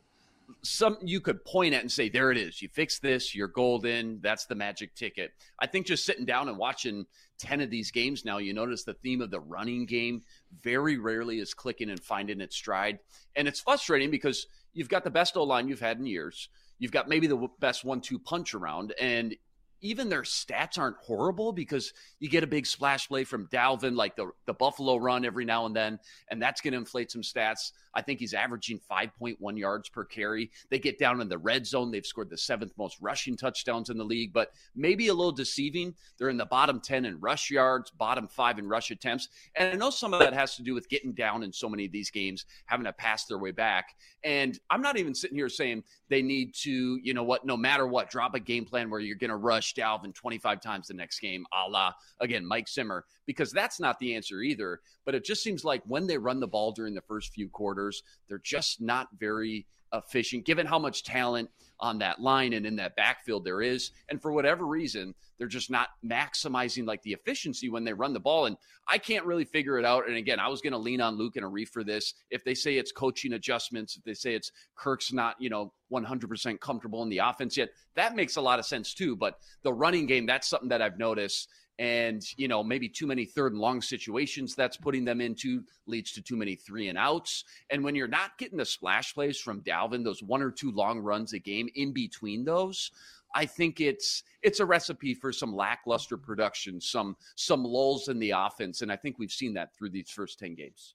some 0.62 0.96
you 1.02 1.20
could 1.20 1.44
point 1.44 1.74
at 1.74 1.82
and 1.82 1.92
say, 1.92 2.08
"There 2.08 2.30
it 2.30 2.38
is. 2.38 2.62
You 2.62 2.70
fix 2.70 2.98
this. 2.98 3.34
You're 3.34 3.48
golden. 3.48 4.18
That's 4.22 4.46
the 4.46 4.54
magic 4.54 4.94
ticket." 4.94 5.32
I 5.58 5.66
think 5.66 5.86
just 5.86 6.06
sitting 6.06 6.24
down 6.24 6.48
and 6.48 6.56
watching 6.56 7.04
ten 7.38 7.60
of 7.60 7.68
these 7.68 7.90
games 7.90 8.24
now, 8.24 8.38
you 8.38 8.54
notice 8.54 8.82
the 8.82 8.94
theme 8.94 9.20
of 9.20 9.30
the 9.30 9.40
running 9.40 9.84
game 9.84 10.22
very 10.62 10.96
rarely 10.96 11.38
is 11.38 11.52
clicking 11.52 11.90
and 11.90 12.00
finding 12.00 12.40
its 12.40 12.56
stride, 12.56 12.98
and 13.36 13.46
it's 13.46 13.60
frustrating 13.60 14.10
because 14.10 14.46
you've 14.72 14.88
got 14.88 15.04
the 15.04 15.10
best 15.10 15.36
O 15.36 15.42
line 15.42 15.68
you've 15.68 15.80
had 15.80 15.98
in 15.98 16.06
years. 16.06 16.48
You've 16.78 16.92
got 16.92 17.08
maybe 17.08 17.26
the 17.26 17.48
best 17.58 17.84
one-two 17.84 18.18
punch 18.18 18.54
around, 18.54 18.94
and 19.00 19.34
even 19.80 20.08
their 20.08 20.22
stats 20.22 20.78
aren't 20.78 20.96
horrible 20.98 21.52
because 21.52 21.92
you 22.18 22.28
get 22.28 22.44
a 22.44 22.46
big 22.46 22.66
splash 22.66 23.08
play 23.08 23.24
from 23.24 23.46
Dalvin, 23.48 23.96
like 23.96 24.16
the 24.16 24.30
the 24.46 24.54
Buffalo 24.54 24.96
run 24.96 25.24
every 25.24 25.44
now 25.44 25.66
and 25.66 25.74
then, 25.74 25.98
and 26.30 26.40
that's 26.40 26.60
going 26.60 26.72
to 26.72 26.78
inflate 26.78 27.10
some 27.10 27.22
stats. 27.22 27.72
I 27.94 28.02
think 28.02 28.20
he's 28.20 28.34
averaging 28.34 28.80
5.1 28.90 29.58
yards 29.58 29.88
per 29.88 30.04
carry. 30.04 30.50
They 30.70 30.78
get 30.78 30.98
down 30.98 31.20
in 31.20 31.28
the 31.28 31.38
red 31.38 31.66
zone. 31.66 31.90
They've 31.90 32.06
scored 32.06 32.30
the 32.30 32.38
seventh 32.38 32.72
most 32.78 32.96
rushing 33.00 33.36
touchdowns 33.36 33.90
in 33.90 33.98
the 33.98 34.04
league, 34.04 34.32
but 34.32 34.52
maybe 34.76 35.08
a 35.08 35.14
little 35.14 35.32
deceiving. 35.32 35.94
They're 36.16 36.28
in 36.28 36.36
the 36.36 36.46
bottom 36.46 36.80
10 36.80 37.06
in 37.06 37.18
rush 37.18 37.50
yards, 37.50 37.90
bottom 37.90 38.28
five 38.28 38.58
in 38.58 38.68
rush 38.68 38.90
attempts. 38.90 39.28
And 39.56 39.72
I 39.72 39.76
know 39.76 39.90
some 39.90 40.14
of 40.14 40.20
that 40.20 40.32
has 40.32 40.54
to 40.56 40.62
do 40.62 40.74
with 40.74 40.88
getting 40.88 41.12
down 41.12 41.42
in 41.42 41.52
so 41.52 41.68
many 41.68 41.86
of 41.86 41.92
these 41.92 42.10
games, 42.10 42.44
having 42.66 42.84
to 42.84 42.92
pass 42.92 43.24
their 43.24 43.38
way 43.38 43.50
back. 43.50 43.96
And 44.22 44.58
I'm 44.70 44.82
not 44.82 44.96
even 44.96 45.14
sitting 45.14 45.36
here 45.36 45.48
saying 45.48 45.82
they 46.08 46.22
need 46.22 46.54
to, 46.62 47.00
you 47.02 47.14
know 47.14 47.24
what, 47.24 47.44
no 47.44 47.56
matter 47.56 47.86
what, 47.86 48.10
drop 48.10 48.34
a 48.34 48.40
game 48.40 48.64
plan 48.64 48.90
where 48.90 49.00
you're 49.00 49.16
going 49.16 49.30
to 49.30 49.36
rush 49.36 49.67
Dalvin 49.74 50.14
25 50.14 50.60
times 50.60 50.88
the 50.88 50.94
next 50.94 51.20
game, 51.20 51.44
a 51.52 51.68
la, 51.68 51.92
again, 52.20 52.44
Mike 52.44 52.68
Zimmer, 52.68 53.04
because 53.26 53.52
that's 53.52 53.80
not 53.80 53.98
the 53.98 54.14
answer 54.14 54.40
either. 54.40 54.80
But 55.04 55.14
it 55.14 55.24
just 55.24 55.42
seems 55.42 55.64
like 55.64 55.82
when 55.86 56.06
they 56.06 56.18
run 56.18 56.40
the 56.40 56.46
ball 56.46 56.72
during 56.72 56.94
the 56.94 57.00
first 57.02 57.32
few 57.32 57.48
quarters, 57.48 58.02
they're 58.28 58.38
just 58.38 58.80
not 58.80 59.08
very 59.18 59.66
efficient, 59.92 60.44
given 60.44 60.66
how 60.66 60.78
much 60.78 61.02
talent 61.02 61.50
on 61.80 61.98
that 61.98 62.20
line 62.20 62.52
and 62.52 62.66
in 62.66 62.76
that 62.76 62.96
backfield 62.96 63.44
there 63.44 63.62
is. 63.62 63.92
And 64.08 64.20
for 64.20 64.32
whatever 64.32 64.66
reason, 64.66 65.14
they're 65.38 65.46
just 65.46 65.70
not 65.70 65.88
maximizing 66.04 66.86
like 66.86 67.02
the 67.02 67.12
efficiency 67.12 67.68
when 67.68 67.84
they 67.84 67.92
run 67.92 68.12
the 68.12 68.20
ball. 68.20 68.46
And 68.46 68.56
I 68.88 68.98
can't 68.98 69.24
really 69.24 69.44
figure 69.44 69.78
it 69.78 69.84
out. 69.84 70.08
And 70.08 70.16
again, 70.16 70.40
I 70.40 70.48
was 70.48 70.60
going 70.60 70.72
to 70.72 70.78
lean 70.78 71.00
on 71.00 71.16
Luke 71.16 71.36
and 71.36 71.44
Arif 71.44 71.68
for 71.68 71.84
this. 71.84 72.14
If 72.30 72.42
they 72.42 72.54
say 72.54 72.76
it's 72.76 72.90
coaching 72.90 73.34
adjustments, 73.34 73.96
if 73.96 74.02
they 74.02 74.14
say 74.14 74.34
it's 74.34 74.50
Kirk's 74.76 75.12
not, 75.12 75.36
you 75.38 75.50
know, 75.50 75.72
100% 75.92 76.60
comfortable 76.60 77.02
in 77.02 77.08
the 77.08 77.18
offense 77.18 77.56
yet, 77.56 77.70
that 77.94 78.16
makes 78.16 78.36
a 78.36 78.40
lot 78.40 78.58
of 78.58 78.66
sense 78.66 78.92
too. 78.92 79.14
But 79.14 79.38
the 79.62 79.72
running 79.72 80.06
game, 80.06 80.26
that's 80.26 80.48
something 80.48 80.70
that 80.70 80.82
I've 80.82 80.98
noticed 80.98 81.48
and 81.78 82.22
you 82.36 82.48
know 82.48 82.62
maybe 82.64 82.88
too 82.88 83.06
many 83.06 83.24
third 83.24 83.52
and 83.52 83.60
long 83.60 83.80
situations 83.80 84.54
that's 84.54 84.76
putting 84.76 85.04
them 85.04 85.20
into 85.20 85.62
leads 85.86 86.12
to 86.12 86.22
too 86.22 86.36
many 86.36 86.54
three 86.54 86.88
and 86.88 86.98
outs. 86.98 87.44
And 87.70 87.84
when 87.84 87.94
you're 87.94 88.08
not 88.08 88.36
getting 88.38 88.58
the 88.58 88.64
splash 88.64 89.14
plays 89.14 89.38
from 89.38 89.62
Dalvin 89.62 90.04
those 90.04 90.22
one 90.22 90.42
or 90.42 90.50
two 90.50 90.72
long 90.72 91.00
runs 91.00 91.32
a 91.32 91.38
game 91.38 91.68
in 91.74 91.92
between 91.92 92.44
those 92.44 92.90
I 93.34 93.46
think 93.46 93.80
it's 93.80 94.22
it's 94.42 94.60
a 94.60 94.66
recipe 94.66 95.14
for 95.14 95.32
some 95.32 95.54
lackluster 95.54 96.16
production 96.16 96.80
some 96.80 97.16
some 97.36 97.64
lulls 97.64 98.08
in 98.08 98.18
the 98.18 98.30
offense. 98.30 98.82
And 98.82 98.90
I 98.90 98.96
think 98.96 99.18
we've 99.18 99.30
seen 99.30 99.54
that 99.54 99.74
through 99.76 99.90
these 99.90 100.10
first 100.10 100.38
10 100.38 100.54
games. 100.54 100.94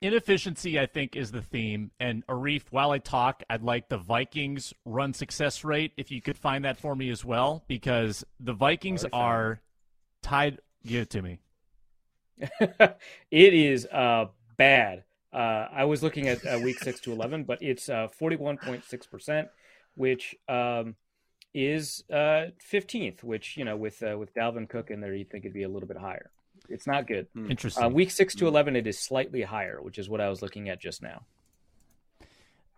Inefficiency, 0.00 0.78
I 0.78 0.86
think, 0.86 1.16
is 1.16 1.30
the 1.30 1.40
theme. 1.40 1.90
And 1.98 2.26
Arif, 2.26 2.64
while 2.70 2.90
I 2.90 2.98
talk, 2.98 3.42
I'd 3.48 3.62
like 3.62 3.88
the 3.88 3.96
Vikings 3.96 4.74
run 4.84 5.14
success 5.14 5.64
rate, 5.64 5.92
if 5.96 6.10
you 6.10 6.20
could 6.20 6.36
find 6.36 6.64
that 6.66 6.76
for 6.76 6.94
me 6.94 7.08
as 7.08 7.24
well, 7.24 7.64
because 7.68 8.22
the 8.38 8.52
Vikings 8.52 9.06
are 9.14 9.62
tied. 10.24 10.58
Give 10.84 11.02
it 11.02 11.10
to 11.10 11.22
me. 11.22 11.38
it 13.30 13.54
is 13.54 13.86
uh, 13.86 14.26
bad. 14.56 15.04
Uh, 15.32 15.68
I 15.72 15.84
was 15.84 16.02
looking 16.02 16.28
at 16.28 16.44
uh, 16.46 16.58
week 16.62 16.78
six 16.78 17.00
to 17.00 17.12
eleven, 17.12 17.44
but 17.44 17.62
it's 17.62 17.88
uh, 17.88 18.08
forty-one 18.08 18.58
point 18.58 18.84
six 18.84 19.06
percent, 19.06 19.48
which 19.94 20.34
um, 20.48 20.96
is 21.52 22.04
uh, 22.12 22.46
fifteenth. 22.58 23.22
which 23.22 23.56
you 23.56 23.64
know, 23.64 23.76
with 23.76 24.02
uh, 24.02 24.16
with 24.18 24.34
Dalvin 24.34 24.68
Cook 24.68 24.90
in 24.90 25.00
there, 25.00 25.14
you'd 25.14 25.30
think 25.30 25.44
it'd 25.44 25.54
be 25.54 25.62
a 25.62 25.68
little 25.68 25.88
bit 25.88 25.98
higher. 25.98 26.30
It's 26.68 26.86
not 26.86 27.06
good. 27.06 27.26
Hmm. 27.34 27.50
Interesting. 27.50 27.92
week 27.92 28.10
six 28.10 28.34
to 28.36 28.48
eleven, 28.48 28.76
it 28.76 28.86
is 28.86 28.98
slightly 28.98 29.42
higher, 29.42 29.80
which 29.80 29.98
is 29.98 30.08
what 30.08 30.20
I 30.20 30.28
was 30.28 30.42
looking 30.42 30.68
at 30.68 30.80
just 30.80 31.02
now. 31.02 31.24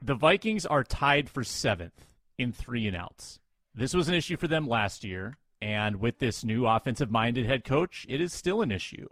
The 0.03 0.15
Vikings 0.15 0.67
are 0.67 0.85
tied 0.85 1.31
for 1.31 1.45
seventh 1.45 2.07
in 2.39 2.53
three 2.53 2.87
and 2.87 2.97
outs. 2.97 3.41
This 3.75 3.95
was 3.95 4.09
an 4.09 4.15
issue 4.15 4.37
for 4.37 4.49
them 4.49 4.67
last 4.67 5.05
year, 5.05 5.37
and 5.67 5.97
with 5.97 6.21
this 6.21 6.45
new 6.45 6.65
offensive-minded 6.65 7.45
head 7.45 7.65
coach, 7.65 8.07
it 8.09 8.21
is 8.21 8.33
still 8.33 8.63
an 8.63 8.71
issue. 8.71 9.09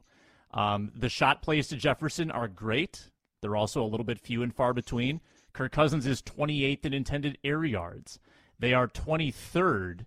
Um, 0.53 0.93
the 0.95 1.09
shot 1.09 1.43
plays 1.43 1.67
to 1.69 1.77
Jefferson 1.77 2.31
are 2.31 2.47
great. 2.47 3.11
They're 3.43 3.57
also 3.57 3.83
a 3.83 3.91
little 3.91 4.05
bit 4.05 4.21
few 4.21 4.41
and 4.45 4.55
far 4.55 4.73
between. 4.73 5.21
Kirk 5.53 5.73
Cousins 5.73 6.07
is 6.07 6.23
28th 6.23 6.87
in 6.87 6.95
intended 6.95 7.39
air 7.43 7.65
yards. 7.65 8.21
They 8.57 8.73
are 8.73 8.87
23rd 8.87 10.07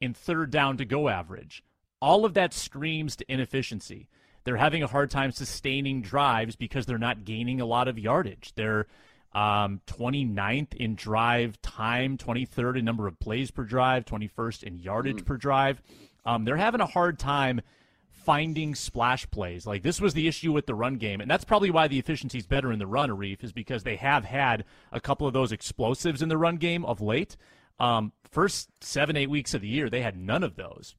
in 0.00 0.12
third 0.12 0.50
down 0.50 0.76
to 0.78 0.84
go 0.84 1.08
average. 1.08 1.62
All 2.02 2.24
of 2.24 2.34
that 2.34 2.52
screams 2.52 3.14
to 3.16 3.32
inefficiency. 3.32 4.08
They're 4.42 4.56
having 4.56 4.82
a 4.82 4.88
hard 4.88 5.12
time 5.12 5.30
sustaining 5.30 6.02
drives 6.02 6.56
because 6.56 6.86
they're 6.86 6.98
not 6.98 7.24
gaining 7.24 7.60
a 7.60 7.66
lot 7.66 7.86
of 7.86 7.96
yardage. 7.96 8.54
They're 8.56 8.88
um, 9.32 9.80
29th 9.86 10.74
in 10.74 10.94
drive 10.94 11.60
time, 11.62 12.16
23rd 12.16 12.78
in 12.78 12.84
number 12.84 13.06
of 13.06 13.18
plays 13.18 13.50
per 13.50 13.64
drive, 13.64 14.04
21st 14.04 14.62
in 14.62 14.78
yardage 14.78 15.22
mm. 15.22 15.26
per 15.26 15.36
drive. 15.36 15.82
Um, 16.24 16.44
they're 16.44 16.56
having 16.56 16.80
a 16.80 16.86
hard 16.86 17.18
time 17.18 17.60
finding 18.26 18.74
splash 18.74 19.30
plays. 19.30 19.66
Like 19.66 19.82
this 19.82 20.00
was 20.00 20.12
the 20.12 20.26
issue 20.26 20.52
with 20.52 20.66
the 20.66 20.74
run 20.74 20.96
game, 20.96 21.20
and 21.20 21.30
that's 21.30 21.44
probably 21.44 21.70
why 21.70 21.86
the 21.86 21.98
efficiency 21.98 22.38
is 22.38 22.46
better 22.46 22.72
in 22.72 22.80
the 22.80 22.86
run. 22.86 23.08
Arif 23.08 23.44
is 23.44 23.52
because 23.52 23.84
they 23.84 23.96
have 23.96 24.24
had 24.24 24.64
a 24.90 25.00
couple 25.00 25.26
of 25.26 25.32
those 25.32 25.52
explosives 25.52 26.20
in 26.20 26.28
the 26.28 26.36
run 26.36 26.56
game 26.56 26.84
of 26.84 27.00
late. 27.00 27.36
Um, 27.78 28.12
first 28.28 28.68
seven 28.82 29.16
eight 29.16 29.30
weeks 29.30 29.54
of 29.54 29.60
the 29.60 29.68
year, 29.68 29.88
they 29.88 30.02
had 30.02 30.16
none 30.16 30.42
of 30.42 30.56
those. 30.56 30.96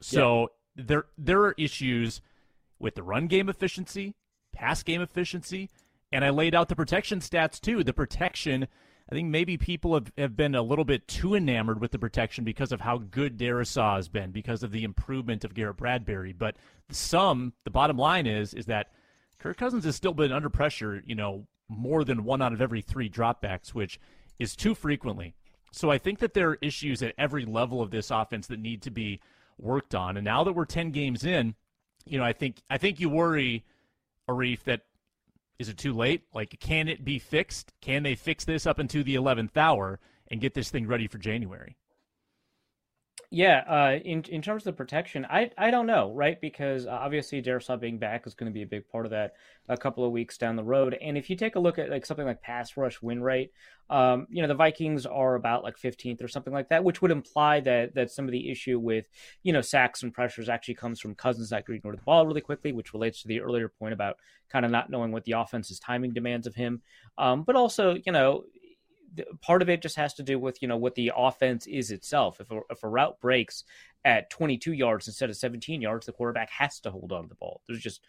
So 0.00 0.52
yeah. 0.76 0.84
there 0.86 1.04
there 1.18 1.40
are 1.42 1.54
issues 1.58 2.20
with 2.78 2.94
the 2.94 3.02
run 3.02 3.26
game 3.26 3.48
efficiency, 3.48 4.14
pass 4.52 4.82
game 4.84 5.02
efficiency, 5.02 5.68
and 6.12 6.24
I 6.24 6.30
laid 6.30 6.54
out 6.54 6.68
the 6.68 6.76
protection 6.76 7.20
stats 7.20 7.60
too. 7.60 7.82
The 7.82 7.92
protection 7.92 8.68
I 9.10 9.14
think 9.14 9.28
maybe 9.28 9.58
people 9.58 9.94
have, 9.94 10.12
have 10.16 10.36
been 10.36 10.54
a 10.54 10.62
little 10.62 10.86
bit 10.86 11.06
too 11.06 11.34
enamored 11.34 11.80
with 11.80 11.90
the 11.90 11.98
protection 11.98 12.44
because 12.44 12.72
of 12.72 12.80
how 12.80 12.98
good 12.98 13.36
Darrisaw 13.36 13.96
has 13.96 14.08
been, 14.08 14.30
because 14.30 14.62
of 14.62 14.70
the 14.70 14.84
improvement 14.84 15.44
of 15.44 15.52
Garrett 15.52 15.76
Bradbury. 15.76 16.32
But 16.32 16.56
the 16.88 16.94
sum, 16.94 17.52
the 17.64 17.70
bottom 17.70 17.98
line 17.98 18.26
is, 18.26 18.54
is 18.54 18.66
that 18.66 18.90
Kirk 19.38 19.58
Cousins 19.58 19.84
has 19.84 19.96
still 19.96 20.14
been 20.14 20.32
under 20.32 20.48
pressure, 20.48 21.02
you 21.04 21.14
know, 21.14 21.46
more 21.68 22.04
than 22.04 22.24
one 22.24 22.40
out 22.40 22.52
of 22.54 22.62
every 22.62 22.80
three 22.80 23.10
dropbacks, 23.10 23.74
which 23.74 24.00
is 24.38 24.56
too 24.56 24.74
frequently. 24.74 25.34
So 25.72 25.90
I 25.90 25.98
think 25.98 26.18
that 26.20 26.32
there 26.32 26.50
are 26.50 26.58
issues 26.62 27.02
at 27.02 27.14
every 27.18 27.44
level 27.44 27.82
of 27.82 27.90
this 27.90 28.10
offense 28.10 28.46
that 28.46 28.60
need 28.60 28.80
to 28.82 28.90
be 28.90 29.20
worked 29.58 29.94
on. 29.94 30.16
And 30.16 30.24
now 30.24 30.44
that 30.44 30.52
we're 30.52 30.64
10 30.64 30.90
games 30.90 31.24
in, 31.24 31.54
you 32.06 32.18
know, 32.18 32.24
I 32.24 32.32
think 32.32 32.62
I 32.70 32.78
think 32.78 32.98
you 32.98 33.08
worry, 33.08 33.64
Arif, 34.28 34.62
that 34.64 34.82
is 35.62 35.68
it 35.68 35.78
too 35.78 35.92
late? 35.92 36.24
Like, 36.34 36.58
can 36.58 36.88
it 36.88 37.04
be 37.04 37.20
fixed? 37.20 37.72
Can 37.80 38.02
they 38.02 38.16
fix 38.16 38.44
this 38.44 38.66
up 38.66 38.80
into 38.80 39.04
the 39.04 39.14
11th 39.14 39.56
hour 39.56 40.00
and 40.26 40.40
get 40.40 40.54
this 40.54 40.70
thing 40.70 40.88
ready 40.88 41.06
for 41.06 41.18
January? 41.18 41.76
Yeah, 43.34 43.64
uh, 43.66 43.98
in 44.04 44.24
in 44.24 44.42
terms 44.42 44.60
of 44.60 44.64
the 44.64 44.72
protection, 44.76 45.24
I 45.24 45.50
I 45.56 45.70
don't 45.70 45.86
know, 45.86 46.12
right? 46.12 46.38
Because 46.38 46.86
uh, 46.86 46.90
obviously 46.90 47.40
Darrisaw 47.40 47.80
being 47.80 47.96
back 47.96 48.26
is 48.26 48.34
going 48.34 48.52
to 48.52 48.54
be 48.54 48.60
a 48.60 48.66
big 48.66 48.86
part 48.90 49.06
of 49.06 49.12
that 49.12 49.32
a 49.70 49.76
couple 49.78 50.04
of 50.04 50.12
weeks 50.12 50.36
down 50.36 50.54
the 50.54 50.62
road. 50.62 50.98
And 51.00 51.16
if 51.16 51.30
you 51.30 51.36
take 51.36 51.56
a 51.56 51.58
look 51.58 51.78
at 51.78 51.88
like 51.88 52.04
something 52.04 52.26
like 52.26 52.42
pass 52.42 52.76
rush 52.76 53.00
win 53.00 53.22
rate, 53.22 53.50
um, 53.88 54.26
you 54.28 54.42
know 54.42 54.48
the 54.48 54.54
Vikings 54.54 55.06
are 55.06 55.34
about 55.34 55.64
like 55.64 55.78
15th 55.78 56.22
or 56.22 56.28
something 56.28 56.52
like 56.52 56.68
that, 56.68 56.84
which 56.84 57.00
would 57.00 57.10
imply 57.10 57.60
that 57.60 57.94
that 57.94 58.10
some 58.10 58.26
of 58.26 58.32
the 58.32 58.50
issue 58.50 58.78
with 58.78 59.08
you 59.42 59.54
know 59.54 59.62
sacks 59.62 60.02
and 60.02 60.12
pressures 60.12 60.50
actually 60.50 60.74
comes 60.74 61.00
from 61.00 61.14
Cousins 61.14 61.48
that 61.48 61.64
can 61.64 61.74
ignore 61.74 61.96
the 61.96 62.02
ball 62.02 62.26
really 62.26 62.42
quickly, 62.42 62.72
which 62.72 62.92
relates 62.92 63.22
to 63.22 63.28
the 63.28 63.40
earlier 63.40 63.70
point 63.70 63.94
about 63.94 64.16
kind 64.50 64.66
of 64.66 64.70
not 64.70 64.90
knowing 64.90 65.10
what 65.10 65.24
the 65.24 65.32
offense's 65.32 65.80
timing 65.80 66.12
demands 66.12 66.46
of 66.46 66.54
him. 66.54 66.82
Um, 67.16 67.44
but 67.44 67.56
also, 67.56 67.96
you 68.04 68.12
know, 68.12 68.44
part 69.40 69.62
of 69.62 69.68
it 69.68 69.82
just 69.82 69.96
has 69.96 70.14
to 70.14 70.22
do 70.22 70.38
with 70.38 70.62
you 70.62 70.68
know 70.68 70.76
what 70.76 70.94
the 70.94 71.12
offense 71.16 71.66
is 71.66 71.90
itself. 71.90 72.40
If 72.40 72.50
a, 72.50 72.60
if 72.70 72.82
a 72.82 72.88
route 72.88 73.20
breaks 73.20 73.64
at 74.04 74.30
22 74.30 74.72
yards 74.72 75.06
instead 75.06 75.30
of 75.30 75.36
17 75.36 75.80
yards, 75.80 76.06
the 76.06 76.12
quarterback 76.12 76.50
has 76.50 76.80
to 76.80 76.90
hold 76.90 77.12
on 77.12 77.24
to 77.24 77.28
the 77.28 77.34
ball. 77.34 77.60
There's 77.66 77.80
just 77.80 78.00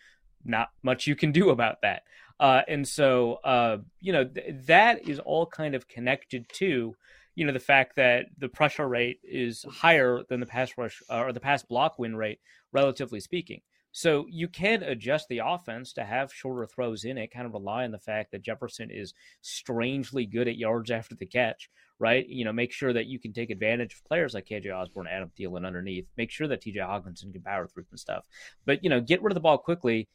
not 0.45 0.69
much 0.81 1.07
you 1.07 1.15
can 1.15 1.31
do 1.31 1.49
about 1.49 1.81
that. 1.81 2.03
Uh, 2.39 2.61
and 2.67 2.87
so, 2.87 3.35
uh, 3.43 3.77
you 4.01 4.11
know, 4.11 4.25
th- 4.25 4.55
that 4.65 5.07
is 5.07 5.19
all 5.19 5.45
kind 5.45 5.75
of 5.75 5.87
connected 5.87 6.45
to, 6.53 6.95
you 7.35 7.45
know, 7.45 7.53
the 7.53 7.59
fact 7.59 7.95
that 7.95 8.25
the 8.37 8.49
pressure 8.49 8.87
rate 8.87 9.19
is 9.23 9.65
higher 9.69 10.21
than 10.29 10.39
the 10.39 10.45
pass 10.45 10.71
rush 10.77 11.01
uh, 11.09 11.21
or 11.21 11.33
the 11.33 11.39
pass 11.39 11.63
block 11.63 11.97
win 11.99 12.15
rate, 12.15 12.39
relatively 12.71 13.19
speaking. 13.19 13.61
So 13.95 14.25
you 14.27 14.47
can 14.47 14.81
adjust 14.81 15.27
the 15.29 15.41
offense 15.45 15.93
to 15.93 16.03
have 16.03 16.33
shorter 16.33 16.65
throws 16.65 17.05
in 17.05 17.19
it, 17.19 17.31
kind 17.31 17.45
of 17.45 17.53
rely 17.53 17.83
on 17.83 17.91
the 17.91 17.99
fact 17.99 18.31
that 18.31 18.41
Jefferson 18.41 18.89
is 18.89 19.13
strangely 19.41 20.25
good 20.25 20.47
at 20.47 20.57
yards 20.57 20.89
after 20.89 21.13
the 21.13 21.27
catch, 21.27 21.69
right? 21.99 22.27
You 22.27 22.43
know, 22.43 22.51
make 22.51 22.71
sure 22.71 22.91
that 22.91 23.05
you 23.05 23.19
can 23.19 23.33
take 23.33 23.51
advantage 23.51 23.93
of 23.93 24.03
players 24.03 24.33
like 24.33 24.47
KJ 24.47 24.75
Osborn, 24.75 25.05
Adam 25.05 25.31
Thielen 25.39 25.65
underneath. 25.65 26.07
Make 26.17 26.31
sure 26.31 26.47
that 26.47 26.63
TJ 26.63 26.77
Hockenson 26.77 27.31
can 27.31 27.43
power 27.43 27.67
through 27.67 27.83
some 27.83 27.97
stuff. 27.97 28.25
But, 28.65 28.83
you 28.83 28.89
know, 28.89 28.99
get 28.99 29.21
rid 29.21 29.31
of 29.31 29.35
the 29.35 29.41
ball 29.41 29.59
quickly 29.59 30.09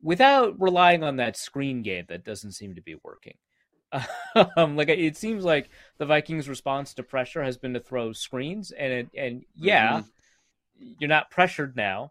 without 0.00 0.54
relying 0.60 1.02
on 1.02 1.16
that 1.16 1.36
screen 1.36 1.82
game 1.82 2.04
that 2.08 2.24
doesn't 2.24 2.52
seem 2.52 2.76
to 2.76 2.82
be 2.82 2.94
working. 3.02 3.34
um, 4.56 4.76
like 4.76 4.88
it 4.88 5.16
seems 5.16 5.44
like 5.44 5.70
the 5.98 6.06
Vikings' 6.06 6.48
response 6.48 6.94
to 6.94 7.02
pressure 7.02 7.42
has 7.42 7.56
been 7.56 7.74
to 7.74 7.80
throw 7.80 8.12
screens, 8.12 8.72
and 8.72 8.92
it, 8.92 9.08
and 9.16 9.44
yeah, 9.54 9.98
mm-hmm. 9.98 10.92
you're 10.98 11.08
not 11.08 11.30
pressured 11.30 11.76
now 11.76 12.10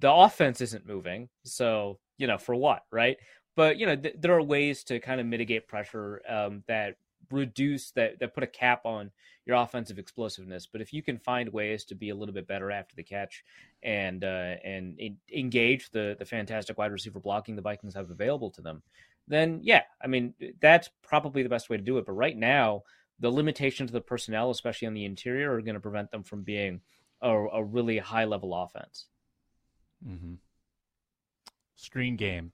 the 0.00 0.12
offense 0.12 0.60
isn't 0.60 0.86
moving. 0.86 1.28
So, 1.44 1.98
you 2.18 2.26
know, 2.26 2.38
for 2.38 2.54
what, 2.54 2.82
right? 2.90 3.16
But, 3.54 3.78
you 3.78 3.86
know, 3.86 3.96
th- 3.96 4.16
there 4.18 4.34
are 4.34 4.42
ways 4.42 4.84
to 4.84 5.00
kind 5.00 5.20
of 5.20 5.26
mitigate 5.26 5.68
pressure 5.68 6.20
um, 6.28 6.62
that 6.68 6.96
reduce 7.30 7.90
that 7.92 8.18
that 8.20 8.34
put 8.34 8.44
a 8.44 8.46
cap 8.48 8.82
on 8.84 9.10
your 9.46 9.56
offensive 9.56 9.98
explosiveness. 9.98 10.66
But 10.66 10.80
if 10.80 10.92
you 10.92 11.02
can 11.02 11.18
find 11.18 11.52
ways 11.52 11.84
to 11.86 11.94
be 11.94 12.10
a 12.10 12.14
little 12.14 12.34
bit 12.34 12.46
better 12.46 12.70
after 12.70 12.94
the 12.94 13.02
catch 13.02 13.44
and 13.82 14.24
uh, 14.24 14.56
and 14.64 14.98
engage 15.32 15.90
the 15.90 16.16
the 16.18 16.24
fantastic 16.24 16.78
wide 16.78 16.92
receiver 16.92 17.20
blocking 17.20 17.56
the 17.56 17.62
Vikings 17.62 17.94
have 17.94 18.10
available 18.10 18.50
to 18.52 18.62
them, 18.62 18.82
then 19.26 19.60
yeah, 19.62 19.82
I 20.02 20.06
mean 20.06 20.34
that's 20.60 20.90
probably 21.02 21.42
the 21.42 21.48
best 21.48 21.70
way 21.70 21.76
to 21.76 21.82
do 21.82 21.98
it. 21.98 22.06
But 22.06 22.12
right 22.12 22.36
now, 22.36 22.82
the 23.20 23.30
limitations 23.30 23.90
of 23.90 23.94
the 23.94 24.00
personnel, 24.00 24.50
especially 24.50 24.88
on 24.88 24.94
the 24.94 25.04
interior, 25.04 25.54
are 25.54 25.62
going 25.62 25.74
to 25.74 25.80
prevent 25.80 26.10
them 26.10 26.22
from 26.22 26.42
being 26.42 26.80
a, 27.22 27.30
a 27.30 27.64
really 27.64 27.98
high 27.98 28.24
level 28.24 28.54
offense. 28.54 29.06
Mm-hmm. 30.06 30.34
Screen 31.76 32.16
game. 32.16 32.52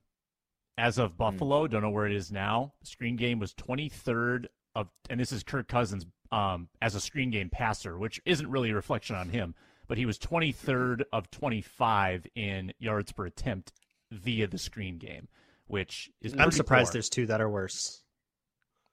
As 0.78 0.98
of 0.98 1.12
hmm. 1.12 1.16
Buffalo, 1.16 1.66
mm. 1.66 1.70
don't 1.70 1.83
know 1.83 1.90
where 1.90 2.07
it 2.07 2.12
is 2.14 2.33
now. 2.33 2.72
Screen 2.83 3.16
game 3.16 3.38
was 3.38 3.55
23rd 3.55 4.46
of, 4.74 4.88
and 5.11 5.20
this 5.20 5.33
is 5.33 5.42
Kirk 5.42 5.68
Cousins 5.68 6.07
um, 6.33 6.68
as 6.81 6.94
a 6.94 7.00
screen 7.00 7.31
game 7.31 7.50
passer, 7.50 7.98
which 7.98 8.20
isn't 8.24 8.50
really 8.50 8.70
a 8.70 8.74
reflection 8.74 9.14
on 9.14 9.28
him, 9.28 9.55
but 9.87 9.98
he 9.98 10.07
was 10.07 10.18
23rd 10.18 11.02
of 11.12 11.31
25 11.31 12.26
in 12.35 12.72
yards 12.78 13.12
per 13.12 13.26
attempt 13.26 13.72
via 14.11 14.46
the 14.46 14.59
screen 14.59 14.98
game, 14.98 15.28
which 15.66 16.11
is. 16.22 16.35
I'm 16.38 16.50
surprised 16.50 16.88
poor. 16.88 16.92
there's 16.94 17.11
two 17.11 17.26
that 17.26 17.40
are 17.40 17.50
worse. 17.50 18.02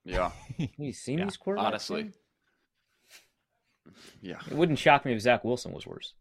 Yeah, 0.03 0.31
you 0.77 0.91
seen 0.91 1.19
yeah. 1.19 1.25
these 1.25 1.38
quarterbacks? 1.38 1.59
Honestly, 1.59 2.12
yeah, 4.21 4.39
it 4.50 4.54
wouldn't 4.56 4.79
shock 4.79 5.06
me 5.06 5.13
if 5.13 5.21
Zach 5.21 5.43
Wilson 5.43 5.71
was 5.71 5.87
worse. 5.87 6.13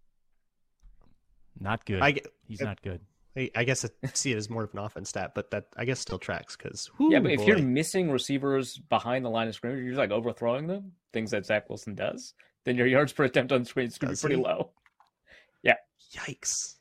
Not 1.61 1.85
good. 1.85 2.01
I, 2.03 2.17
He's 2.47 2.63
uh, 2.63 2.67
not 2.67 2.83
good. 2.83 3.01
I, 3.37 3.51
I 3.55 3.65
guess 3.65 3.85
I 3.85 3.89
see 4.15 4.33
it 4.33 4.37
as 4.37 4.51
more 4.51 4.65
of 4.65 4.73
an 4.73 4.81
offense 4.81 5.11
stat, 5.11 5.33
but 5.35 5.51
that 5.51 5.67
I 5.77 5.85
guess 5.85 6.01
still 6.01 6.19
tracks 6.19 6.57
because 6.57 6.91
yeah. 6.99 7.21
But 7.21 7.33
if 7.33 7.47
you're 7.47 7.59
missing 7.59 8.11
receivers 8.11 8.79
behind 8.79 9.25
the 9.25 9.31
line 9.31 9.49
of 9.49 9.55
scrimmage, 9.55 9.81
you're 9.81 9.91
just 9.91 9.99
like 9.99 10.11
overthrowing 10.11 10.67
them, 10.67 10.93
things 11.13 11.31
that 11.31 11.47
Zach 11.47 11.69
Wilson 11.69 11.95
does, 11.95 12.35
then 12.65 12.77
your 12.77 12.87
yards 12.87 13.13
per 13.13 13.25
attempt 13.25 13.53
on 13.53 13.65
screen 13.65 13.87
is 13.87 13.99
going 13.99 14.15
to 14.15 14.17
be 14.17 14.21
pretty 14.21 14.37
he? 14.37 14.43
low. 14.43 14.71
Yeah. 15.63 15.77
Yikes. 16.15 16.77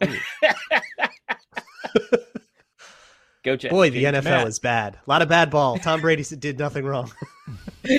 Go 3.42 3.56
Jets. 3.56 3.72
Boy, 3.72 3.90
the 3.90 4.04
NFL 4.04 4.24
Matt. 4.24 4.46
is 4.46 4.60
bad. 4.60 4.94
A 4.94 5.10
lot 5.10 5.20
of 5.20 5.28
bad 5.28 5.50
ball. 5.50 5.76
Tom 5.78 6.00
Brady 6.00 6.22
did 6.38 6.58
nothing 6.58 6.84
wrong. 6.84 7.10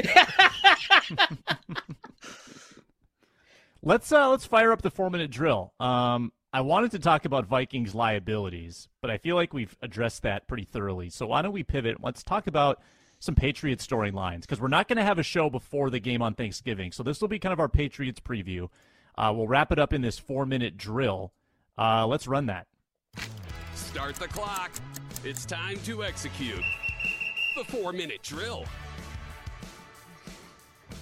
Let's 3.85 4.09
uh 4.13 4.29
let's 4.29 4.45
fire 4.45 4.71
up 4.71 4.81
the 4.81 4.89
four 4.89 5.09
minute 5.09 5.29
drill. 5.29 5.73
Um, 5.77 6.31
I 6.53 6.61
wanted 6.61 6.91
to 6.91 6.99
talk 6.99 7.25
about 7.25 7.47
Vikings 7.47 7.93
liabilities, 7.93 8.87
but 9.01 9.11
I 9.11 9.17
feel 9.17 9.35
like 9.35 9.53
we've 9.53 9.75
addressed 9.81 10.21
that 10.21 10.47
pretty 10.47 10.63
thoroughly. 10.63 11.09
So 11.09 11.27
why 11.27 11.41
don't 11.41 11.51
we 11.51 11.63
pivot? 11.63 11.97
Let's 12.01 12.23
talk 12.23 12.47
about 12.47 12.79
some 13.19 13.35
Patriots 13.35 13.85
storylines 13.85 14.41
because 14.41 14.61
we're 14.61 14.69
not 14.69 14.87
going 14.87 14.97
to 14.97 15.03
have 15.03 15.19
a 15.19 15.23
show 15.23 15.49
before 15.49 15.89
the 15.89 15.99
game 15.99 16.21
on 16.21 16.33
Thanksgiving. 16.33 16.93
So 16.93 17.03
this 17.03 17.19
will 17.19 17.27
be 17.27 17.39
kind 17.39 17.51
of 17.51 17.59
our 17.59 17.67
Patriots 17.67 18.21
preview. 18.21 18.69
Uh, 19.17 19.33
we'll 19.35 19.47
wrap 19.47 19.71
it 19.73 19.79
up 19.79 19.91
in 19.91 20.01
this 20.01 20.17
four 20.17 20.45
minute 20.45 20.77
drill. 20.77 21.33
Uh, 21.77 22.07
let's 22.07 22.25
run 22.25 22.45
that. 22.45 22.67
Start 23.75 24.15
the 24.15 24.29
clock. 24.29 24.71
It's 25.25 25.45
time 25.45 25.77
to 25.83 26.05
execute 26.05 26.63
the 27.57 27.65
four 27.65 27.91
minute 27.91 28.23
drill. 28.23 28.63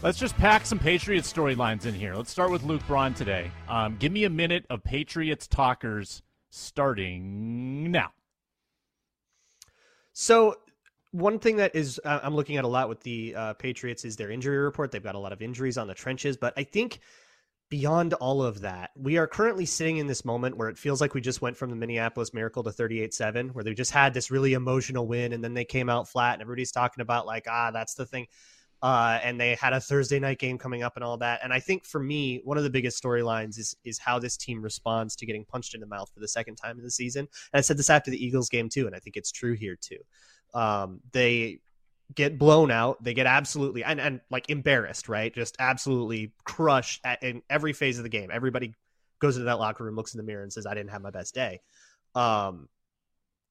Let's 0.04 0.18
just 0.18 0.36
pack 0.38 0.66
some 0.66 0.80
Patriots 0.80 1.32
storylines 1.32 1.86
in 1.86 1.93
here. 1.93 2.16
Let's 2.16 2.32
start 2.32 2.49
with 2.49 2.64
Luke 2.64 2.82
Braun 2.88 3.14
today. 3.14 3.52
Um, 3.70 3.97
give 3.97 4.12
me 4.12 4.24
a 4.24 4.32
minute 4.32 4.66
of 4.72 4.84
Patriots 4.84 5.45
talkers 5.45 6.24
starting 6.49 7.91
now. 7.91 8.10
So, 10.14 10.56
one 11.12 11.38
thing 11.38 11.58
that 11.58 11.76
is 11.76 12.02
uh, 12.04 12.20
I'm 12.24 12.36
looking 12.36 12.58
at 12.58 12.64
a 12.64 12.68
lot 12.68 12.89
with 12.89 12.99
the 13.02 13.36
uh, 13.36 13.54
Patriots 13.54 14.04
is 14.04 14.16
their 14.16 14.32
injury 14.32 14.58
report. 14.58 14.89
They've 14.89 15.04
got 15.04 15.14
a 15.14 15.20
lot 15.20 15.34
of 15.34 15.41
injuries 15.43 15.78
on 15.78 15.86
the 15.86 15.93
trenches, 15.93 16.36
but 16.36 16.56
I 16.58 16.64
think 16.64 16.99
beyond 17.70 18.16
all 18.16 18.41
of 18.41 18.62
that, 18.62 18.89
we 18.95 19.20
are 19.20 19.28
currently 19.28 19.68
sitting 19.68 19.97
in 19.97 20.08
this 20.08 20.26
moment 20.26 20.58
where 20.58 20.70
it 20.70 20.80
feels 20.80 20.99
like 20.99 21.14
we 21.14 21.22
just 21.22 21.43
went 21.43 21.56
from 21.56 21.70
the 21.70 21.76
Minneapolis 21.76 22.34
Miracle 22.34 22.64
to 22.64 22.72
38-7, 22.72 23.52
where 23.52 23.64
they 23.64 23.76
just 23.76 23.91
had 23.91 24.16
this 24.16 24.32
really 24.32 24.54
emotional 24.54 25.06
win 25.06 25.32
and 25.32 25.43
then 25.43 25.54
they 25.54 25.64
came 25.64 25.89
out 25.89 26.10
flat 26.10 26.34
and 26.34 26.41
everybody's 26.41 26.72
talking 26.72 27.04
about 27.04 27.28
like, 27.28 27.45
ah, 27.47 27.70
that's 27.70 27.93
the 27.93 28.06
thing 28.06 28.26
uh, 28.82 29.19
and 29.23 29.39
they 29.39 29.55
had 29.55 29.73
a 29.73 29.79
Thursday 29.79 30.19
night 30.19 30.39
game 30.39 30.57
coming 30.57 30.82
up 30.82 30.95
and 30.95 31.03
all 31.03 31.17
that. 31.17 31.41
And 31.43 31.53
I 31.53 31.59
think 31.59 31.86
for 31.86 31.99
me, 31.99 32.41
one 32.43 32.57
of 32.57 32.63
the 32.63 32.69
biggest 32.69 33.01
storylines 33.01 33.59
is 33.59 33.75
is 33.84 33.99
how 33.99 34.17
this 34.17 34.38
team 34.38 34.61
responds 34.61 35.15
to 35.17 35.25
getting 35.25 35.45
punched 35.45 35.75
in 35.75 35.82
the 35.82 35.88
mouth 35.88 36.09
for 36.13 36.19
the 36.19 36.27
second 36.27 36.55
time 36.55 36.77
in 36.77 36.84
the 36.84 36.91
season. 36.91 37.27
And 37.53 37.59
I 37.59 37.61
said 37.61 37.77
this 37.77 37.89
after 37.89 38.09
the 38.09 38.23
Eagles 38.23 38.49
game 38.49 38.69
too, 38.69 38.88
and 38.88 38.95
I 38.95 38.99
think 38.99 39.17
it's 39.17 39.32
true 39.32 39.53
here 39.53 39.77
too. 39.79 39.99
Um, 40.53 40.99
they 41.11 41.59
get 42.13 42.38
blown 42.38 42.71
out, 42.71 43.01
they 43.03 43.13
get 43.13 43.27
absolutely 43.27 43.84
and 43.84 44.01
and 44.01 44.21
like 44.32 44.49
embarrassed, 44.49 45.07
right? 45.07 45.34
Just 45.34 45.55
absolutely 45.59 46.34
crushed 46.43 47.01
at, 47.03 47.21
in 47.21 47.43
every 47.49 47.73
phase 47.73 47.99
of 47.99 48.03
the 48.03 48.09
game. 48.09 48.29
Everybody 48.34 48.73
goes 49.19 49.38
into 49.38 49.45
that 49.45 49.59
locker 49.59 49.84
room, 49.84 49.95
looks 49.95 50.15
in 50.15 50.17
the 50.17 50.23
mirror, 50.23 50.41
and 50.41 50.51
says, 50.51 50.65
"I 50.65 50.73
didn't 50.73 50.89
have 50.89 51.03
my 51.03 51.11
best 51.11 51.36
day." 51.36 51.61
Um, 52.15 52.67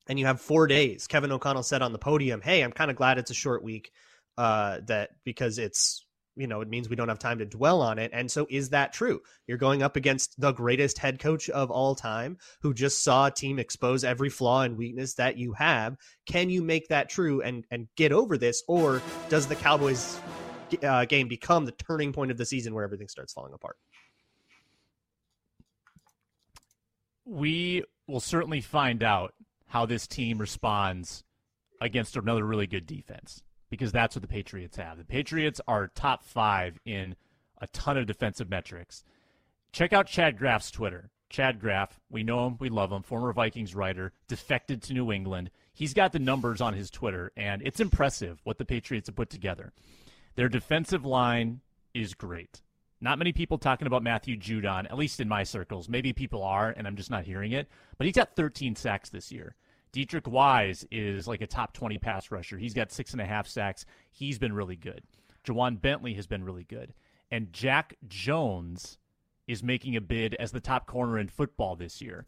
and 0.09 0.19
you 0.19 0.27
have 0.27 0.41
four 0.41 0.67
days. 0.67 1.07
Kevin 1.07 1.31
O'Connell 1.31 1.63
said 1.63 1.83
on 1.83 1.93
the 1.93 1.99
podium, 1.99 2.41
"Hey, 2.41 2.63
I'm 2.63 2.73
kind 2.73 2.91
of 2.91 2.97
glad 2.97 3.17
it's 3.17 3.31
a 3.31 3.35
short 3.35 3.63
week." 3.63 3.93
Uh, 4.39 4.81
that 4.87 5.11
because 5.25 5.59
it's 5.59 6.05
you 6.37 6.47
know 6.47 6.61
it 6.61 6.69
means 6.69 6.89
we 6.89 6.97
don't 6.97 7.09
have 7.09 7.19
time 7.19 7.39
to 7.39 7.45
dwell 7.45 7.83
on 7.83 7.99
it. 7.99 8.11
And 8.15 8.31
so 8.31 8.47
is 8.49 8.71
that 8.71 8.93
true? 8.93 9.21
You're 9.47 9.59
going 9.59 9.83
up 9.83 9.97
against 9.97 10.41
the 10.41 10.53
greatest 10.53 10.99
head 10.99 11.19
coach 11.19 11.51
of 11.51 11.71
all 11.71 11.95
time 11.95 12.39
who 12.63 12.73
just 12.73 13.03
saw 13.05 13.27
a 13.27 13.31
team 13.31 13.59
expose 13.59 14.05
every 14.05 14.31
flaw 14.31 14.63
and 14.63 14.77
weakness 14.77 15.15
that 15.15 15.37
you 15.37 15.53
have. 15.55 15.97
Can 16.27 16.51
you 16.51 16.63
make 16.63 16.89
that 16.89 17.09
true 17.09 17.43
and 17.43 17.67
and 17.71 17.89
get 17.97 18.13
over 18.13 18.39
this? 18.39 18.63
Or 18.69 19.03
does 19.29 19.47
the 19.47 19.57
cowboys 19.57 20.21
uh, 20.83 21.05
game 21.05 21.29
become 21.29 21.67
the 21.67 21.73
turning 21.73 22.13
point 22.13 22.31
of 22.31 22.39
the 22.39 22.47
season 22.47 22.75
where 22.75 22.85
everything 22.85 23.09
starts 23.09 23.33
falling 23.33 23.53
apart? 23.53 23.77
We 27.25 27.85
will 28.07 28.21
certainly 28.21 28.61
find 28.61 29.03
out 29.03 29.35
how 29.67 29.87
this 29.87 30.07
team 30.07 30.39
responds 30.39 31.23
against 31.81 32.17
another 32.17 32.45
really 32.45 32.67
good 32.67 32.87
defense 32.87 33.43
because 33.71 33.93
that's 33.93 34.17
what 34.17 34.23
the 34.23 34.29
Patriots 34.29 34.77
have. 34.77 34.99
The 34.99 35.05
Patriots 35.05 35.61
are 35.67 35.89
top 35.89 36.25
five 36.25 36.79
in 36.85 37.17
a 37.61 37.67
ton 37.69 37.97
of 37.97 38.07
defensive 38.07 38.51
metrics. 38.51 39.05
Check 39.73 39.93
out 39.93 40.07
Chad 40.07 40.37
Graff's 40.37 40.71
Twitter. 40.71 41.11
Chad 41.29 41.61
Graff, 41.61 42.01
we 42.11 42.25
know 42.25 42.49
him, 42.49 42.57
we 42.59 42.69
love 42.69 42.91
him, 42.91 43.03
former 43.03 43.33
Vikings 43.33 43.75
writer, 43.75 44.13
defected 44.27 44.83
to 44.83 44.93
New 44.93 45.13
England. 45.13 45.51
He's 45.73 45.95
got 45.95 46.13
the 46.13 46.19
numbers 46.19 46.61
on 46.61 46.75
his 46.75 46.91
Twitter, 46.91 47.31
and 47.37 47.63
it's 47.65 47.79
impressive 47.79 48.41
what 48.43 48.59
the 48.59 48.65
Patriots 48.65 49.07
have 49.07 49.15
put 49.15 49.31
together. 49.31 49.73
Their 50.35 50.49
defensive 50.49 51.07
line 51.07 51.61
is 51.95 52.15
great. 52.15 52.63
Not 53.01 53.19
many 53.19 53.33
people 53.33 53.59
talking 53.59 53.87
about 53.87 54.03
Matthew 54.03 54.37
Judon, 54.37 54.87
at 54.87 54.99
least 54.99 55.21
in 55.21 55.29
my 55.29 55.45
circles. 55.45 55.89
Maybe 55.89 56.13
people 56.13 56.43
are, 56.43 56.75
and 56.77 56.87
I'm 56.87 56.97
just 56.97 57.11
not 57.11 57.25
hearing 57.25 57.53
it. 57.53 57.69
But 57.97 58.07
he's 58.07 58.17
got 58.17 58.37
13 58.37 58.75
sacks 58.75 59.09
this 59.09 59.31
year. 59.31 59.55
Deatrich 59.93 60.27
Wise 60.27 60.87
is 60.91 61.27
like 61.27 61.41
a 61.41 61.47
top 61.47 61.73
20 61.73 61.99
pass 61.99 62.31
rusher. 62.31 62.59
He's 62.59 62.75
got 62.75 62.93
six 62.93 63.13
and 63.13 63.21
a 63.21 63.27
half 63.27 63.47
sacks. 63.47 63.87
He's 64.11 64.39
been 64.39 64.53
really 64.53 64.77
good. 64.77 65.03
Ja'Whaun 65.45 65.81
Bentley 65.81 66.15
has 66.15 66.27
been 66.27 66.45
really 66.45 66.65
good. 66.65 66.95
And 67.31 67.53
Jack 67.53 67.97
Jones 68.09 68.99
is 69.47 69.63
making 69.63 69.97
a 69.97 70.01
bid 70.01 70.35
as 70.35 70.53
the 70.53 70.61
top 70.61 70.87
corner 70.87 71.19
in 71.19 71.29
football 71.29 71.77
this 71.77 72.01
year. 72.01 72.25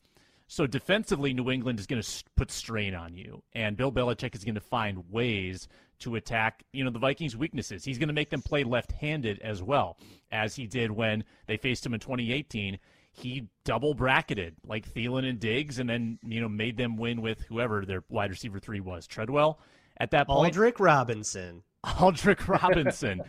So 0.49 0.67
defensively, 0.67 1.33
New 1.33 1.51
England 1.51 1.79
is 1.79 1.87
going 1.87 2.03
to 2.03 2.25
put 2.37 2.51
strain 2.51 2.95
on 2.95 3.15
you, 3.15 3.43
and 3.55 3.77
Bill 3.77 3.91
Belichick 3.91 4.35
is 4.35 4.45
going 4.45 4.57
to 4.57 4.61
find 4.61 5.11
ways 5.11 5.67
to 6.01 6.17
attack, 6.17 6.65
you 6.73 6.85
know, 6.85 6.91
the 6.91 6.99
Vikings' 6.99 7.37
weaknesses. 7.37 7.85
He's 7.85 7.97
going 7.97 8.09
to 8.09 8.13
make 8.13 8.29
them 8.29 8.43
play 8.43 8.63
left-handed 8.63 9.39
as 9.39 9.63
well, 9.63 9.97
as 10.31 10.55
he 10.55 10.67
did 10.67 10.91
when 10.91 11.25
they 11.47 11.57
faced 11.57 11.87
him 11.87 11.95
in 11.95 12.01
2018 12.01 12.79
he 13.13 13.49
double 13.65 13.95
bracketed 13.95 14.57
like 14.67 14.93
Thielen 14.93 15.29
and 15.29 15.39
Diggs, 15.39 15.79
and 15.79 15.89
then 15.89 16.19
you 16.23 16.41
know 16.41 16.49
made 16.49 16.77
them 16.77 16.97
win 16.97 17.21
with 17.21 17.43
whoever 17.43 17.85
their 17.85 18.03
wide 18.09 18.31
receiver 18.31 18.59
three 18.59 18.81
was, 18.81 19.07
Treadwell. 19.07 19.61
At 19.99 20.11
that 20.13 20.27
point, 20.27 20.55
Aldrick 20.55 20.81
Robinson. 20.81 21.63
Aldrick 21.87 22.49
Robinson. 22.49 23.23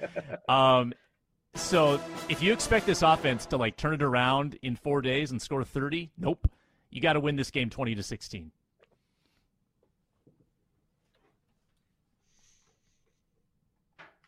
um, 0.48 0.94
so 1.56 2.00
if 2.30 2.42
you 2.42 2.54
expect 2.54 2.86
this 2.86 3.02
offense 3.02 3.46
to 3.48 3.58
like 3.58 3.78
turn 3.78 3.94
it 3.94 4.02
around 4.02 4.58
in 4.62 4.76
four 4.76 5.02
days 5.02 5.32
and 5.32 5.42
score 5.42 5.64
thirty, 5.64 6.12
nope. 6.18 6.50
You 6.90 7.02
got 7.02 7.14
to 7.14 7.20
win 7.20 7.36
this 7.36 7.52
game 7.52 7.70
twenty 7.70 7.96
to 7.96 8.04
sixteen. 8.04 8.52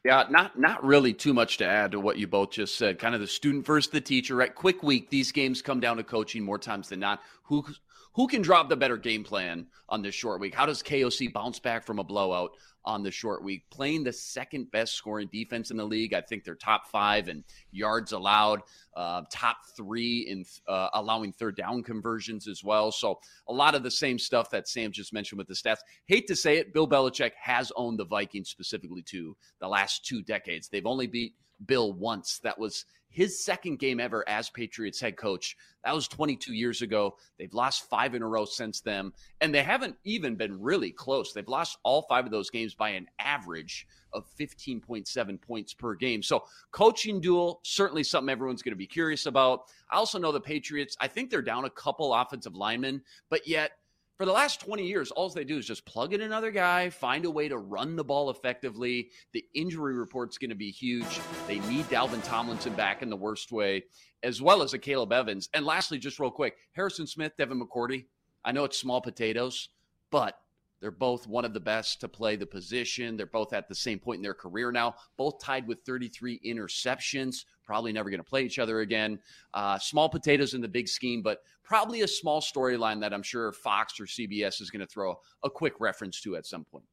Yeah, 0.05 0.25
not 0.29 0.59
not 0.59 0.83
really 0.83 1.13
too 1.13 1.33
much 1.33 1.57
to 1.57 1.65
add 1.65 1.93
to 1.93 1.99
what 1.99 2.19
you 2.19 2.27
both 2.27 2.51
just 2.51 2.77
said. 2.77 2.99
Kind 2.99 3.15
of 3.15 3.21
the 3.21 3.27
student 3.27 3.65
versus 3.65 3.91
the 3.91 3.99
teacher. 3.99 4.35
Right, 4.35 4.53
quick 4.53 4.83
week. 4.83 5.09
These 5.09 5.31
games 5.31 5.63
come 5.63 5.79
down 5.79 5.97
to 5.97 6.03
coaching 6.03 6.43
more 6.43 6.59
times 6.59 6.89
than 6.89 6.99
not. 6.99 7.23
Who 7.45 7.65
who 8.13 8.27
can 8.27 8.41
drop 8.41 8.69
the 8.69 8.75
better 8.75 8.97
game 8.97 9.23
plan 9.23 9.67
on 9.89 10.01
this 10.01 10.15
short 10.15 10.39
week? 10.39 10.55
How 10.55 10.65
does 10.65 10.83
KOC 10.83 11.33
bounce 11.33 11.59
back 11.59 11.85
from 11.85 11.99
a 11.99 12.03
blowout? 12.03 12.51
on 12.85 13.03
the 13.03 13.11
short 13.11 13.43
week, 13.43 13.63
playing 13.69 14.03
the 14.03 14.13
second 14.13 14.69
best 14.71 14.93
scoring 14.93 15.27
defense 15.31 15.71
in 15.71 15.77
the 15.77 15.85
league. 15.85 16.13
I 16.13 16.21
think 16.21 16.43
they're 16.43 16.55
top 16.55 16.87
five 16.87 17.27
in 17.27 17.43
yards 17.71 18.11
allowed, 18.11 18.61
uh, 18.95 19.23
top 19.31 19.57
three 19.75 20.27
in 20.29 20.45
uh, 20.67 20.89
allowing 20.93 21.33
third 21.33 21.57
down 21.57 21.83
conversions 21.83 22.47
as 22.47 22.63
well. 22.63 22.91
So 22.91 23.19
a 23.47 23.53
lot 23.53 23.75
of 23.75 23.83
the 23.83 23.91
same 23.91 24.19
stuff 24.19 24.49
that 24.51 24.67
Sam 24.67 24.91
just 24.91 25.13
mentioned 25.13 25.37
with 25.37 25.47
the 25.47 25.55
stats. 25.55 25.79
Hate 26.05 26.27
to 26.27 26.35
say 26.35 26.57
it, 26.57 26.73
Bill 26.73 26.87
Belichick 26.87 27.31
has 27.41 27.71
owned 27.75 27.99
the 27.99 28.05
Vikings 28.05 28.49
specifically 28.49 29.01
to 29.03 29.35
the 29.59 29.67
last 29.67 30.05
two 30.05 30.21
decades. 30.21 30.69
They've 30.69 30.85
only 30.85 31.07
beat 31.07 31.33
Bill 31.65 31.93
once. 31.93 32.39
That 32.43 32.59
was 32.59 32.85
his 33.15 33.41
second 33.41 33.79
game 33.79 34.01
ever 34.01 34.27
as 34.27 34.49
Patriots 34.49 34.99
head 34.99 35.15
coach. 35.15 35.55
That 35.85 35.95
was 35.95 36.05
22 36.09 36.53
years 36.53 36.81
ago. 36.81 37.15
They've 37.39 37.53
lost 37.53 37.89
five 37.89 38.13
in 38.13 38.21
a 38.21 38.27
row 38.27 38.43
since 38.43 38.81
then, 38.81 39.13
and 39.39 39.55
they 39.55 39.63
haven't 39.63 39.95
even 40.03 40.35
been 40.35 40.61
really 40.61 40.91
close. 40.91 41.31
They've 41.31 41.47
lost 41.47 41.77
all 41.83 42.01
five 42.09 42.25
of 42.25 42.31
those 42.31 42.49
games 42.49 42.75
by 42.75 42.89
an 42.89 43.07
average 43.19 43.87
of 44.11 44.25
15.7 44.37 45.41
points 45.41 45.73
per 45.73 45.95
game. 45.95 46.21
So, 46.21 46.43
coaching 46.71 47.21
duel, 47.21 47.61
certainly 47.63 48.03
something 48.03 48.29
everyone's 48.29 48.61
going 48.61 48.73
to 48.73 48.77
be 48.77 48.85
curious 48.85 49.27
about. 49.27 49.61
I 49.89 49.95
also 49.95 50.19
know 50.19 50.33
the 50.33 50.41
Patriots, 50.41 50.97
I 50.99 51.07
think 51.07 51.29
they're 51.29 51.41
down 51.41 51.63
a 51.63 51.69
couple 51.69 52.13
offensive 52.13 52.55
linemen, 52.55 53.01
but 53.29 53.47
yet 53.47 53.71
for 54.17 54.25
the 54.25 54.31
last 54.31 54.61
20 54.61 54.85
years, 54.85 55.11
all 55.11 55.29
they 55.29 55.43
do 55.43 55.57
is 55.57 55.67
just 55.67 55.85
plug 55.85 56.13
in 56.13 56.21
another 56.21 56.51
guy, 56.51 56.89
find 56.89 57.25
a 57.25 57.31
way 57.31 57.49
to 57.49 57.57
run 57.57 57.95
the 57.95 58.03
ball 58.03 58.29
effectively. 58.29 59.09
The 59.33 59.43
injury 59.53 59.95
report's 59.95 60.37
going 60.37 60.51
to 60.51 60.55
be 60.55 60.71
huge. 60.71 61.19
They 61.47 61.59
need 61.59 61.85
Dalvin 61.87 62.23
Tomlinson 62.23 62.73
back 62.73 63.01
in 63.01 63.09
the 63.09 63.15
worst 63.15 63.51
way, 63.51 63.83
as 64.23 64.41
well 64.41 64.61
as 64.61 64.73
Akayleb 64.73 65.11
Evans. 65.11 65.49
And 65.53 65.65
lastly, 65.65 65.97
just 65.97 66.19
real 66.19 66.31
quick 66.31 66.55
Harrison 66.71 67.07
Smith, 67.07 67.33
Devin 67.37 67.61
McCourty. 67.61 68.05
I 68.45 68.53
know 68.53 68.63
it's 68.63 68.79
small 68.79 69.01
potatoes, 69.01 69.69
but 70.11 70.39
they're 70.79 70.91
both 70.91 71.27
one 71.27 71.45
of 71.45 71.53
the 71.53 71.59
best 71.59 71.99
to 72.01 72.07
play 72.07 72.35
the 72.35 72.45
position. 72.45 73.17
They're 73.17 73.25
both 73.25 73.53
at 73.53 73.67
the 73.67 73.75
same 73.75 73.99
point 73.99 74.17
in 74.17 74.23
their 74.23 74.33
career 74.33 74.71
now, 74.71 74.95
both 75.17 75.39
tied 75.41 75.67
with 75.67 75.81
33 75.81 76.39
interceptions. 76.45 77.43
Probably 77.65 77.91
never 77.91 78.09
going 78.09 78.19
to 78.19 78.23
play 78.23 78.43
each 78.43 78.59
other 78.59 78.81
again. 78.81 79.19
Uh, 79.53 79.79
small 79.79 80.07
potatoes 80.07 80.53
in 80.53 80.61
the 80.61 80.67
big 80.67 80.87
scheme, 80.87 81.21
but 81.21 81.41
probably 81.63 82.01
a 82.01 82.07
small 82.07 82.41
storyline 82.41 83.01
that 83.01 83.13
I'm 83.13 83.23
sure 83.23 83.51
Fox 83.51 83.99
or 83.99 84.05
CBS 84.05 84.61
is 84.61 84.69
going 84.69 84.81
to 84.81 84.87
throw 84.87 85.19
a 85.43 85.49
quick 85.49 85.73
reference 85.79 86.21
to 86.21 86.35
at 86.35 86.45
some 86.45 86.63
point. 86.63 86.85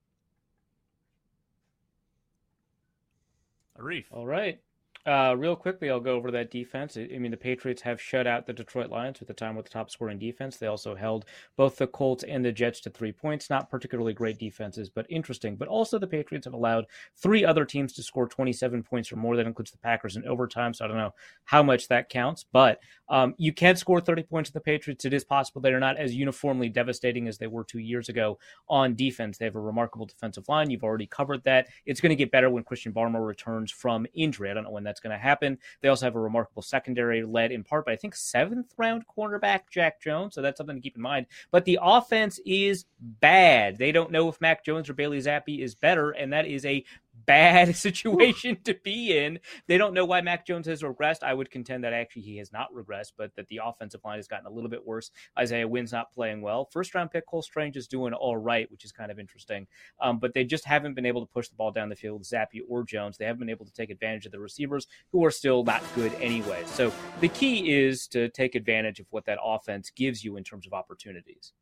Arif. 3.78 4.04
All 4.10 4.26
right. 4.26 4.60
Uh, 5.04 5.34
real 5.36 5.56
quickly, 5.56 5.90
I'll 5.90 5.98
go 5.98 6.14
over 6.14 6.30
that 6.30 6.52
defense. 6.52 6.96
I 6.96 7.18
mean, 7.18 7.32
the 7.32 7.36
Patriots 7.36 7.82
have 7.82 8.00
shut 8.00 8.24
out 8.24 8.46
the 8.46 8.52
Detroit 8.52 8.88
Lions 8.88 9.18
with 9.18 9.26
the 9.26 9.34
time 9.34 9.56
with 9.56 9.64
the 9.64 9.70
top 9.70 9.90
scoring 9.90 10.16
defense. 10.16 10.58
They 10.58 10.68
also 10.68 10.94
held 10.94 11.24
both 11.56 11.76
the 11.76 11.88
Colts 11.88 12.22
and 12.22 12.44
the 12.44 12.52
Jets 12.52 12.78
to 12.82 12.90
three 12.90 13.10
points. 13.10 13.50
Not 13.50 13.68
particularly 13.68 14.12
great 14.12 14.38
defenses, 14.38 14.88
but 14.88 15.06
interesting. 15.08 15.56
But 15.56 15.66
also, 15.66 15.98
the 15.98 16.06
Patriots 16.06 16.44
have 16.44 16.54
allowed 16.54 16.86
three 17.16 17.44
other 17.44 17.64
teams 17.64 17.92
to 17.94 18.02
score 18.04 18.28
27 18.28 18.84
points 18.84 19.10
or 19.10 19.16
more. 19.16 19.36
That 19.36 19.48
includes 19.48 19.72
the 19.72 19.78
Packers 19.78 20.14
in 20.14 20.24
overtime. 20.24 20.72
So 20.72 20.84
I 20.84 20.88
don't 20.88 20.96
know 20.96 21.14
how 21.46 21.64
much 21.64 21.88
that 21.88 22.08
counts, 22.08 22.44
but 22.52 22.78
um, 23.08 23.34
you 23.38 23.52
can 23.52 23.74
score 23.74 24.00
30 24.00 24.22
points 24.22 24.50
to 24.50 24.54
the 24.54 24.60
Patriots. 24.60 25.04
It 25.04 25.12
is 25.12 25.24
possible. 25.24 25.60
They're 25.60 25.80
not 25.80 25.98
as 25.98 26.14
uniformly 26.14 26.68
devastating 26.68 27.26
as 27.26 27.38
they 27.38 27.48
were 27.48 27.64
two 27.64 27.80
years 27.80 28.08
ago 28.08 28.38
on 28.68 28.94
defense. 28.94 29.36
They 29.36 29.46
have 29.46 29.56
a 29.56 29.60
remarkable 29.60 30.06
defensive 30.06 30.48
line. 30.48 30.70
You've 30.70 30.84
already 30.84 31.06
covered 31.06 31.42
that. 31.42 31.66
It's 31.86 32.00
going 32.00 32.10
to 32.10 32.16
get 32.16 32.30
better 32.30 32.50
when 32.50 32.62
Christian 32.62 32.92
Barmore 32.92 33.26
returns 33.26 33.72
from 33.72 34.06
injury. 34.14 34.48
I 34.48 34.54
don't 34.54 34.62
know 34.62 34.70
when 34.70 34.91
that's 34.92 35.00
going 35.00 35.16
to 35.16 35.18
happen. 35.18 35.58
They 35.80 35.88
also 35.88 36.04
have 36.04 36.16
a 36.16 36.20
remarkable 36.20 36.60
secondary 36.60 37.22
led 37.24 37.50
in 37.50 37.64
part 37.64 37.86
by, 37.86 37.92
I 37.92 37.96
think, 37.96 38.14
seventh 38.14 38.74
round 38.76 39.04
cornerback 39.06 39.62
Jack 39.70 40.02
Jones. 40.02 40.34
So 40.34 40.42
that's 40.42 40.58
something 40.58 40.76
to 40.76 40.82
keep 40.82 40.96
in 40.96 41.02
mind. 41.02 41.26
But 41.50 41.64
the 41.64 41.78
offense 41.80 42.38
is 42.44 42.84
bad. 43.00 43.78
They 43.78 43.90
don't 43.90 44.10
know 44.10 44.28
if 44.28 44.40
Mac 44.40 44.64
Jones 44.64 44.90
or 44.90 44.94
Bailey 44.94 45.18
Zappe 45.18 45.62
is 45.62 45.74
better, 45.74 46.10
and 46.10 46.30
that 46.32 46.46
is 46.46 46.66
a 46.66 46.84
bad 47.26 47.74
situation 47.76 48.58
to 48.64 48.74
be 48.82 49.16
in. 49.16 49.38
They 49.66 49.78
don't 49.78 49.94
know 49.94 50.04
why 50.04 50.20
Mac 50.20 50.46
Jones 50.46 50.66
has 50.66 50.82
regressed. 50.82 51.22
I 51.22 51.34
would 51.34 51.50
contend 51.50 51.84
that 51.84 51.92
actually 51.92 52.22
he 52.22 52.36
has 52.38 52.52
not 52.52 52.72
regressed, 52.74 53.12
but 53.16 53.34
that 53.36 53.48
the 53.48 53.60
offensive 53.64 54.00
line 54.04 54.18
has 54.18 54.28
gotten 54.28 54.46
a 54.46 54.50
little 54.50 54.70
bit 54.70 54.86
worse. 54.86 55.10
Isaiah 55.38 55.68
Wynn's 55.68 55.92
not 55.92 56.12
playing 56.12 56.42
well. 56.42 56.68
First 56.72 56.94
round 56.94 57.10
pick 57.10 57.26
Cole 57.26 57.42
Strange 57.42 57.76
is 57.76 57.86
doing 57.86 58.12
all 58.12 58.36
right, 58.36 58.70
which 58.70 58.84
is 58.84 58.92
kind 58.92 59.10
of 59.10 59.18
interesting. 59.18 59.66
Um, 60.00 60.18
but 60.18 60.34
they 60.34 60.44
just 60.44 60.64
haven't 60.64 60.94
been 60.94 61.06
able 61.06 61.20
to 61.24 61.32
push 61.32 61.48
the 61.48 61.56
ball 61.56 61.70
down 61.70 61.88
the 61.88 61.96
field, 61.96 62.22
Zappe 62.22 62.60
or 62.68 62.84
Jones. 62.84 63.16
They 63.16 63.24
haven't 63.24 63.40
been 63.40 63.50
able 63.50 63.66
to 63.66 63.72
take 63.72 63.90
advantage 63.90 64.26
of 64.26 64.32
the 64.32 64.40
receivers 64.40 64.86
who 65.10 65.24
are 65.24 65.30
still 65.30 65.64
not 65.64 65.82
good 65.94 66.14
anyway. 66.14 66.62
So 66.66 66.92
the 67.20 67.28
key 67.28 67.72
is 67.72 68.06
to 68.08 68.28
take 68.28 68.54
advantage 68.54 69.00
of 69.00 69.06
what 69.10 69.26
that 69.26 69.38
offense 69.42 69.90
gives 69.90 70.24
you 70.24 70.36
in 70.36 70.44
terms 70.44 70.66
of 70.66 70.72
opportunities. 70.72 71.52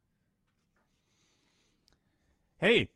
Hey, 2.59 2.91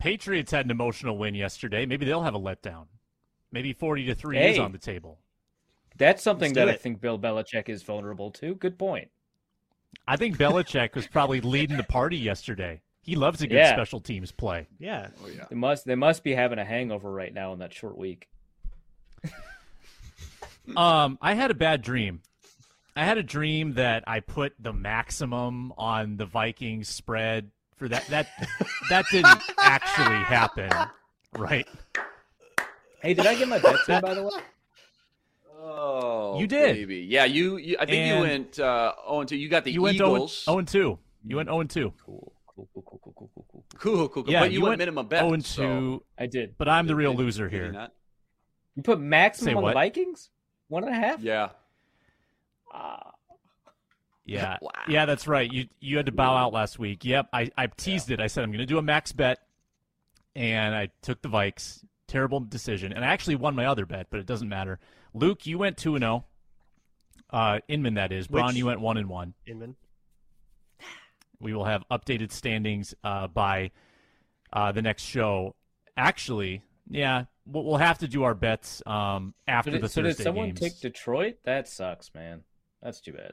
Patriots 0.00 0.50
had 0.50 0.64
an 0.64 0.70
emotional 0.70 1.16
win 1.16 1.34
yesterday. 1.34 1.86
Maybe 1.86 2.04
they'll 2.06 2.22
have 2.22 2.34
a 2.34 2.40
letdown. 2.40 2.86
Maybe 3.52 3.72
40 3.72 4.06
to 4.06 4.14
3 4.14 4.38
is 4.38 4.58
on 4.58 4.72
the 4.72 4.78
table. 4.78 5.20
That's 5.96 6.22
something 6.22 6.48
Let's 6.50 6.54
do 6.54 6.66
that 6.66 6.68
I 6.68 6.76
think 6.76 7.00
Bill 7.00 7.18
Belichick 7.18 7.68
is 7.68 7.82
vulnerable 7.82 8.30
to. 8.32 8.54
Good 8.54 8.78
point. 8.78 9.08
I 10.08 10.16
think 10.16 10.38
Belichick 10.38 10.94
was 10.94 11.06
probably 11.06 11.40
leading 11.40 11.76
the 11.76 11.82
party 11.82 12.16
yesterday. 12.16 12.80
He 13.02 13.16
loves 13.16 13.42
a 13.42 13.46
good 13.46 13.56
Yeah. 13.56 13.72
special 13.74 14.00
teams 14.00 14.32
play. 14.32 14.66
Yeah. 14.78 15.08
Oh 15.22 15.28
yeah. 15.28 15.44
They 15.50 15.56
must 15.56 15.84
they 15.84 15.94
must 15.94 16.22
be 16.22 16.32
having 16.34 16.58
a 16.58 16.64
hangover 16.64 17.10
right 17.10 17.32
now 17.34 17.52
in 17.52 17.58
that 17.58 17.72
short 17.74 17.96
week. 17.98 18.28
Um, 20.76 21.18
I 21.20 21.34
had 21.34 21.50
a 21.50 21.54
bad 21.54 21.82
dream. 21.82 22.22
I 22.94 23.04
had 23.04 23.18
a 23.18 23.24
dream 23.24 23.74
that 23.74 24.04
I 24.06 24.20
put 24.20 24.52
the 24.60 24.72
maximum 24.72 25.72
on 25.76 26.16
the 26.16 26.26
Vikings 26.26 26.88
spread 26.88 27.50
for 27.80 27.88
that. 27.88 28.06
That 28.08 28.28
that 28.90 29.06
didn't 29.10 29.40
actually 29.58 30.16
happen, 30.16 30.70
right? 31.36 31.66
Hey, 33.02 33.14
did 33.14 33.26
I 33.26 33.34
get 33.34 33.48
my 33.48 33.58
bets 33.66 33.88
in 33.88 34.00
by 34.02 34.14
the 34.14 34.22
way? 34.22 34.30
Oh, 35.58 36.38
You 36.38 36.46
did. 36.46 36.74
baby. 36.76 36.98
Yeah, 37.08 37.24
you. 37.24 37.56
you 37.56 37.76
I 37.80 37.86
think 37.86 37.96
And- 37.96 38.16
you 38.16 38.22
went 38.30 38.60
uh, 38.60 38.92
0 39.06 39.20
and 39.20 39.28
2. 39.28 39.36
You 39.36 39.48
got 39.48 39.64
the 39.64 39.72
You 39.72 39.82
went 39.82 39.96
0 39.96 40.26
0 40.26 40.58
and 40.58 40.68
2. 40.68 40.98
You 41.26 41.36
went 41.36 41.48
0 41.48 41.60
and 41.60 41.70
2. 41.70 41.92
Cool, 42.04 42.32
cool, 42.46 42.68
cool, 42.74 42.82
cool, 42.82 43.00
cool, 43.02 43.12
cool, 43.16 43.30
cool, 43.34 43.46
cool. 43.50 43.64
Cool, 43.78 44.08
cool, 44.08 44.22
cool. 44.24 44.32
Yeah, 44.32 44.40
but 44.40 44.50
you, 44.52 44.58
you 44.58 44.62
went, 44.64 44.70
went 44.72 44.78
minimum 44.80 45.06
bet. 45.08 45.20
0 45.20 45.32
and 45.32 45.44
so- 45.44 45.62
2, 45.62 46.02
I 46.18 46.26
did. 46.26 46.54
but 46.58 46.68
I'm 46.68 46.86
the 46.86 46.94
real 46.94 47.12
Did- 47.12 47.18
did- 47.18 47.24
loser 47.24 47.48
did 47.48 47.56
you 47.56 47.62
here. 47.64 47.72
not? 47.72 47.92
You 48.76 48.82
put 48.82 49.00
maximum 49.00 49.52
Say 49.52 49.54
on 49.56 49.62
what? 49.62 49.70
the 49.70 49.74
Vikings? 49.74 50.28
One 50.68 50.84
and 50.84 50.92
a 50.94 50.96
half? 50.96 51.20
Yeah. 51.22 51.48
Ah, 52.72 53.09
Yeah. 54.30 54.56
Wow. 54.62 54.70
Yeah, 54.88 55.06
that's 55.06 55.26
right. 55.26 55.50
You 55.52 55.66
you 55.80 55.96
had 55.96 56.06
to 56.06 56.12
bow 56.12 56.36
out 56.36 56.52
last 56.52 56.78
week. 56.78 57.04
Yep. 57.04 57.28
I, 57.32 57.50
I 57.56 57.66
teased 57.66 58.10
it. 58.10 58.20
I 58.20 58.26
said 58.28 58.44
I'm 58.44 58.52
gonna 58.52 58.66
do 58.66 58.78
a 58.78 58.82
max 58.82 59.12
bet 59.12 59.38
and 60.36 60.74
I 60.74 60.90
took 61.02 61.20
the 61.22 61.28
Vikes. 61.28 61.84
Terrible 62.06 62.40
decision. 62.40 62.92
And 62.92 63.04
I 63.04 63.08
actually 63.08 63.36
won 63.36 63.54
my 63.54 63.66
other 63.66 63.86
bet, 63.86 64.06
but 64.10 64.20
it 64.20 64.26
doesn't 64.26 64.48
matter. 64.48 64.78
Luke, 65.14 65.46
you 65.46 65.58
went 65.58 65.76
two 65.76 65.94
and 65.94 66.04
oh. 66.04 66.24
Uh 67.30 67.60
Inman 67.68 67.94
that 67.94 68.12
is. 68.12 68.26
Braun, 68.28 68.46
Which- 68.48 68.56
you 68.56 68.66
went 68.66 68.80
one 68.80 68.96
and 68.96 69.08
one. 69.08 69.34
Inman. 69.46 69.76
We 71.40 71.54
will 71.54 71.64
have 71.64 71.82
updated 71.90 72.32
standings 72.32 72.94
uh 73.02 73.26
by 73.28 73.70
uh 74.52 74.72
the 74.72 74.82
next 74.82 75.04
show. 75.04 75.54
Actually, 75.96 76.62
yeah, 76.88 77.24
we'll, 77.46 77.64
we'll 77.64 77.76
have 77.78 77.98
to 77.98 78.08
do 78.08 78.22
our 78.24 78.34
bets 78.34 78.82
um 78.86 79.34
so 79.46 79.52
after 79.52 79.70
did, 79.72 79.82
the 79.82 79.88
so 79.88 80.02
did 80.02 80.08
Thursday 80.10 80.24
someone 80.24 80.48
games. 80.48 80.60
take 80.60 80.80
Detroit? 80.80 81.36
That 81.44 81.68
sucks, 81.68 82.12
man. 82.14 82.42
That's 82.82 83.00
too 83.00 83.12
bad. 83.12 83.32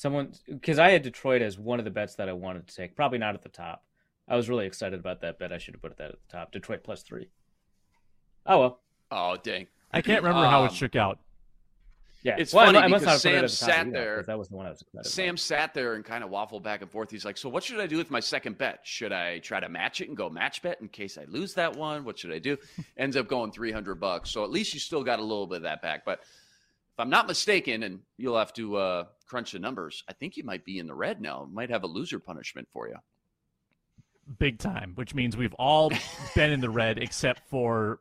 Someone, 0.00 0.34
because 0.46 0.78
I 0.78 0.90
had 0.90 1.00
Detroit 1.00 1.40
as 1.40 1.58
one 1.58 1.78
of 1.78 1.86
the 1.86 1.90
bets 1.90 2.16
that 2.16 2.28
I 2.28 2.32
wanted 2.34 2.66
to 2.68 2.74
take. 2.76 2.94
Probably 2.94 3.16
not 3.16 3.34
at 3.34 3.42
the 3.42 3.48
top. 3.48 3.82
I 4.28 4.36
was 4.36 4.46
really 4.46 4.66
excited 4.66 5.00
about 5.00 5.22
that 5.22 5.38
bet. 5.38 5.54
I 5.54 5.56
should 5.58 5.72
have 5.72 5.80
put 5.80 5.96
that 5.96 6.10
at 6.10 6.18
the 6.20 6.32
top. 6.36 6.52
Detroit 6.52 6.84
plus 6.84 7.02
three. 7.02 7.30
Oh 8.44 8.58
well. 8.60 8.80
Oh, 9.10 9.38
dang. 9.42 9.68
I 9.92 10.02
can't 10.02 10.22
remember 10.22 10.46
how 10.46 10.64
it 10.64 10.68
Um, 10.68 10.74
shook 10.74 10.96
out. 10.96 11.18
Yeah, 12.22 12.36
It's 12.38 12.52
well, 12.52 12.64
I- 12.64 12.66
funny 12.66 12.78
I, 12.78 12.88
must 12.88 13.04
because 13.04 13.24
not 13.24 13.30
have 13.32 13.40
put 13.40 13.44
it 13.44 13.48
Sam 13.48 13.66
the 13.68 13.72
sat 13.72 13.86
either, 13.86 13.90
there- 13.92 14.16
'cause 14.16 14.26
That 14.26 14.38
was 14.38 14.48
the 14.48 14.56
one 14.56 14.66
I 14.66 14.70
was 14.70 14.82
excited 14.82 15.08
Sam 15.08 15.36
sat 15.38 15.72
there 15.72 15.94
and 15.94 16.04
kind 16.04 16.22
of 16.24 16.28
waffled 16.30 16.62
back 16.62 16.82
and 16.82 16.90
forth. 16.90 17.10
He's 17.10 17.24
like, 17.24 17.38
"So 17.38 17.48
what 17.48 17.64
should 17.64 17.80
I 17.80 17.86
do 17.86 17.96
with 17.96 18.10
my 18.10 18.20
second 18.20 18.58
bet? 18.58 18.80
Should 18.86 19.12
I 19.12 19.38
try 19.38 19.60
to 19.60 19.68
match 19.70 20.02
it 20.02 20.08
and 20.08 20.16
go 20.16 20.28
match 20.28 20.60
bet 20.60 20.78
in 20.82 20.88
case 20.88 21.16
I 21.16 21.24
lose 21.24 21.54
that 21.54 21.74
one? 21.74 22.04
What 22.04 22.18
should 22.18 22.32
I 22.32 22.38
do?" 22.38 22.58
Ends 22.98 23.16
up 23.16 23.28
going 23.28 23.50
three 23.52 23.72
hundred 23.72 23.94
bucks. 23.96 24.28
So 24.30 24.44
at 24.44 24.50
least 24.50 24.74
you 24.74 24.80
still 24.80 25.04
got 25.04 25.20
a 25.20 25.22
little 25.22 25.46
bit 25.46 25.56
of 25.56 25.62
that 25.62 25.80
back. 25.80 26.04
But 26.04 26.20
if 26.20 26.98
I'm 26.98 27.08
not 27.10 27.26
mistaken, 27.28 27.82
and 27.84 28.02
you'll 28.18 28.38
have 28.38 28.52
to 28.54 28.76
uh, 28.76 29.04
crunch 29.26 29.52
the 29.52 29.58
numbers, 29.58 30.04
I 30.08 30.12
think 30.12 30.36
you 30.36 30.44
might 30.44 30.64
be 30.64 30.78
in 30.78 30.86
the 30.86 30.94
red 30.94 31.20
now. 31.20 31.48
Might 31.52 31.70
have 31.70 31.82
a 31.82 31.86
loser 31.88 32.18
punishment 32.18 32.68
for 32.72 32.88
you. 32.88 32.96
big 34.38 34.58
time, 34.58 34.92
which 34.96 35.14
means 35.14 35.36
we've 35.36 35.54
all 35.54 35.90
been 36.34 36.50
in 36.52 36.60
the 36.60 36.70
red 36.70 36.98
except 36.98 37.40
for 37.48 38.00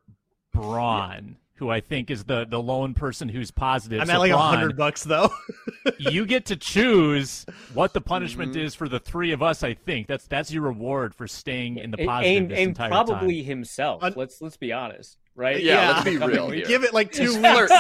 Braun, 0.53 1.37
who 1.55 1.69
I 1.69 1.81
think 1.81 2.09
is 2.09 2.23
the 2.23 2.45
the 2.49 2.61
lone 2.61 2.93
person 2.93 3.29
who's 3.29 3.51
positive. 3.51 4.01
I'm 4.01 4.07
so 4.07 4.13
at 4.13 4.19
like 4.19 4.31
a 4.31 4.35
Braun, 4.35 4.55
hundred 4.57 4.77
bucks 4.77 5.03
though. 5.03 5.29
you 5.99 6.25
get 6.25 6.45
to 6.47 6.55
choose 6.55 7.45
what 7.73 7.93
the 7.93 8.01
punishment 8.01 8.53
Mhm. 8.53 8.63
is 8.63 8.75
for 8.75 8.87
the 8.89 8.99
three 8.99 9.31
of 9.33 9.41
us. 9.43 9.63
I 9.63 9.73
think 9.73 10.07
that's 10.07 10.27
that's 10.27 10.51
your 10.51 10.63
reward 10.63 11.13
for 11.13 11.27
staying 11.27 11.77
in 11.77 11.91
the 11.91 11.99
And- 11.99 12.07
positive 12.07 12.37
and, 12.43 12.51
this 12.51 12.59
and 12.59 12.67
entire 12.69 12.89
probably 12.89 13.39
time. 13.41 13.45
himself. 13.45 14.03
Un- 14.03 14.13
let's 14.15 14.41
let's 14.41 14.57
be 14.57 14.71
honest, 14.73 15.17
right? 15.35 15.61
Yeah, 15.61 15.91
let's 15.91 16.03
be 16.05 16.17
real 16.25 16.49
here. 16.49 16.65
Give 16.65 16.83
it 16.83 16.93
like 16.93 17.11
two 17.11 17.25
Just 17.33 17.37
weeks. 17.37 17.71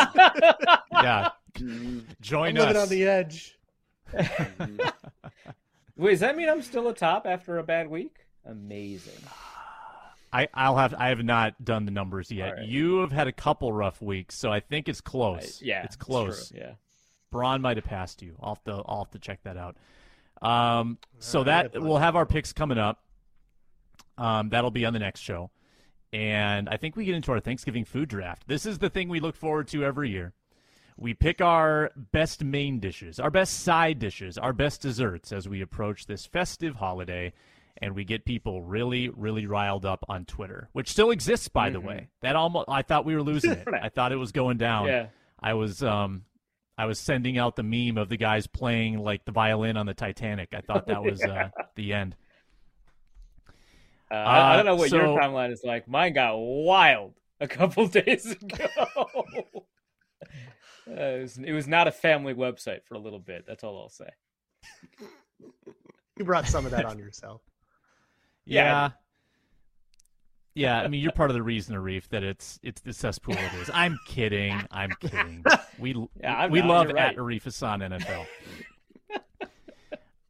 Yeah, 0.91 1.29
Mhm. 1.55 2.03
join 2.21 2.49
I'm 2.49 2.55
living 2.65 2.75
us. 2.77 2.83
on 2.83 2.89
the 2.89 3.03
edge. 3.05 3.57
Wait, 5.97 6.11
does 6.11 6.19
that 6.19 6.35
mean 6.35 6.49
I'm 6.49 6.61
still 6.61 6.87
atop 6.89 7.25
after 7.25 7.57
a 7.57 7.63
bad 7.63 7.89
week? 7.89 8.17
Amazing. 8.45 9.13
I 10.33 10.47
I'll 10.53 10.75
have 10.75 10.93
I 10.97 11.09
have 11.09 11.23
not 11.23 11.63
done 11.63 11.85
the 11.85 11.91
numbers 11.91 12.29
yet. 12.31 12.49
All 12.49 12.53
right. 12.55 12.67
You 12.67 12.97
have 12.99 13.11
had 13.13 13.27
a 13.27 13.31
couple 13.31 13.71
rough 13.71 14.01
weeks, 14.01 14.35
so 14.35 14.51
I 14.51 14.59
think 14.59 14.89
it's 14.89 14.99
close. 15.01 15.61
I- 15.61 15.65
yeah, 15.65 15.83
it's 15.83 15.95
close. 15.95 16.49
true, 16.49 16.59
Yeah. 16.59 16.71
Braun 17.31 17.61
might 17.61 17.77
have 17.77 17.85
passed 17.85 18.21
you. 18.21 18.35
I'll 18.41 18.55
have 18.55 18.63
to, 18.65 18.83
I'll 18.85 19.03
have 19.05 19.11
to 19.11 19.19
check 19.19 19.39
that 19.43 19.57
out. 19.57 19.77
Um, 20.41 20.97
so 21.19 21.39
All 21.39 21.45
right, 21.45 21.71
that 21.71 21.81
we'll 21.81 21.97
have 21.97 22.15
our 22.15 22.25
picks 22.25 22.51
coming 22.53 22.77
up. 22.77 23.01
Um, 24.17 24.49
that'll 24.49 24.71
be 24.71 24.85
on 24.85 24.93
the 24.93 24.99
next 24.99 25.21
show, 25.21 25.49
and 26.15 26.69
I 26.69 26.77
think 26.77 26.95
we 26.95 27.03
get 27.05 27.13
into 27.15 27.31
our 27.33 27.39
Thanksgiving 27.41 27.83
food 27.83 28.07
draft. 28.09 28.47
This 28.47 28.65
is 28.65 28.79
the 28.79 28.89
thing 28.89 29.09
we 29.09 29.19
look 29.19 29.35
forward 29.35 29.67
to 29.69 29.83
every 29.83 30.09
year. 30.09 30.31
We 30.97 31.13
pick 31.13 31.41
our 31.41 31.91
best 31.95 32.41
main 32.41 32.79
dishes, 32.79 33.19
our 33.19 33.29
best 33.29 33.59
side 33.63 33.99
dishes, 33.99 34.37
our 34.37 34.53
best 34.53 34.81
desserts 34.81 35.33
as 35.33 35.49
we 35.49 35.61
approach 35.61 36.05
this 36.05 36.25
festive 36.25 36.75
holiday, 36.75 37.33
and 37.81 37.93
we 37.93 38.05
get 38.05 38.23
people 38.23 38.61
really, 38.61 39.09
really 39.09 39.45
riled 39.45 39.85
up 39.85 40.05
on 40.07 40.23
Twitter, 40.23 40.69
which 40.71 40.87
still 40.89 41.11
exists, 41.11 41.49
by 41.49 41.69
the 41.69 41.81
Mhm. 41.81 41.85
way. 41.85 42.07
That 42.21 42.37
almost 42.37 42.69
I 42.69 42.81
thought 42.81 43.03
we 43.03 43.13
were 43.13 43.21
losing 43.23 43.51
it. 43.51 43.67
I 43.81 43.89
thought 43.89 44.13
it 44.13 44.17
was 44.17 44.31
going 44.31 44.55
down. 44.57 44.87
Yeah. 44.87 45.07
I 45.41 45.53
was 45.55 45.83
um 45.83 46.23
I 46.77 46.85
was 46.85 46.97
sending 46.99 47.37
out 47.37 47.55
the 47.57 47.63
meme 47.63 47.97
of 47.97 48.07
the 48.09 48.17
guys 48.17 48.47
playing 48.47 48.99
like 48.99 49.25
the 49.25 49.31
violin 49.33 49.75
on 49.75 49.85
the 49.85 49.93
Titanic. 49.93 50.53
I 50.53 50.61
thought 50.61 50.87
that 50.87 51.03
was 51.11 51.21
uh, 51.21 51.49
the 51.75 51.91
end. 51.93 52.15
Uh, 54.11 54.15
I, 54.15 54.53
I 54.53 54.57
don't 54.57 54.67
Uh, 54.67 54.71
know 54.71 54.75
what 54.75 54.91
your 54.91 55.19
timeline 55.19 55.51
is 55.51 55.61
like. 55.63 55.87
Mine 55.87 56.13
got 56.13 56.35
wild 56.35 57.13
a 57.39 57.47
couple 57.47 57.87
days 57.87 58.31
ago. 58.31 58.65
uh, 58.77 59.05
it, 60.87 61.21
was, 61.21 61.37
it 61.37 61.51
was 61.53 61.67
not 61.67 61.87
a 61.87 61.91
family 61.91 62.33
website 62.33 62.83
for 62.85 62.95
a 62.95 62.99
little 62.99 63.19
bit. 63.19 63.45
That's 63.47 63.63
all 63.63 63.79
I'll 63.79 63.89
say. 63.89 64.09
You 66.17 66.25
brought 66.25 66.47
some 66.47 66.65
of 66.65 66.71
that 66.71 66.85
on 66.85 66.99
yourself. 66.99 67.41
Yeah, 68.47 68.63
Yeah. 68.63 68.91
Yeah, 70.77 70.81
I 70.81 70.87
mean 70.87 71.01
you're 71.01 71.11
part 71.11 71.29
of 71.31 71.33
the 71.33 71.41
reason, 71.43 71.75
Arif, 71.75 72.07
that 72.09 72.23
it's 72.23 72.59
it's 72.63 72.79
the 72.79 72.93
cesspool 72.93 73.33
it 73.35 73.53
is. 73.55 73.69
I'm 73.73 73.97
kidding. 74.07 74.61
I'm 74.71 74.91
kidding. 75.01 75.43
We 75.79 75.93
Yeah, 76.21 76.35
I'm 76.37 76.51
we 76.51 76.59
not. 76.61 76.67
love 76.69 76.87
You're 76.89 76.97
at. 76.99 77.17
Arif 77.17 77.43
Hasan 77.43 77.79
NFL. 77.81 78.25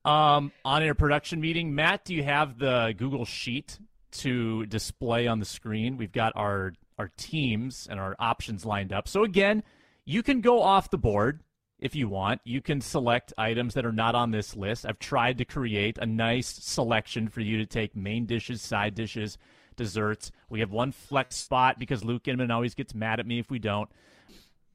Um, 0.06 0.52
on 0.64 0.84
air 0.84 0.94
production 0.94 1.42
meeting, 1.42 1.74
Matt, 1.74 2.06
do 2.06 2.14
you 2.14 2.24
have 2.24 2.58
the 2.60 2.94
Google 2.98 3.26
Sheet 3.26 3.80
to 4.12 4.66
display 4.68 5.28
on 5.28 5.40
the 5.40 5.46
screen? 5.46 5.98
We've 5.98 6.12
got 6.12 6.34
our 6.36 6.74
our 6.98 7.12
teams 7.18 7.88
and 7.90 8.00
our 8.00 8.16
options 8.20 8.66
lined 8.66 8.94
up. 8.94 9.08
So 9.08 9.24
again, 9.24 9.64
you 10.06 10.24
can 10.24 10.40
go 10.40 10.62
off 10.62 10.90
the 10.90 10.98
board 10.98 11.42
if 11.80 11.94
you 11.96 12.08
want. 12.08 12.40
You 12.46 12.62
can 12.62 12.80
select 12.80 13.34
items 13.38 13.74
that 13.74 13.86
are 13.86 13.92
not 13.92 14.16
on 14.16 14.32
this 14.32 14.56
list. 14.56 14.86
I've 14.86 15.00
tried 15.00 15.40
to 15.40 15.46
create 15.46 15.98
a 15.98 16.06
nice 16.06 16.48
selection 16.48 17.28
for 17.28 17.42
you 17.42 17.58
to 17.58 17.66
take 17.66 17.96
main 17.96 18.26
dishes, 18.26 18.62
side 18.62 18.96
dishes, 18.96 19.38
desserts. 19.76 20.32
We 20.50 20.62
have 20.62 20.72
one 20.72 20.92
flex 20.92 21.36
spot 21.36 21.78
because 21.78 22.04
Luke 22.04 22.28
Inman 22.28 22.52
always 22.52 22.76
gets 22.76 22.96
mad 22.96 23.20
at 23.20 23.28
me 23.28 23.40
if 23.40 23.50
we 23.50 23.60
don't. 23.60 23.90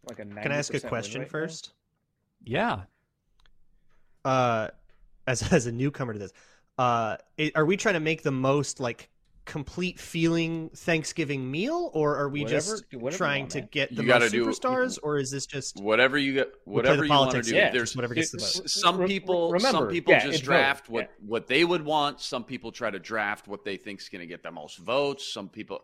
Like 0.05 0.19
a 0.19 0.27
Can 0.27 0.53
I 0.53 0.57
ask 0.57 0.75
a 0.75 0.81
90% 0.81 0.83
win 0.83 0.89
question 0.89 1.21
rate 1.21 1.27
now. 1.27 1.31
first? 1.31 1.73
Yeah. 2.45 2.81
Uh, 4.25 4.69
as 5.31 5.43
as 5.53 5.67
a 5.67 5.73
newcomer 5.73 6.13
to 6.13 6.19
this, 6.19 6.33
uh, 6.79 7.17
i- 7.39 7.53
are 7.55 7.65
we 7.65 7.77
trying 7.77 7.95
to 7.95 8.01
make 8.01 8.23
the 8.23 8.31
most 8.33 8.81
like 8.81 9.09
complete 9.47 9.99
feeling 9.99 10.71
Thanksgiving 10.77 11.51
meal, 11.51 11.91
or 11.95 12.17
are 12.17 12.29
we 12.29 12.43
Whatever- 12.43 12.57
just 12.77 12.85
whatever 12.95 13.17
trying 13.25 13.43
want, 13.45 13.51
to 13.53 13.61
get 13.63 13.89
the 13.95 14.03
You 14.03 14.09
gotta 14.09 14.27
most 14.27 14.33
do- 14.33 14.45
superstars, 14.47 14.99
or 15.03 15.19
is 15.19 15.31
this 15.31 15.47
just 15.47 15.81
Whatever 15.81 16.19
you 16.19 16.35
get, 16.35 16.53
whatever 16.67 16.99
the 16.99 17.05
you 17.05 17.09
want 17.11 17.31
to 17.31 17.37
politics 17.39 17.47
do. 17.49 17.53
game, 17.55 17.65
Yeah, 17.67 17.71
There's 17.73 17.97
whatever 17.97 18.15
gets 18.15 18.31
the 18.31 18.41
s- 18.41 18.59
vote? 18.59 18.71
some 18.71 19.07
people. 19.07 19.51
remember, 19.51 19.79
some 19.79 19.89
people 19.89 20.13
yeah, 20.13 20.27
just 20.27 20.45
draft 20.45 20.87
vote, 20.87 20.93
what 20.93 21.01
yeah. 21.21 21.27
what 21.29 21.47
they 21.49 21.65
would 21.65 21.85
want. 21.85 22.21
Some 22.21 22.45
people 22.45 22.71
try 22.71 22.91
to 22.91 22.99
draft 23.01 23.49
what 23.49 23.65
they 23.65 23.77
think's 23.77 24.09
going 24.09 24.21
to 24.21 24.27
get 24.27 24.43
the 24.45 24.53
most 24.53 24.79
votes. 24.79 25.27
Some 25.33 25.49
people. 25.49 25.81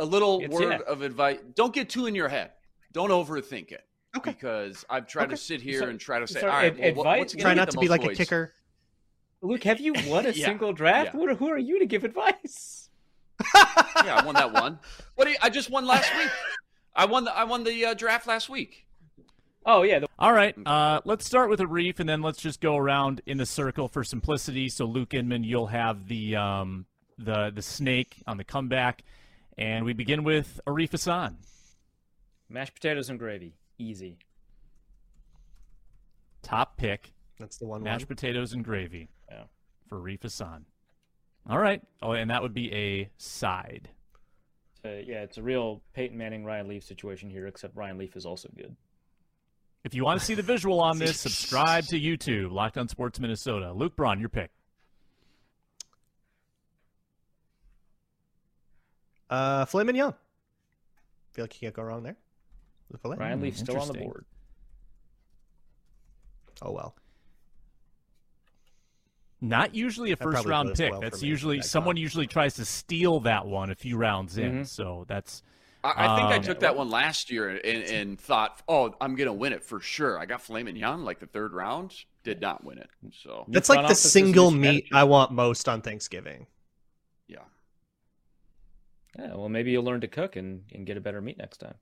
A 0.00 0.04
little 0.04 0.40
It's- 0.40 0.50
word 0.52 0.70
yeah. 0.86 0.92
of 0.92 1.02
advice: 1.02 1.38
Don't 1.54 1.72
get 1.72 1.88
too 1.88 2.06
in 2.06 2.14
your 2.14 2.28
head. 2.28 2.50
Don't 2.92 3.10
overthink 3.10 3.72
it. 3.72 3.84
Okay. 4.16 4.30
Because 4.32 4.84
I've 4.88 5.06
tried 5.06 5.24
Okay. 5.24 5.30
to 5.32 5.36
sit 5.36 5.60
here 5.60 5.80
So- 5.80 5.88
and 5.88 6.00
try 6.00 6.18
to 6.18 6.26
say, 6.26 6.40
so 6.40 6.48
all 6.48 6.56
right, 6.56 6.72
ad- 6.80 6.96
well, 6.96 7.04
advice- 7.06 7.18
what's 7.18 7.34
gonna 7.34 7.42
try 7.44 7.54
not 7.54 7.70
to 7.70 7.78
be 7.78 7.88
most 7.88 8.00
like 8.02 8.12
a 8.12 8.14
kicker? 8.14 8.52
Luke, 9.42 9.62
have 9.64 9.80
you 9.80 9.92
won 10.06 10.26
a 10.26 10.30
Yeah, 10.34 10.46
single 10.46 10.72
draft? 10.72 11.10
yeah. 11.14 11.20
What, 11.20 11.36
who 11.36 11.48
are 11.48 11.58
you 11.58 11.78
to 11.80 11.86
give 11.86 12.04
advice? 12.04 12.88
Yeah, 14.04 14.14
I 14.16 14.24
won 14.24 14.34
that 14.36 14.52
one. 14.52 14.78
What? 15.16 15.24
Do 15.24 15.30
you, 15.32 15.36
I 15.42 15.50
just 15.50 15.70
won 15.70 15.84
last 15.86 16.12
week. 16.16 16.30
I 16.94 17.04
won. 17.04 17.24
The, 17.24 17.36
I 17.36 17.44
won 17.44 17.64
the 17.64 17.86
uh, 17.86 17.94
draft 17.94 18.26
last 18.28 18.48
week. 18.48 18.86
Oh 19.66 19.82
yeah, 19.82 19.98
the, 19.98 20.06
All 20.18 20.32
right. 20.32 20.54
Uh, 20.64 21.00
let's 21.04 21.26
start 21.26 21.50
with 21.50 21.58
Arif, 21.60 21.98
and 22.00 22.08
then 22.08 22.22
let's 22.22 22.40
just 22.40 22.60
go 22.60 22.76
around 22.76 23.20
in 23.26 23.36
the 23.38 23.44
circle 23.46 23.88
for 23.88 24.02
simplicity. 24.04 24.68
So, 24.68 24.84
Luke 24.86 25.14
Inman, 25.14 25.42
you'll 25.44 25.66
have 25.66 26.06
the 26.08 26.36
um, 26.36 26.86
the 27.18 27.50
the 27.54 27.60
snake 27.62 28.22
on 28.26 28.36
the 28.36 28.44
comeback, 28.44 29.02
and 29.58 29.84
we 29.84 29.92
begin 29.92 30.22
with 30.24 30.60
Arif 30.66 30.92
Hasan. 30.92 31.38
mashed 32.48 32.74
potatoes 32.74 33.10
and 33.10 33.18
gravy, 33.18 33.54
easy. 33.78 34.18
Top 36.42 36.76
pick, 36.76 37.12
That's 37.38 37.56
the 37.58 37.66
one. 37.66 37.82
mashed 37.82 38.02
one. 38.08 38.16
potatoes 38.16 38.52
and 38.52 38.64
gravy 38.64 39.08
Yeah. 39.30 39.44
for 39.88 39.98
Arif 40.00 40.22
Hasan. 40.22 40.64
All 41.48 41.58
right. 41.58 41.82
Oh, 42.02 42.12
and 42.12 42.30
that 42.30 42.42
would 42.42 42.54
be 42.54 42.72
a 42.72 43.10
side. 43.18 43.88
Uh, 44.84 44.90
yeah, 44.90 45.22
it's 45.22 45.38
a 45.38 45.42
real 45.42 45.82
Peyton 45.92 46.16
Manning 46.16 46.44
Ryan 46.44 46.68
Leaf 46.68 46.84
situation 46.84 47.28
here, 47.30 47.46
except 47.46 47.74
Ryan 47.76 47.98
Leaf 47.98 48.16
is 48.16 48.24
also 48.26 48.48
good. 48.56 48.76
If 49.84 49.94
you 49.94 50.04
want 50.04 50.20
to 50.20 50.24
see 50.26 50.34
the 50.34 50.42
visual 50.42 50.80
on 50.80 50.98
this, 51.00 51.18
subscribe 51.18 51.84
to 51.86 51.98
YouTube, 51.98 52.52
Locked 52.52 52.78
On 52.78 52.88
Sports 52.88 53.18
Minnesota. 53.18 53.72
Luke 53.72 53.96
Braun, 53.96 54.20
your 54.20 54.28
pick. 54.28 54.50
Uh, 59.30 59.64
filet 59.66 59.84
mignon. 59.84 60.14
Feel 61.32 61.44
like 61.44 61.54
you 61.60 61.66
can't 61.66 61.74
go 61.74 61.82
wrong 61.82 62.02
there. 62.02 62.16
The 62.90 62.98
filet. 62.98 63.16
Ryan 63.18 63.40
Leaf's 63.42 63.60
still 63.60 63.78
on 63.80 63.88
the 63.88 63.94
board. 63.94 64.24
Oh 66.62 66.72
well. 66.72 66.94
Not 69.40 69.74
usually 69.74 70.10
a 70.12 70.16
That 70.16 70.24
first 70.24 70.46
round 70.46 70.74
pick. 70.74 70.90
well 70.90 71.00
that's 71.00 71.22
usually 71.22 71.58
that 71.58 71.64
someone 71.64 71.94
comp. 71.94 72.02
usually 72.02 72.26
tries 72.26 72.54
to 72.54 72.64
steal 72.64 73.20
that 73.20 73.46
one 73.46 73.70
a 73.70 73.74
few 73.74 73.96
rounds 73.96 74.36
in. 74.38 74.60
Mhm. 74.62 74.66
So 74.66 75.04
that's 75.08 75.42
I, 75.84 75.90
I 75.90 76.16
think 76.16 76.28
I 76.30 76.36
Um, 76.38 76.42
took 76.42 76.58
that 76.60 76.76
one 76.76 76.90
last 76.90 77.30
year 77.30 77.50
and, 77.50 77.84
and 77.84 78.20
thought, 78.20 78.60
oh, 78.66 78.92
I'm 79.00 79.14
going 79.14 79.28
to 79.28 79.32
win 79.32 79.52
it 79.52 79.62
for 79.62 79.78
sure. 79.78 80.18
I 80.18 80.26
got 80.26 80.42
filet 80.42 80.64
mignon 80.64 81.04
like 81.04 81.20
the 81.20 81.26
third 81.28 81.52
round. 81.52 81.94
Did 82.24 82.40
not 82.40 82.64
win 82.64 82.78
it. 82.78 82.90
So 83.22 83.44
New 83.46 83.52
That's 83.54 83.68
like 83.68 83.86
the 83.86 83.94
single 83.94 84.50
meat. 84.50 84.86
I 84.92 85.04
want 85.04 85.30
most 85.30 85.68
on 85.68 85.80
Thanksgiving. 85.82 86.48
yeah. 87.28 87.38
Yeah, 89.16 89.34
well, 89.36 89.48
maybe 89.48 89.70
you'll 89.70 89.84
learn 89.84 90.00
to 90.00 90.08
cook 90.08 90.34
and, 90.34 90.64
and 90.74 90.84
get 90.84 90.96
a 90.96 91.00
better 91.00 91.20
meat 91.20 91.38
next 91.38 91.58
time. 91.58 91.74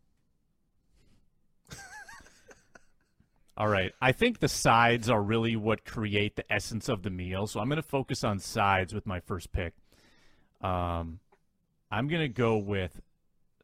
All 3.56 3.68
right. 3.68 3.92
I 4.00 4.12
think 4.12 4.38
the 4.40 4.48
sides 4.48 5.08
are 5.08 5.22
really 5.22 5.56
what 5.56 5.84
create 5.84 6.36
the 6.36 6.52
essence 6.52 6.88
of 6.88 7.02
the 7.02 7.10
meal. 7.10 7.46
So 7.46 7.60
I'm 7.60 7.68
going 7.68 7.76
to 7.76 7.88
focus 7.88 8.22
on 8.24 8.38
sides 8.38 8.92
with 8.94 9.06
my 9.06 9.20
first 9.20 9.50
pick. 9.52 9.74
Um, 10.60 11.20
I'm 11.90 12.08
going 12.08 12.22
to 12.22 12.28
go 12.28 12.56
with 12.58 13.00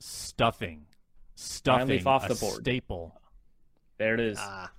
stuffing. 0.00 0.86
Stuffing, 1.34 1.88
leaf 1.88 2.06
off 2.06 2.24
a 2.26 2.28
the 2.28 2.34
board. 2.36 2.60
staple. 2.60 3.20
There 3.98 4.14
it 4.14 4.20
is. 4.20 4.38
Ah, 4.40 4.70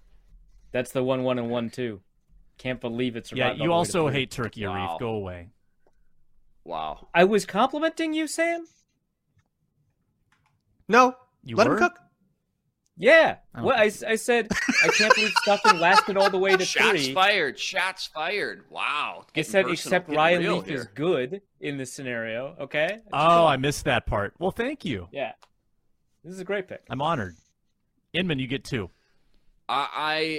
That's 0.71 0.91
the 0.91 1.03
one, 1.03 1.23
one, 1.23 1.37
and 1.39 1.49
one, 1.49 1.69
two. 1.69 2.01
Can't 2.57 2.79
believe 2.79 3.15
it's 3.15 3.31
Yeah, 3.31 3.53
you 3.53 3.71
also 3.73 4.07
hate 4.07 4.31
turkey, 4.31 4.65
Wow. 4.65 4.95
Arif. 4.95 4.99
Go 4.99 5.09
away. 5.09 5.49
Wow. 6.63 7.07
I 7.13 7.23
was 7.25 7.45
complimenting 7.45 8.13
you, 8.13 8.25
Sam. 8.27 8.65
no. 10.87 11.15
You 11.43 11.55
Let 11.57 11.67
were? 11.67 11.73
him 11.73 11.79
cook. 11.79 11.99
Yeah. 12.95 13.37
Oh. 13.55 13.63
Well, 13.63 13.77
I, 13.77 13.85
I 14.07 14.15
said 14.15 14.49
I 14.83 14.87
can't 14.89 15.13
believe 15.15 15.31
stuffing 15.41 15.79
lasted 15.79 16.15
all 16.15 16.29
the 16.29 16.37
way 16.37 16.55
to 16.55 16.63
Shots 16.63 17.05
three. 17.05 17.13
fired. 17.13 17.57
Shots 17.57 18.07
fired. 18.13 18.65
Wow. 18.69 19.25
I 19.35 19.41
said 19.41 19.65
personal, 19.65 19.73
except 19.73 20.07
getting 20.07 20.17
Ryan 20.17 20.53
Leaf 20.53 20.67
is 20.67 20.85
good 20.93 21.41
in 21.59 21.77
this 21.77 21.91
scenario. 21.91 22.55
Okay. 22.59 22.99
Oh, 23.11 23.45
I 23.45 23.57
missed 23.57 23.85
that 23.85 24.05
part. 24.05 24.35
Well, 24.37 24.51
thank 24.51 24.85
you. 24.85 25.07
Yeah. 25.11 25.31
This 26.23 26.33
is 26.33 26.39
a 26.39 26.45
great 26.45 26.67
pick. 26.67 26.83
I'm 26.89 27.01
honored. 27.01 27.35
Inman, 28.13 28.37
you 28.39 28.47
get 28.47 28.63
two. 28.63 28.89
I, 29.67 29.87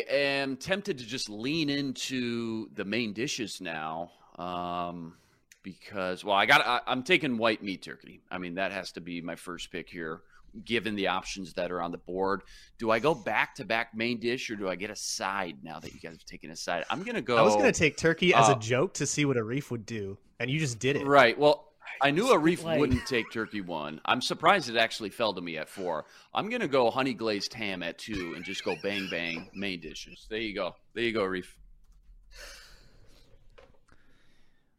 I 0.09 0.15
am 0.15 0.57
tempted 0.57 0.99
to 0.99 1.05
just 1.05 1.29
lean 1.29 1.69
into 1.69 2.69
the 2.75 2.85
main 2.85 3.13
dishes 3.15 3.61
now, 3.61 4.13
um, 4.39 5.15
because 5.63 6.25
well, 6.25 6.37
I 6.37 6.47
got 6.47 6.65
I, 6.65 6.81
I'm 6.87 7.03
taking 7.03 7.37
white 7.37 7.63
meat 7.63 7.83
turkey. 7.83 8.23
I 8.31 8.39
mean, 8.39 8.55
that 8.55 8.71
has 8.71 8.93
to 8.93 9.01
be 9.01 9.21
my 9.21 9.35
first 9.35 9.73
pick 9.73 9.89
here, 9.89 10.21
given 10.65 10.95
the 10.95 11.09
options 11.09 11.53
that 11.55 11.73
are 11.73 11.81
on 11.83 11.91
the 11.91 11.99
board. 11.99 12.43
Do 12.79 12.91
I 12.91 12.99
go 12.99 13.15
back 13.15 13.55
to 13.57 13.65
back 13.65 13.95
main 13.95 14.21
dish 14.21 14.51
or 14.51 14.57
do 14.57 14.69
I 14.69 14.77
get 14.77 14.91
a 14.91 14.97
side 14.97 15.59
now 15.63 15.81
that 15.81 15.93
you 15.93 16.01
guys 16.01 16.13
have 16.13 16.25
taken 16.25 16.51
a 16.51 16.57
side? 16.57 16.85
I'm 16.91 17.03
gonna 17.03 17.23
go. 17.23 17.37
I 17.37 17.43
was 17.43 17.57
gonna 17.57 17.73
take 17.73 17.97
turkey 17.97 18.35
as 18.35 18.49
uh, 18.49 18.55
a 18.57 18.59
joke 18.61 18.95
to 18.95 19.07
see 19.07 19.25
what 19.25 19.37
Arif 19.37 19.71
would 19.71 19.87
do, 19.87 20.19
and 20.39 20.51
you 20.51 20.59
just 20.59 20.79
did 20.79 20.97
it. 20.97 21.07
Right. 21.07 21.39
Well, 21.39 21.71
I 22.01 22.11
knew 22.11 22.25
Arif 22.27 22.63
Like- 22.65 22.79
wouldn't 22.79 23.07
take 23.07 23.31
turkey 23.33 23.61
one. 23.61 24.01
I'm 24.05 24.21
surprised 24.21 24.69
it 24.69 24.77
actually 24.77 25.11
fell 25.11 25.33
to 25.35 25.41
me 25.41 25.57
at 25.59 25.69
four. 25.69 26.07
I'm 26.35 26.49
gonna 26.51 26.69
go 26.69 26.91
honey 26.91 27.15
glazed 27.15 27.55
ham 27.55 27.83
at 27.83 27.99
two 27.99 28.35
and 28.35 28.45
just 28.45 28.65
go 28.65 28.77
bang 28.83 29.09
bang 29.11 29.49
main 29.55 29.81
dishes. 29.81 30.27
There 30.29 30.39
you 30.41 30.55
go. 30.55 30.75
There 30.95 31.05
you 31.05 31.13
go, 31.13 31.25
reef. 31.25 31.57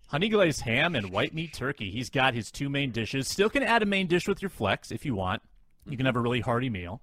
Honey 0.07 0.29
glazed 0.29 0.61
ham 0.61 0.95
and 0.95 1.09
white 1.11 1.33
meat 1.33 1.53
turkey. 1.53 1.89
He's 1.89 2.09
got 2.09 2.33
his 2.35 2.51
two 2.51 2.69
main 2.69 2.91
dishes. 2.91 3.27
Still 3.27 3.49
can 3.49 3.63
add 3.63 3.81
a 3.81 3.85
main 3.85 4.07
dish 4.07 4.27
with 4.27 4.41
your 4.41 4.49
flex 4.49 4.91
if 4.91 5.03
you 5.05 5.15
want. 5.15 5.41
You 5.87 5.97
can 5.97 6.05
have 6.05 6.15
a 6.15 6.21
really 6.21 6.41
hearty 6.41 6.69
meal. 6.69 7.01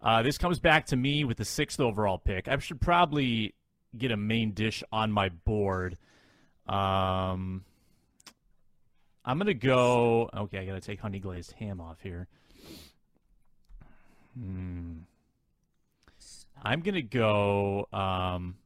Uh, 0.00 0.22
this 0.22 0.38
comes 0.38 0.58
back 0.58 0.86
to 0.86 0.96
me 0.96 1.24
with 1.24 1.36
the 1.36 1.44
sixth 1.44 1.78
overall 1.80 2.18
pick. 2.18 2.48
I 2.48 2.58
should 2.58 2.80
probably 2.80 3.54
get 3.96 4.10
a 4.10 4.16
main 4.16 4.52
dish 4.52 4.82
on 4.90 5.12
my 5.12 5.28
board. 5.28 5.96
Um, 6.66 7.64
I'm 9.24 9.38
gonna 9.38 9.54
go. 9.54 10.28
Okay, 10.34 10.58
I 10.58 10.66
gotta 10.66 10.80
take 10.80 11.00
honey 11.00 11.20
glazed 11.20 11.52
ham 11.52 11.80
off 11.80 12.00
here. 12.00 12.26
Hmm. 14.36 14.92
I'm 16.64 16.80
gonna 16.80 17.02
go 17.02 17.88
um, 17.92 18.56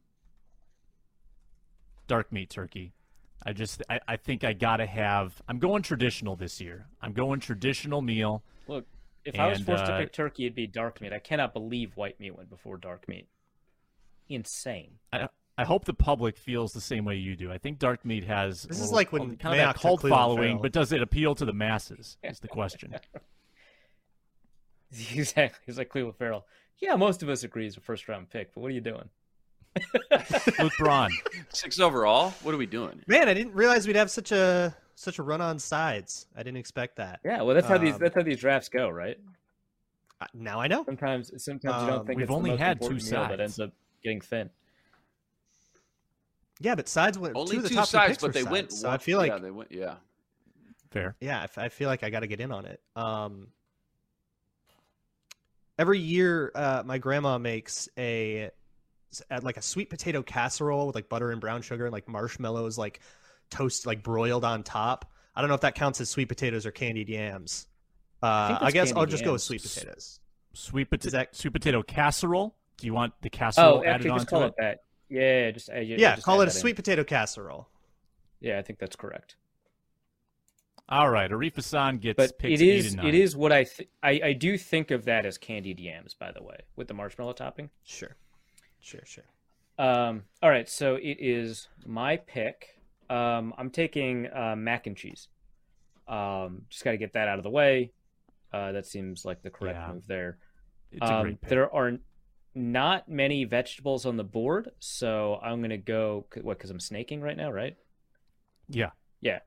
dark 2.07 2.31
meat 2.31 2.49
turkey. 2.49 2.93
I 3.45 3.53
just 3.53 3.83
I, 3.89 3.99
I 4.07 4.17
think 4.17 4.43
I 4.43 4.53
gotta 4.53 4.85
have. 4.85 5.39
I'm 5.47 5.59
going 5.59 5.83
traditional 5.83 6.35
this 6.35 6.59
year. 6.59 6.87
I'm 7.01 7.13
going 7.13 7.39
traditional 7.39 8.01
meal. 8.01 8.43
Look, 8.67 8.85
if 9.27 9.39
I 9.39 9.47
was 9.47 9.61
forced 9.61 9.83
uh, 9.83 9.91
to 9.91 9.97
pick 9.97 10.13
turkey, 10.13 10.45
it'd 10.45 10.55
be 10.55 10.67
dark 10.67 11.01
meat. 11.01 11.13
I 11.13 11.19
cannot 11.19 11.53
believe 11.53 11.95
white 11.95 12.19
meat 12.19 12.35
went 12.35 12.49
before 12.49 12.77
dark 12.77 13.07
meat. 13.07 13.27
Insane. 14.29 14.91
I, 15.11 15.27
I 15.57 15.63
hope 15.63 15.85
the 15.85 15.93
public 15.93 16.37
feels 16.37 16.71
the 16.73 16.81
same 16.81 17.03
way 17.05 17.15
you 17.15 17.35
do. 17.35 17.51
I 17.51 17.57
think 17.57 17.79
dark 17.79 18.05
meat 18.05 18.23
has 18.25 18.65
a 18.65 18.67
This 18.67 18.79
is 18.79 18.91
like 18.91 19.11
when 19.11 19.37
kind 19.37 19.59
of 19.59 19.61
Mayock 19.61 19.73
that 19.73 19.81
cult 19.81 20.01
following, 20.01 20.49
Ferrell. 20.51 20.61
but 20.61 20.71
does 20.71 20.91
it 20.91 21.01
appeal 21.01 21.35
to 21.35 21.45
the 21.45 21.53
masses? 21.53 22.17
Is 22.23 22.39
the 22.39 22.47
question. 22.47 22.95
Exactly. 25.13 25.59
It's 25.67 25.77
like 25.77 25.89
Clelin 25.89 26.15
Ferrell. 26.15 26.45
Yeah, 26.79 26.95
most 26.95 27.21
of 27.21 27.27
us 27.27 27.43
agree 27.43 27.67
it's 27.67 27.75
a 27.75 27.81
first 27.81 28.07
round 28.07 28.29
pick, 28.29 28.53
but 28.53 28.61
what 28.61 28.71
are 28.71 28.73
you 28.73 28.79
doing? 28.79 29.09
Luke 30.59 30.71
Braun. 30.77 31.11
Six 31.49 31.79
overall. 31.79 32.31
What 32.41 32.53
are 32.53 32.57
we 32.57 32.65
doing? 32.67 33.01
Man, 33.07 33.27
I 33.27 33.33
didn't 33.33 33.53
realize 33.53 33.85
we'd 33.85 33.95
have 33.95 34.09
such 34.09 34.31
a 34.31 34.75
such 34.97 35.19
a 35.19 35.23
run 35.23 35.41
on 35.41 35.59
sides. 35.59 36.25
I 36.35 36.39
didn't 36.41 36.57
expect 36.57 36.95
that. 36.95 37.19
Yeah, 37.23 37.43
well, 37.43 37.53
that's 37.53 37.67
how 37.67 37.77
these 37.77 37.93
Um, 37.93 37.99
that's 37.99 38.15
how 38.15 38.23
these 38.23 38.39
drafts 38.39 38.67
go, 38.67 38.89
right? 38.89 39.17
Uh, 40.19 40.25
Now 40.33 40.59
I 40.59 40.67
know. 40.67 40.83
Sometimes 40.85 41.31
sometimes 41.43 41.81
you 41.83 41.87
don't 41.87 41.99
Um, 41.99 42.07
think 42.07 42.17
We've 42.17 42.23
it's 42.23 42.31
the 42.31 42.35
only 42.35 42.49
most 42.49 42.59
had 42.59 42.81
two 42.81 42.99
sides 42.99 43.11
meal 43.11 43.27
that 43.27 43.39
ends 43.39 43.59
up 43.59 43.71
getting 44.03 44.21
thin. 44.21 44.49
Yeah, 46.59 46.73
but 46.73 46.87
sides 46.89 47.19
went 47.19 47.35
Only 47.35 47.51
two 47.51 47.57
of 47.57 47.63
the 47.63 47.69
two 47.69 47.75
top 47.75 47.87
sides, 47.87 48.17
but 48.17 48.33
they 48.33 48.41
sides, 48.41 48.51
went. 48.51 48.71
So 48.73 48.89
I 48.89 48.97
feel 48.97 49.19
like 49.19 49.31
yeah, 49.31 49.37
they 49.37 49.51
went. 49.51 49.71
Yeah. 49.71 49.95
Fair. 50.89 51.15
yeah, 51.21 51.45
I 51.57 51.69
feel 51.69 51.89
like 51.89 52.01
I 52.03 52.09
got 52.09 52.21
to 52.21 52.27
get 52.27 52.39
in 52.39 52.51
on 52.51 52.65
it. 52.65 52.81
Um, 52.95 53.49
every 55.77 55.99
year, 55.99 56.51
uh, 56.55 56.81
my 56.83 56.97
grandma 56.97 57.37
makes 57.37 57.87
a 57.97 58.49
like 59.43 59.57
a 59.57 59.61
sweet 59.61 59.91
potato 59.91 60.23
casserole 60.23 60.87
with 60.87 60.95
like 60.95 61.07
butter 61.09 61.29
and 61.31 61.39
brown 61.39 61.61
sugar 61.61 61.85
and 61.85 61.93
like 61.93 62.07
marshmallows, 62.07 62.79
like 62.79 62.99
toast, 63.49 63.85
like 63.85 64.03
broiled 64.03 64.43
on 64.45 64.63
top. 64.63 65.11
I 65.35 65.41
don't 65.41 65.49
know 65.49 65.55
if 65.55 65.61
that 65.61 65.75
counts 65.75 66.01
as 66.01 66.09
sweet 66.09 66.27
potatoes 66.29 66.65
or 66.65 66.71
candied 66.71 67.09
yams. 67.09 67.67
Uh, 68.23 68.49
think 68.49 68.61
I, 68.63 68.71
guess 68.71 68.89
I'll 68.89 68.95
candied 68.97 69.11
just 69.11 69.23
go 69.23 69.33
with 69.33 69.41
sweet 69.41 69.61
potatoes. 69.61 70.19
Sweet 70.53 70.89
potato, 70.89 71.17
that- 71.17 71.35
sweet 71.35 71.53
potato 71.53 71.83
casserole. 71.83 72.55
Do 72.77 72.87
you 72.87 72.93
want 72.93 73.13
the 73.21 73.29
casserole 73.29 73.79
Oh, 73.79 73.83
added 73.83 73.89
actually, 73.89 74.09
just 74.11 74.27
call 74.27 74.43
it? 74.43 74.47
it 74.47 74.53
that. 74.59 74.83
Yeah, 75.09 75.51
just 75.51 75.69
uh, 75.69 75.75
yeah, 75.79 75.95
Yeah, 75.99 76.15
just 76.15 76.25
call 76.25 76.41
it 76.41 76.43
a 76.43 76.45
that 76.47 76.55
in. 76.55 76.59
sweet 76.59 76.75
potato 76.75 77.03
casserole. 77.03 77.67
Yeah, 78.39 78.59
I 78.59 78.61
think 78.61 78.77
that's 78.79 78.95
correct. 78.95 79.35
All 80.89 81.09
right, 81.09 81.29
Arif 81.29 81.55
Hasan 81.55 81.97
gets 81.97 82.15
But 82.17 82.39
picks 82.39 82.61
it 82.61 82.63
eight 82.63 82.77
is 82.77 82.87
and 82.93 82.97
nine. 82.97 83.07
it 83.07 83.15
is 83.15 83.35
what 83.35 83.51
I, 83.51 83.65
th- 83.65 83.89
I 84.01 84.21
I 84.25 84.33
do 84.33 84.57
think 84.57 84.89
of 84.91 85.05
that 85.05 85.25
as 85.25 85.37
candied 85.37 85.79
yams, 85.79 86.13
by 86.13 86.31
the 86.31 86.41
way, 86.41 86.57
with 86.75 86.87
the 86.87 86.93
marshmallow 86.93 87.33
topping. 87.33 87.69
Sure, 87.83 88.15
sure, 88.79 89.01
sure. 89.05 89.25
Um, 89.77 90.23
all 90.41 90.49
right, 90.49 90.67
so 90.69 90.95
it 90.95 91.17
is 91.19 91.67
my 91.85 92.15
pick. 92.17 92.76
Um, 93.09 93.53
I'm 93.57 93.69
taking 93.69 94.27
uh, 94.33 94.55
mac 94.57 94.87
and 94.87 94.95
cheese. 94.97 95.27
Um, 96.07 96.63
just 96.69 96.83
got 96.83 96.91
to 96.91 96.97
get 96.97 97.13
that 97.13 97.27
out 97.27 97.37
of 97.37 97.43
the 97.43 97.49
way. 97.49 97.91
Uh, 98.53 98.71
that 98.73 98.85
seems 98.85 99.25
like 99.25 99.41
the 99.41 99.49
correct 99.49 99.77
Yeah. 99.79 99.93
move 99.93 100.07
there. 100.07 100.37
It's 100.91 101.01
a 101.09 101.13
Um, 101.13 101.21
great 101.23 101.41
pick. 101.41 101.49
there 101.49 101.73
are 101.73 101.97
not 102.55 103.07
many 103.09 103.43
vegetables 103.43 104.05
on 104.05 104.15
the 104.17 104.23
board, 104.23 104.71
so 104.79 105.37
I'm 105.43 105.61
gonna 105.61 105.77
go 105.77 106.25
what? 106.41 106.57
Because 106.57 106.69
I'm 106.71 106.79
snaking 106.79 107.21
right 107.21 107.35
now, 107.37 107.51
right? 107.51 107.77
Yeah. 108.69 108.91
Yeah. 109.21 109.39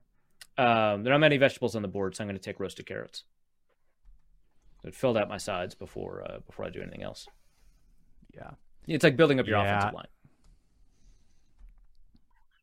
Um, 0.57 1.03
there 1.03 1.11
are 1.11 1.17
not 1.17 1.19
many 1.21 1.37
vegetables 1.37 1.75
on 1.75 1.81
the 1.81 1.87
board, 1.87 2.15
so 2.15 2.23
I'm 2.23 2.27
gonna 2.27 2.39
take 2.39 2.59
roasted 2.59 2.85
carrots. 2.85 3.23
It 4.83 4.95
filled 4.95 5.17
out 5.17 5.27
my 5.29 5.37
sides 5.37 5.75
before 5.75 6.23
uh, 6.29 6.39
before 6.39 6.63
I 6.65 6.69
do 6.69 6.81
anything 6.81 7.01
else. 7.03 7.27
Yeah. 8.33 8.51
It's 8.87 9.03
like 9.03 9.17
building 9.17 9.39
up 9.39 9.47
your 9.47 9.57
Yeah. 9.57 9.77
offensive 9.77 9.93
line. 9.95 10.07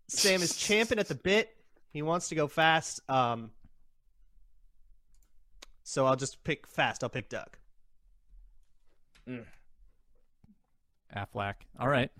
Sam 0.08 0.40
is 0.42 0.56
champing 0.56 0.98
at 0.98 1.08
the 1.08 1.14
bit. 1.14 1.54
He 1.92 2.02
wants 2.02 2.28
to 2.30 2.34
go 2.34 2.46
fast. 2.48 3.00
Um, 3.10 3.50
so 5.82 6.06
I'll 6.06 6.16
just 6.16 6.42
pick 6.44 6.66
fast. 6.66 7.02
I'll 7.02 7.10
pick 7.10 7.28
Doug. 7.28 7.56
Aflac. 11.14 11.54
All 11.78 11.88
right. 11.88 12.10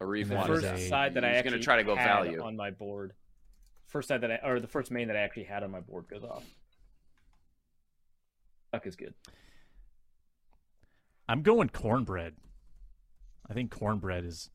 Arif 0.00 0.24
The 0.24 0.28
that 0.30 0.38
wanted 0.48 0.52
is 0.54 0.62
first 0.70 0.82
a- 0.84 0.88
side 0.88 1.14
that 1.14 1.24
I 1.24 1.28
he's 1.30 1.38
actually 1.38 1.50
gonna 1.52 1.62
try 1.62 1.76
to 1.76 1.84
go 1.84 1.94
had 1.96 2.06
value. 2.06 2.42
on 2.42 2.56
my 2.56 2.70
board. 2.70 3.12
First 3.86 4.08
side 4.08 4.20
that 4.22 4.30
I 4.30 4.36
or 4.48 4.60
the 4.60 4.66
first 4.68 4.90
main 4.90 5.08
that 5.08 5.16
I 5.16 5.20
actually 5.20 5.44
had 5.44 5.62
on 5.62 5.70
my 5.70 5.80
board 5.80 6.06
goes 6.08 6.22
off. 6.24 6.44
Duck 8.72 8.86
is 8.86 8.96
good. 8.96 9.14
I'm 11.28 11.42
going 11.42 11.68
cornbread. 11.68 12.34
I 13.48 13.54
think 13.54 13.70
cornbread 13.72 14.24
is 14.24 14.34
just 14.44 14.50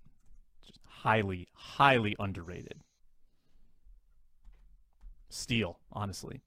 highly, 1.02 1.48
highly 1.54 2.16
underrated. 2.20 2.80
Steal, 5.30 5.80
honestly. 5.92 6.42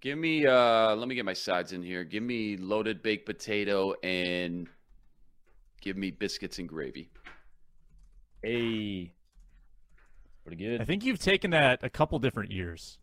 Give 0.00 0.16
me 0.16 0.46
uh 0.46 0.94
let 0.94 1.08
me 1.08 1.14
get 1.16 1.24
my 1.24 1.32
sides 1.32 1.72
in 1.72 1.82
here. 1.82 2.04
Give 2.04 2.22
me 2.22 2.56
loaded 2.56 3.02
baked 3.02 3.26
potato 3.26 3.94
and 4.02 4.68
give 5.80 5.96
me 5.96 6.10
biscuits 6.12 6.58
and 6.60 6.68
gravy. 6.68 7.10
Hey, 8.42 9.12
pretty 10.44 10.62
good. 10.64 10.80
I 10.80 10.84
think 10.84 11.04
you've 11.04 11.18
taken 11.18 11.50
that 11.50 11.80
a 11.82 11.90
couple 11.90 12.20
different 12.20 12.52
years, 12.52 12.98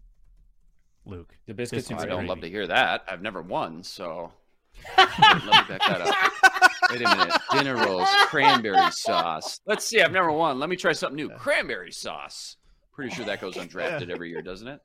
Luke. 1.05 1.35
the 1.47 1.53
biscuits 1.53 1.89
Biscuits 1.89 1.89
and 1.91 1.99
I 1.99 2.03
and 2.03 2.09
don't 2.11 2.19
gravy. 2.19 2.29
love 2.29 2.41
to 2.41 2.49
hear 2.49 2.67
that. 2.67 3.03
I've 3.09 3.21
never 3.21 3.41
won, 3.41 3.83
so 3.83 4.31
let 4.97 5.09
me 5.43 5.51
back 5.67 5.81
that 5.85 6.01
up. 6.01 6.54
Wait 6.89 7.01
a 7.01 7.15
minute. 7.15 7.33
Dinner 7.51 7.75
rolls, 7.75 8.09
cranberry 8.27 8.91
sauce. 8.91 9.59
Let's 9.65 9.85
see, 9.85 10.01
I've 10.01 10.11
never 10.11 10.31
won. 10.31 10.59
Let 10.59 10.69
me 10.69 10.75
try 10.75 10.91
something 10.93 11.15
new. 11.15 11.29
Cranberry 11.29 11.91
sauce. 11.91 12.57
Pretty 12.93 13.13
sure 13.13 13.25
that 13.25 13.41
goes 13.41 13.55
undrafted 13.55 14.09
every 14.09 14.29
year, 14.29 14.41
doesn't 14.41 14.67
it? 14.67 14.79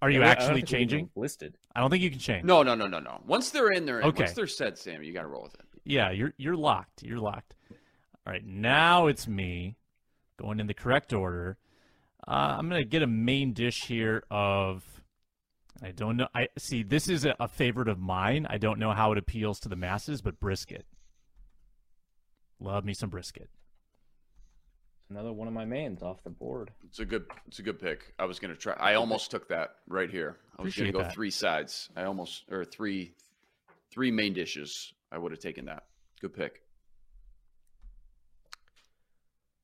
Are 0.00 0.10
you 0.10 0.20
Yeah, 0.20 0.28
actually 0.28 0.60
think 0.60 0.70
we 0.70 0.78
even 0.78 0.88
changing? 0.88 1.10
Listed. 1.16 1.56
I 1.74 1.80
don't 1.80 1.90
think 1.90 2.02
you 2.04 2.10
can 2.10 2.20
change. 2.20 2.44
No, 2.44 2.62
no, 2.62 2.74
no, 2.76 2.86
no, 2.86 3.00
no. 3.00 3.20
Once 3.26 3.50
they're 3.50 3.72
in, 3.72 3.84
they're 3.84 4.00
in. 4.00 4.06
Okay. 4.06 4.24
Once 4.24 4.34
they're 4.34 4.46
set, 4.46 4.78
Sam, 4.78 5.02
you 5.02 5.12
got 5.12 5.22
to 5.22 5.28
roll 5.28 5.42
with 5.42 5.54
it. 5.54 5.60
Yeah, 5.84 6.10
you're 6.10 6.34
you're 6.36 6.56
locked. 6.56 7.02
You're 7.02 7.18
locked. 7.18 7.54
All 7.70 8.32
right, 8.32 8.44
now 8.44 9.06
it's 9.06 9.26
me 9.26 9.76
going 10.36 10.60
in 10.60 10.66
the 10.66 10.74
correct 10.74 11.12
order. 11.12 11.56
Uh, 12.26 12.56
I'm 12.58 12.68
gonna 12.68 12.84
get 12.84 13.02
a 13.02 13.06
main 13.06 13.54
dish 13.54 13.84
here 13.86 14.22
of. 14.30 14.84
I 15.82 15.92
don't 15.92 16.16
know. 16.16 16.28
I 16.34 16.48
see. 16.58 16.82
This 16.82 17.08
is 17.08 17.24
a, 17.24 17.36
a 17.38 17.48
favorite 17.48 17.88
of 17.88 17.98
mine. 17.98 18.46
I 18.50 18.58
don't 18.58 18.78
know 18.78 18.92
how 18.92 19.12
it 19.12 19.18
appeals 19.18 19.60
to 19.60 19.68
the 19.68 19.76
masses, 19.76 20.20
but 20.20 20.40
brisket. 20.40 20.86
Love 22.60 22.84
me 22.84 22.94
some 22.94 23.10
brisket. 23.10 23.48
Another 25.10 25.32
one 25.32 25.48
of 25.48 25.54
my 25.54 25.64
mains 25.64 26.02
off 26.02 26.22
the 26.24 26.30
board. 26.30 26.70
It's 26.84 26.98
a 26.98 27.04
good. 27.04 27.26
It's 27.46 27.60
a 27.60 27.62
good 27.62 27.78
pick. 27.78 28.12
I 28.18 28.24
was 28.24 28.38
gonna 28.38 28.56
try. 28.56 28.74
I 28.74 28.94
almost 28.94 29.30
took 29.30 29.48
that 29.48 29.76
right 29.86 30.10
here. 30.10 30.36
I 30.58 30.62
was 30.62 30.72
Appreciate 30.72 30.92
gonna 30.92 31.04
go 31.04 31.08
that. 31.08 31.14
three 31.14 31.30
sides. 31.30 31.88
I 31.96 32.02
almost 32.04 32.44
or 32.50 32.64
three, 32.64 33.14
three 33.90 34.10
main 34.10 34.34
dishes. 34.34 34.92
I 35.12 35.18
would 35.18 35.32
have 35.32 35.40
taken 35.40 35.64
that. 35.66 35.84
Good 36.20 36.34
pick. 36.34 36.62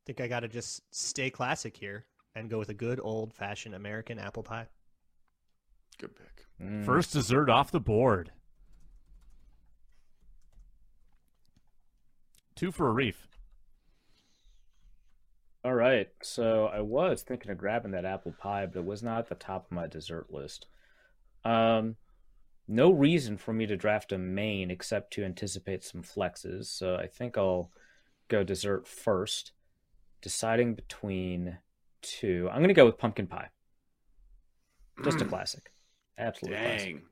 think 0.06 0.20
I 0.20 0.28
got 0.28 0.40
to 0.40 0.48
just 0.48 0.82
stay 0.94 1.30
classic 1.30 1.76
here 1.76 2.04
and 2.34 2.50
go 2.50 2.58
with 2.58 2.68
a 2.68 2.74
good 2.74 3.00
old 3.02 3.32
fashioned 3.32 3.74
American 3.74 4.18
apple 4.18 4.42
pie. 4.42 4.66
Good 5.99 6.16
pick. 6.16 6.47
Mm. 6.61 6.84
First 6.84 7.12
dessert 7.12 7.49
off 7.49 7.70
the 7.70 7.80
board. 7.80 8.32
Two 12.55 12.70
for 12.70 12.92
Arif. 12.92 13.14
All 15.64 15.74
right. 15.74 16.09
So 16.22 16.66
I 16.66 16.80
was 16.80 17.22
thinking 17.22 17.51
of 17.51 17.59
grabbing 17.59 17.92
that 17.92 18.05
apple 18.05 18.34
pie, 18.38 18.66
but 18.66 18.80
it 18.80 18.84
was 18.84 19.03
not 19.03 19.18
at 19.18 19.28
the 19.28 19.34
top 19.34 19.66
of 19.66 19.72
my 19.72 19.86
dessert 19.86 20.26
list. 20.30 20.66
Um, 21.45 21.97
no 22.68 22.90
reason 22.90 23.36
for 23.36 23.53
me 23.53 23.66
to 23.66 23.76
draft 23.76 24.12
a 24.12 24.18
main 24.18 24.70
except 24.70 25.12
to 25.14 25.24
anticipate 25.24 25.82
some 25.84 26.03
flexes. 26.03 26.66
So 26.66 26.97
I 26.97 27.07
think 27.07 27.36
I'll 27.36 27.70
go 28.28 28.45
dessert 28.45 28.86
first, 28.86 29.53
deciding 30.22 30.74
between 30.74 31.59
two. 32.03 32.49
I'm 32.51 32.59
going 32.59 32.68
to 32.68 32.74
go 32.74 32.86
with 32.86 32.99
pumpkin 32.99 33.26
pie. 33.26 33.49
Just 35.03 35.20
a 35.20 35.24
classic. 35.26 35.73
Absolutely 36.18 36.58
classic. 36.58 36.86
Dang. 36.86 37.02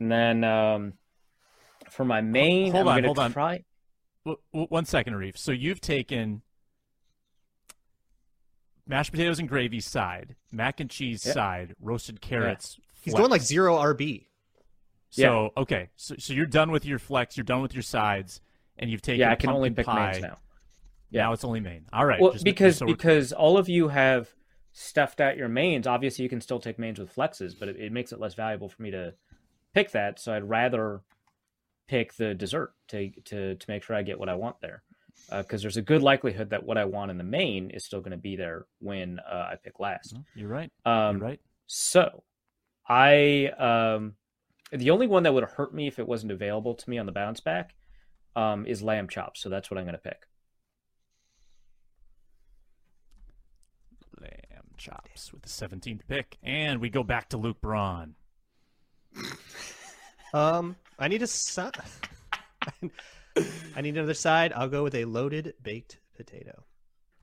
And 0.00 0.10
then 0.12 0.44
um, 0.44 0.92
for 1.90 2.04
my 2.04 2.20
main, 2.20 2.72
hold 2.72 2.88
I'm 2.88 2.98
on, 2.98 3.04
hold 3.04 3.16
to 3.16 3.22
on. 3.22 3.32
try. 3.32 3.64
W- 4.24 4.40
w- 4.52 4.66
one 4.68 4.84
second, 4.84 5.14
Reef. 5.16 5.38
So 5.38 5.52
you've 5.52 5.80
taken 5.80 6.42
mashed 8.86 9.12
potatoes 9.12 9.38
and 9.38 9.48
gravy 9.48 9.80
side, 9.80 10.34
mac 10.50 10.80
and 10.80 10.90
cheese 10.90 11.24
Yep. 11.24 11.34
side, 11.34 11.74
roasted 11.80 12.20
carrots. 12.20 12.78
He's 13.02 13.14
going 13.14 13.30
like 13.30 13.42
zero 13.42 13.76
RB. 13.76 14.26
So 15.10 15.50
okay, 15.56 15.90
so 15.94 16.16
so 16.18 16.32
you're 16.32 16.46
done 16.46 16.72
with 16.72 16.84
your 16.84 16.98
flex, 16.98 17.36
you're 17.36 17.44
done 17.44 17.62
with 17.62 17.72
your 17.72 17.82
sides, 17.84 18.40
and 18.78 18.90
you've 18.90 19.02
taken 19.02 19.20
Yeah, 19.20 19.30
I 19.30 19.36
can 19.36 19.50
only 19.50 19.70
pick 19.70 19.86
pie. 19.86 20.12
mains 20.12 20.22
now. 20.22 20.38
Now 21.12 21.32
it's 21.32 21.44
only 21.44 21.60
main. 21.60 21.86
All 21.92 22.04
right. 22.04 22.20
well, 22.20 22.32
just- 22.32 22.44
because 22.44 22.78
so 22.78 22.86
because 22.86 23.32
all 23.32 23.56
of 23.56 23.68
you 23.68 23.88
have 23.88 24.34
stuffed 24.76 25.20
out 25.20 25.38
your 25.38 25.48
mains. 25.48 25.86
Obviously, 25.86 26.24
you 26.24 26.28
can 26.28 26.40
still 26.42 26.60
take 26.60 26.78
mains 26.78 26.98
with 26.98 27.14
flexes, 27.14 27.58
but 27.58 27.68
it, 27.68 27.76
it 27.76 27.92
makes 27.92 28.12
it 28.12 28.20
less 28.20 28.34
valuable 28.34 28.68
for 28.68 28.82
me 28.82 28.90
to 28.90 29.14
pick 29.72 29.92
that. 29.92 30.18
So 30.20 30.34
I'd 30.34 30.48
rather 30.48 31.00
pick 31.88 32.14
the 32.14 32.34
dessert 32.34 32.74
to 32.88 33.10
to 33.24 33.54
to 33.54 33.70
make 33.70 33.82
sure 33.82 33.96
I 33.96 34.02
get 34.02 34.18
what 34.18 34.28
I 34.28 34.34
want 34.34 34.56
there, 34.60 34.82
because 35.30 35.62
there's 35.62 35.76
a 35.76 35.82
good 35.82 36.02
likelihood 36.02 36.50
that 36.50 36.64
what 36.64 36.76
I 36.76 36.84
want 36.84 37.10
in 37.10 37.18
the 37.18 37.24
main 37.24 37.70
is 37.70 37.84
still 37.84 38.00
going 38.00 38.10
to 38.10 38.16
be 38.16 38.36
there 38.36 38.66
when 38.80 39.20
uh, 39.20 39.48
I 39.52 39.56
pick 39.62 39.80
last. 39.80 40.16
you're 40.34 40.48
right. 40.48 40.70
Um, 40.84 41.18
you're 41.18 41.28
right. 41.28 41.40
So, 41.66 42.24
I 42.88 43.46
um, 43.58 44.14
the 44.72 44.90
only 44.90 45.06
one 45.06 45.22
that 45.22 45.32
would 45.32 45.44
hurt 45.44 45.72
me 45.72 45.86
if 45.86 45.98
it 45.98 46.08
wasn't 46.08 46.32
available 46.32 46.74
to 46.74 46.90
me 46.90 46.98
on 46.98 47.06
the 47.06 47.12
bounce 47.12 47.40
back 47.40 47.74
um, 48.34 48.66
is 48.66 48.82
lamb 48.82 49.08
chops. 49.08 49.40
So 49.40 49.48
that's 49.48 49.70
what 49.70 49.78
I'm 49.78 49.84
going 49.84 49.94
to 49.94 49.98
pick. 49.98 50.26
Lamb 54.20 54.63
chops 54.76 55.32
with 55.32 55.42
the 55.42 55.48
17th 55.48 56.00
pick, 56.08 56.36
and 56.42 56.80
we 56.80 56.88
go 56.90 57.02
back 57.02 57.28
to 57.30 57.36
Luke 57.36 57.60
Braun. 57.60 58.14
Um, 60.32 60.74
I 60.98 61.06
need 61.06 61.22
a 61.22 61.28
si- 61.28 61.62
I 63.76 63.80
need 63.80 63.96
another 63.96 64.14
side. 64.14 64.52
I'll 64.52 64.66
go 64.68 64.82
with 64.82 64.96
a 64.96 65.04
loaded 65.04 65.54
baked 65.62 66.00
potato. 66.16 66.64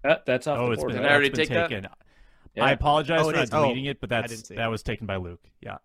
Uh, 0.05 0.15
that's 0.25 0.47
off 0.47 0.59
Oh, 0.59 0.65
the 0.67 0.71
it's 0.71 0.79
board. 0.81 0.93
been, 0.93 1.01
Did 1.01 1.09
I 1.09 1.13
already 1.13 1.27
that's 1.27 1.49
been 1.49 1.69
take 1.69 1.81
that? 1.83 1.91
Yeah. 2.55 2.63
I 2.63 2.71
apologize 2.71 3.19
Oh, 3.21 3.31
for 3.31 3.35
is. 3.37 3.51
not 3.51 3.59
Oh, 3.59 3.63
deleting 3.65 3.85
it, 3.85 3.99
but 3.99 4.09
that's 4.09 4.43
that 4.43 4.57
it. 4.57 4.67
was 4.69 4.81
taken 4.81 5.07
by 5.07 5.17
Luke. 5.17 5.45
Yeah. 5.59 5.79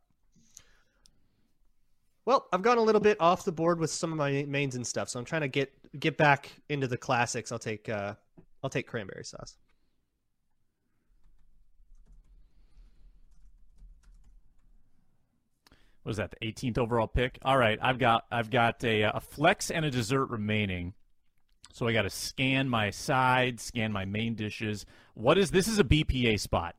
Well, 2.27 2.47
I've 2.53 2.63
gone 2.63 2.79
a 2.79 2.83
little 2.83 3.01
bit 3.01 3.21
off 3.21 3.45
the 3.45 3.51
board 3.51 3.81
with 3.81 3.91
some 3.91 4.13
of 4.13 4.19
my 4.19 4.45
mains 4.49 4.77
and 4.77 4.87
stuff, 4.87 5.09
so 5.09 5.19
I'm 5.19 5.25
trying 5.25 5.43
to 5.43 5.49
get 5.49 5.73
get 5.99 6.17
back 6.17 6.51
into 6.69 6.87
the 6.87 6.97
classics. 6.97 7.51
I'll 7.51 7.59
take 7.59 7.89
uh, 7.89 8.15
I'll 8.63 8.71
take 8.71 8.87
cranberry 8.87 9.25
sauce. 9.25 9.57
What 16.07 16.11
was 16.11 16.17
that 16.19 16.31
the 16.39 16.47
18th 16.47 16.79
overall 16.79 17.09
pick? 17.09 17.37
All 17.43 17.59
right, 17.59 17.81
I've 17.83 17.99
got 17.99 18.27
I've 18.31 18.49
got 18.49 18.85
a, 18.85 19.03
a 19.03 19.19
flex 19.19 19.73
and 19.73 19.85
a 19.85 19.91
dessert 19.91 20.27
remaining. 20.27 20.95
So 21.73 21.89
I 21.89 21.93
got 21.93 22.03
to 22.03 22.11
scan 22.11 22.69
my 22.69 22.91
side, 22.91 23.59
scan 23.59 23.91
my 23.91 24.05
main 24.05 24.37
dishes. 24.37 24.87
What 25.15 25.37
is 25.37 25.51
this? 25.51 25.67
Is 25.67 25.81
a 25.81 25.85
BPA 25.85 26.39
spot. 26.39 26.77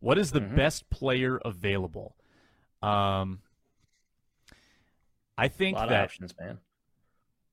What 0.00 0.18
is 0.18 0.30
the 0.32 0.42
Mhm. 0.42 0.56
best 0.56 0.90
player 0.90 1.40
available? 1.42 2.16
Um, 2.82 3.40
I 5.38 5.46
A 5.46 5.48
think 5.48 5.76
lot 5.76 5.84
of 5.84 5.90
that. 5.90 6.04
options, 6.04 6.34
man. 6.38 6.58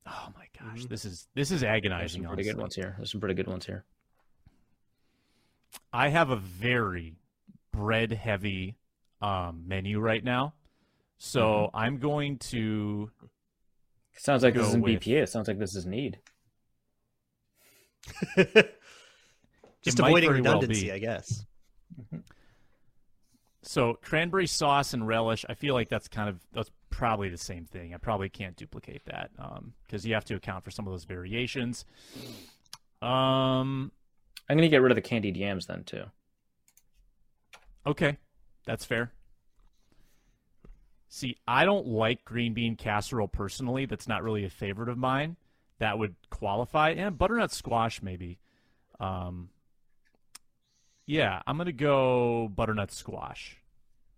Oh 0.06 0.28
my 0.36 0.46
gosh, 0.60 0.82
Mhm. 0.82 0.88
this 0.90 1.06
is 1.06 1.26
this 1.32 1.50
is 1.50 1.62
There's 1.62 1.70
agonizing. 1.74 2.20
some 2.24 2.28
pretty 2.34 2.42
good 2.50 2.58
ones 2.58 2.74
here. 2.74 2.96
There's 2.98 3.10
some 3.10 3.20
pretty 3.22 3.34
good 3.34 3.46
ones 3.48 3.64
here. 3.64 3.86
I 5.90 6.10
have 6.10 6.28
a 6.28 6.36
very 6.36 7.16
bread 7.72 8.12
heavy 8.12 8.76
um, 9.22 9.66
menu 9.66 10.00
right 10.00 10.22
now. 10.22 10.52
So 11.18 11.40
Mm-hmm. 11.68 11.76
I'm 11.76 11.98
going 11.98 12.38
to 12.38 13.10
Sounds 14.16 14.42
like 14.44 14.54
this 14.54 14.68
isn't 14.68 14.80
with- 14.82 15.00
BPA. 15.00 15.22
It 15.24 15.28
sounds 15.28 15.48
like 15.48 15.58
this 15.58 15.74
is 15.74 15.86
need. 15.86 16.18
Just 18.36 19.98
It 19.98 19.98
avoiding 20.00 20.30
very 20.30 20.40
well 20.40 20.54
redundancy, 20.54 20.84
be. 20.86 20.92
I 20.92 20.98
guess. 20.98 21.44
so 23.62 23.94
cranberry 24.02 24.46
sauce 24.46 24.94
and 24.94 25.06
relish. 25.06 25.44
I 25.48 25.54
feel 25.54 25.74
like 25.74 25.88
that's 25.88 26.08
kind 26.08 26.28
of 26.28 26.38
that's 26.52 26.70
probably 26.90 27.28
the 27.28 27.36
same 27.38 27.64
thing. 27.66 27.92
I 27.94 27.96
probably 27.98 28.28
can't 28.28 28.56
duplicate 28.56 29.04
that 29.06 29.30
because 29.86 30.06
you 30.06 30.14
have 30.14 30.24
to 30.26 30.34
account 30.36 30.64
for 30.64 30.70
some 30.70 30.86
of 30.86 30.92
those 30.92 31.04
variations. 31.04 31.84
Um. 33.02 33.90
I'm 34.48 34.58
gonna 34.58 34.68
get 34.68 34.82
rid 34.82 34.92
of 34.92 34.96
the 34.96 35.02
candied 35.02 35.36
yams 35.38 35.66
then 35.66 35.84
too. 35.84 36.04
Okay, 37.86 38.18
that's 38.66 38.84
fair. 38.84 39.12
See, 41.14 41.36
I 41.46 41.64
don't 41.64 41.86
like 41.86 42.24
green 42.24 42.54
bean 42.54 42.74
casserole 42.74 43.28
personally. 43.28 43.86
That's 43.86 44.08
not 44.08 44.24
really 44.24 44.44
a 44.44 44.50
favorite 44.50 44.88
of 44.88 44.98
mine. 44.98 45.36
That 45.78 45.96
would 45.96 46.16
qualify. 46.28 46.90
And 46.90 47.16
butternut 47.16 47.52
squash, 47.52 48.02
maybe. 48.02 48.40
Um, 48.98 49.50
yeah, 51.06 51.40
I'm 51.46 51.56
gonna 51.56 51.70
go 51.70 52.48
butternut 52.48 52.90
squash 52.90 53.58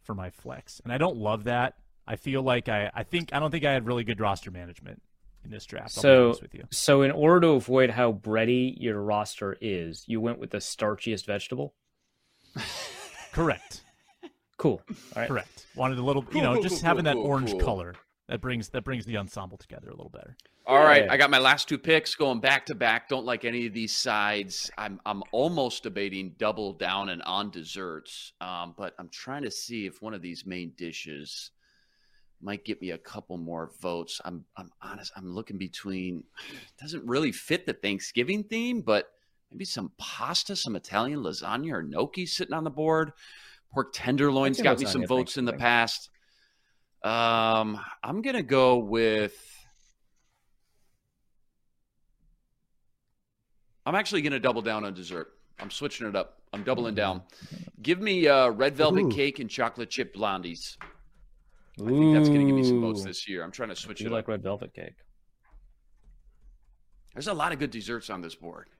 for 0.05 0.14
my 0.14 0.30
flex, 0.30 0.80
and 0.84 0.90
I 0.90 0.97
don't 0.97 1.18
love 1.18 1.44
that. 1.44 1.74
I 2.07 2.16
feel 2.16 2.40
like 2.40 2.70
I, 2.70 2.90
I 2.94 3.03
think 3.03 3.28
I 3.34 3.40
don't 3.40 3.51
think 3.51 3.66
I 3.66 3.72
had 3.72 3.86
really 3.86 4.05
good 4.05 4.18
roster 4.18 4.51
management 4.51 5.03
in 5.44 5.51
this 5.51 5.66
draft. 5.66 5.99
I'll 5.99 6.03
be 6.03 6.07
So, 6.09 6.24
honest 6.28 6.42
with 6.42 6.55
you. 6.55 6.64
so 6.70 7.03
in 7.03 7.11
order 7.11 7.40
to 7.42 7.49
avoid 7.49 7.90
how 7.90 8.12
bready 8.12 8.74
your 8.80 9.03
roster 9.03 9.55
is, 9.61 10.05
you 10.07 10.18
went 10.22 10.38
with 10.38 10.49
the 10.49 10.59
starchiest 10.59 11.26
vegetable. 11.26 11.74
Correct. 13.32 13.82
Cool. 14.57 14.82
All 14.90 14.96
right. 15.16 15.28
Correct. 15.28 15.66
Wanted 15.74 15.98
a 15.98 16.02
little, 16.02 16.24
you 16.32 16.42
know, 16.42 16.54
cool, 16.54 16.62
just 16.62 16.76
cool, 16.76 16.88
having 16.88 17.04
that 17.04 17.14
cool, 17.14 17.26
orange 17.26 17.50
cool. 17.52 17.61
color 17.61 17.94
that 18.28 18.40
brings 18.40 18.68
that 18.70 18.84
brings 18.84 19.04
the 19.04 19.16
ensemble 19.16 19.57
together 19.57 19.88
a 19.88 19.94
little 19.94 20.11
better. 20.11 20.36
All 20.66 20.82
right, 20.82 21.04
Yeah. 21.04 21.12
I 21.12 21.16
got 21.16 21.30
my 21.30 21.38
last 21.38 21.68
two 21.68 21.78
picks 21.78 22.16
going 22.16 22.40
back 22.40 22.66
to 22.66 22.74
back. 22.74 23.09
Don't 23.09 23.24
like 23.24 23.44
any 23.44 23.66
of 23.66 23.72
these 23.72 23.94
sides. 23.94 24.70
I'm 24.76 25.00
I'm 25.07 25.22
almost 25.30 25.84
debating 25.84 26.34
double 26.38 26.72
down 26.72 27.09
and 27.11 27.22
on 27.22 27.50
desserts, 27.50 28.32
um, 28.40 28.74
but 28.76 28.94
I'm 28.98 29.09
trying 29.09 29.42
to 29.42 29.50
see 29.50 29.86
if 29.86 30.02
one 30.02 30.12
of 30.12 30.22
these 30.22 30.44
main 30.44 30.72
dishes 30.76 31.52
might 32.42 32.64
get 32.64 32.80
me 32.80 32.90
a 32.90 32.98
couple 32.98 33.36
more 33.36 33.70
votes. 33.80 34.20
I'm 34.24 34.44
I'm 34.57 34.70
honest. 34.82 35.12
I'm 35.16 35.32
looking 35.32 35.57
between. 35.59 36.24
Doesn't 36.80 37.07
really 37.07 37.30
fit 37.32 37.64
the 37.64 37.72
Thanksgiving 37.72 38.42
theme, 38.42 38.80
but 38.80 39.09
maybe 39.52 39.64
some 39.64 39.92
pasta, 39.98 40.57
some 40.57 40.74
Italian 40.74 41.20
lasagna 41.20 41.74
or 41.74 41.82
gnocchi 41.84 42.26
sitting 42.26 42.54
on 42.54 42.64
the 42.64 42.70
board. 42.70 43.12
Pork 43.72 43.90
tenderloins 43.92 44.56
seen 44.56 44.64
got 44.64 44.78
me 44.78 44.84
lasagna 44.84 44.88
some 44.88 45.06
votes 45.06 45.36
in 45.36 45.44
the 45.44 45.52
past. 45.52 46.10
Um, 47.02 47.78
I'm 48.02 48.22
gonna 48.22 48.42
go 48.42 48.78
with. 48.78 49.34
I'm 53.84 53.94
actually 53.94 54.20
going 54.22 54.32
to 54.32 54.40
double 54.40 54.62
down 54.62 54.84
on 54.84 54.94
dessert. 54.94 55.28
I'm 55.60 55.70
switching 55.70 56.08
it 56.08 56.16
up. 56.16 56.42
I'm 56.52 56.64
doubling 56.64 56.96
down. 56.96 57.22
Give 57.80 58.00
me 58.00 58.26
uh, 58.26 58.48
red 58.48 58.74
velvet 58.74 59.04
Ooh. 59.04 59.10
cake 59.10 59.38
and 59.38 59.48
chocolate 59.48 59.90
chip 59.90 60.12
blondies. 60.12 60.76
I 61.80 61.86
think 61.86 62.14
that's 62.14 62.28
going 62.28 62.40
to 62.40 62.46
give 62.46 62.56
me 62.56 62.64
some 62.64 62.80
votes 62.80 63.04
this 63.04 63.28
year. 63.28 63.44
I'm 63.44 63.52
trying 63.52 63.68
to 63.68 63.76
switch 63.76 63.98
do 63.98 64.06
it 64.06 64.12
like 64.12 64.24
up. 64.24 64.28
red 64.28 64.42
velvet 64.42 64.74
cake. 64.74 64.96
There's 67.14 67.28
a 67.28 67.34
lot 67.34 67.52
of 67.52 67.58
good 67.60 67.70
desserts 67.70 68.10
on 68.10 68.22
this 68.22 68.34
board. 68.34 68.70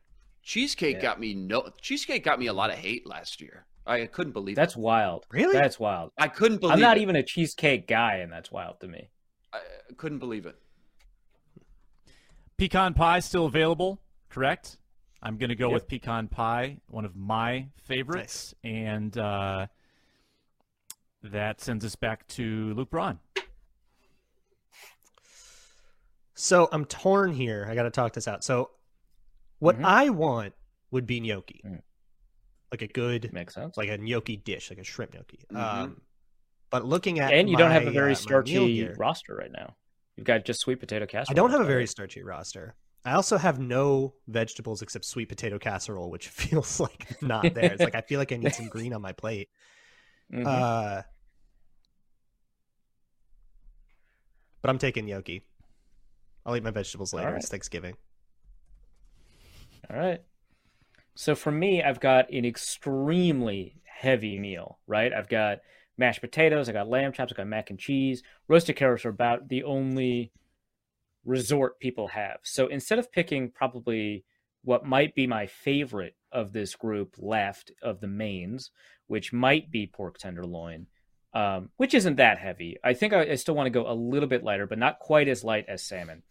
Cheesecake 0.43 0.97
Yeah. 0.97 1.03
got 1.03 1.20
me 1.20 1.34
no. 1.34 1.70
Cheesecake 1.80 2.24
got 2.24 2.41
me 2.41 2.47
a 2.47 2.53
lot 2.53 2.70
of 2.70 2.76
hate 2.76 3.07
last 3.07 3.41
year. 3.41 3.64
I 3.87 4.07
couldn't 4.07 4.32
believe 4.32 4.57
That's 4.57 4.74
it. 4.74 4.80
wild. 4.80 5.26
Really? 5.30 5.53
That's 5.55 5.78
wild. 5.78 6.11
I 6.18 6.28
couldn't 6.28 6.59
believe. 6.59 6.74
I'm 6.74 6.80
not 6.80 6.97
it. 6.99 7.03
even 7.03 7.14
a 7.16 7.22
cheesecake 7.22 7.87
guy, 7.87 8.16
and 8.16 8.32
that's 8.32 8.51
wild 8.51 8.80
to 8.80 8.89
me. 8.89 9.09
I 9.53 9.61
couldn't 9.97 10.18
believe 10.18 10.45
it. 10.47 10.57
Pecan 12.59 12.95
pie 12.95 13.20
still 13.20 13.47
available, 13.47 14.01
correct? 14.28 14.78
I'm 15.22 15.37
going 15.39 15.51
to 15.51 15.55
go 15.57 15.66
Yep. 15.68 15.74
with 15.74 15.89
pecan 15.89 16.28
pie, 16.28 16.78
one 16.89 17.05
of 17.05 17.14
my 17.16 17.68
favorites, 17.84 18.55
and 18.64 19.16
uh, 19.16 19.66
that 21.22 21.61
sends 21.61 21.84
us 21.84 21.95
back 21.97 22.26
to 22.28 22.72
Luke 22.74 22.91
Braun. 22.91 23.18
So 26.34 26.68
I'm 26.72 26.84
torn 26.84 27.32
here. 27.32 27.66
I 27.68 27.74
got 27.74 27.84
to 27.84 27.91
talk 27.91 28.12
this 28.12 28.28
out. 28.28 28.45
So 28.45 28.70
what 29.59 29.78
Mhm. 29.78 29.84
I 29.84 30.11
want 30.11 30.55
would 30.91 31.07
be 31.07 31.20
gnocchi, 31.20 31.61
Mm. 31.64 31.82
Like 32.73 32.83
a 32.83 32.87
good, 32.89 33.33
Makes 33.33 33.55
sense. 33.55 33.77
like 33.77 33.89
a 33.89 33.99
gnocchi 33.99 34.37
dish, 34.37 34.71
like 34.71 34.79
a 34.79 34.85
shrimp 34.85 35.14
gnocchi. 35.14 35.39
Mhm. 35.53 35.57
Um, 35.57 36.01
but 36.71 36.85
looking 36.85 37.21
at 37.21 37.33
and 37.33 37.49
you 37.49 37.57
don't 37.57 37.71
have 37.71 37.87
a 37.87 37.91
very 37.91 38.12
uh, 38.12 38.17
starchy 38.17 38.89
roster 38.97 39.35
right 39.35 39.53
now. 39.53 39.77
You've 40.17 40.27
got 40.27 40.45
just 40.45 40.61
sweet 40.61 40.81
potato 40.81 41.07
casserole. 41.07 41.33
I 41.33 41.35
don't 41.35 41.51
have 41.51 41.61
a 41.61 41.64
very 41.64 41.87
starchy 41.87 42.23
roster. 42.23 42.75
I 43.05 43.12
also 43.12 43.37
have 43.37 43.61
no 43.61 44.14
vegetables 44.27 44.83
except 44.83 45.05
sweet 45.05 45.29
potato 45.29 45.59
casserole, 45.59 46.11
which 46.11 46.29
feels 46.43 46.81
like 46.81 47.23
not 47.23 47.55
there. 47.55 47.73
It's 47.73 47.85
like 47.85 47.95
I 47.95 48.01
feel 48.01 48.19
like 48.19 48.33
I 48.33 48.37
need 48.37 48.55
some 48.55 48.69
green 48.69 48.93
on 48.93 49.03
my 49.03 49.12
plate. 49.12 49.49
Mhm. 50.33 50.45
Uh, 50.45 51.03
but 54.61 54.71
I'm 54.71 54.79
taking 54.79 55.07
gnocchi. 55.07 55.47
I'll 56.45 56.57
eat 56.57 56.64
my 56.64 56.73
vegetables 56.73 57.14
later. 57.14 57.29
Alright. 57.29 57.43
It's 57.43 57.49
Thanksgiving. 57.49 57.95
All 59.89 59.97
right. 59.97 60.21
So 61.17 61.35
for 61.35 61.51
me, 61.51 61.83
I've 61.83 61.99
got 61.99 62.31
an 62.31 62.45
extremely 62.45 63.81
heavy 63.85 64.39
meal, 64.39 64.79
right? 64.87 65.12
I've 65.12 65.31
got 65.31 65.59
mashed 65.97 66.21
potatoes, 66.21 66.69
I 66.69 66.73
got 66.73 66.89
lamb 66.89 67.12
chops, 67.12 67.33
I 67.33 67.37
got 67.37 67.47
mac 67.47 67.71
and 67.71 67.79
cheese. 67.79 68.23
Roasted 68.49 68.77
carrots 68.77 69.07
are 69.07 69.11
about 69.11 69.49
the 69.49 69.64
only 69.64 70.31
resort 71.25 71.81
people 71.81 72.09
have. 72.09 72.41
So 72.43 72.67
instead 72.67 72.99
of 72.99 73.11
picking 73.11 73.51
probably 73.51 74.25
what 74.62 74.85
might 74.85 75.14
be 75.14 75.27
my 75.27 75.47
favorite 75.47 76.17
of 76.33 76.53
this 76.53 76.75
group 76.75 77.14
left 77.19 77.73
of 77.83 78.01
the 78.01 78.07
mains, 78.07 78.71
which 79.07 79.33
might 79.33 79.71
be 79.71 79.87
pork 79.87 80.19
tenderloin, 80.19 80.87
um, 81.33 81.71
which 81.79 81.95
isn't 81.95 82.17
that 82.17 82.39
heavy. 82.39 82.77
I 82.85 82.93
think 82.93 83.14
I, 83.14 83.31
I 83.31 83.35
still 83.37 83.55
want 83.55 83.67
to 83.67 83.71
go 83.71 83.91
a 83.91 83.95
little 83.95 84.29
bit 84.29 84.45
lighter, 84.45 84.67
but 84.67 84.79
not 84.79 84.99
quite 84.99 85.29
as 85.29 85.45
light 85.45 85.64
as 85.67 85.83
salmon. 85.83 86.25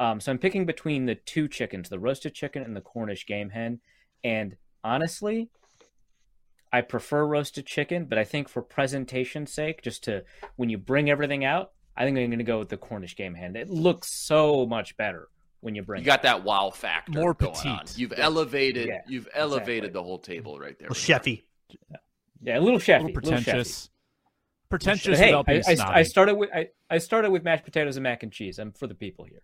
Um, 0.00 0.20
so 0.20 0.32
I'm 0.32 0.38
picking 0.38 0.66
between 0.66 1.06
the 1.06 1.14
two 1.14 1.46
chickens, 1.46 1.88
the 1.88 1.98
roasted 2.00 2.34
chicken 2.34 2.62
and 2.62 2.74
the 2.74 2.80
Cornish 2.80 3.24
game 3.24 3.50
hen. 3.50 3.80
And 4.24 4.56
honestly, 4.84 5.48
I 6.72 6.80
prefer 6.82 7.24
roasted 7.26 7.66
chicken, 7.66 8.04
but 8.06 8.18
I 8.18 8.24
think 8.24 8.48
for 8.48 8.62
presentation's 8.62 9.52
sake, 9.52 9.82
just 9.82 10.04
to 10.04 10.24
when 10.56 10.68
you 10.68 10.78
bring 10.78 11.08
everything 11.10 11.44
out, 11.44 11.72
I 11.96 12.04
think 12.04 12.18
I'm 12.18 12.26
going 12.26 12.38
to 12.38 12.44
go 12.44 12.58
with 12.58 12.68
the 12.68 12.76
Cornish 12.76 13.16
game 13.16 13.34
hen. 13.34 13.56
It 13.56 13.68
looks 13.70 14.12
so 14.12 14.66
much 14.66 14.96
better 14.96 15.28
when 15.60 15.74
you 15.74 15.82
bring 15.82 16.00
You 16.02 16.06
got 16.06 16.22
that 16.22 16.44
wow 16.44 16.70
factor 16.70 17.18
More 17.18 17.34
going 17.34 17.52
petite. 17.52 17.66
on. 17.72 17.84
You've 17.96 18.12
elevated. 18.16 18.86
Yeah, 18.86 19.00
you've 19.08 19.28
elevated 19.34 19.84
exactly. 19.86 19.92
the 19.92 20.02
whole 20.04 20.18
table 20.18 20.58
right 20.58 20.78
there. 20.78 20.88
Well, 20.88 20.94
chefy. 20.94 21.42
it. 21.70 21.78
Yeah, 22.40 22.58
a 22.58 22.60
little 22.60 22.76
A 22.76 22.80
chefy, 22.80 23.02
little 23.02 23.06
little 23.06 23.32
chefy. 23.32 23.44
pretentious. 23.44 23.90
Pretentious 24.70 25.18
hey, 25.18 25.32
I, 25.32 25.62
I. 25.66 25.98
I 26.00 26.02
started 26.02 26.34
with 26.36 26.50
I, 26.54 26.68
I 26.90 26.98
started 26.98 27.30
with 27.30 27.42
mashed 27.42 27.64
potatoes 27.64 27.96
and 27.96 28.02
mac 28.04 28.22
and 28.22 28.30
cheese. 28.30 28.58
I'm 28.58 28.72
for 28.72 28.86
the 28.86 28.94
people 28.94 29.24
here, 29.24 29.40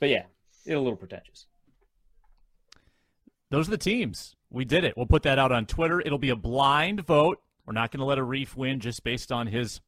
but 0.00 0.08
yeah, 0.08 0.24
a 0.66 0.70
little 0.76 0.96
pretentious. 0.96 1.46
Those 3.52 3.68
are 3.68 3.72
the 3.72 3.78
teams. 3.78 4.34
We 4.50 4.64
did 4.64 4.82
it. 4.82 4.96
We'll 4.96 5.06
put 5.06 5.24
that 5.24 5.38
out 5.38 5.52
on 5.52 5.66
Twitter. 5.66 6.00
It'll 6.00 6.16
be 6.16 6.30
a 6.30 6.36
blind 6.36 7.06
vote. 7.06 7.38
We're 7.66 7.74
not 7.74 7.90
going 7.90 8.00
to 8.00 8.06
let 8.06 8.16
a 8.16 8.22
Reef 8.22 8.56
win 8.56 8.80
just 8.80 9.04
based 9.04 9.30
on 9.30 9.46
his 9.46 9.82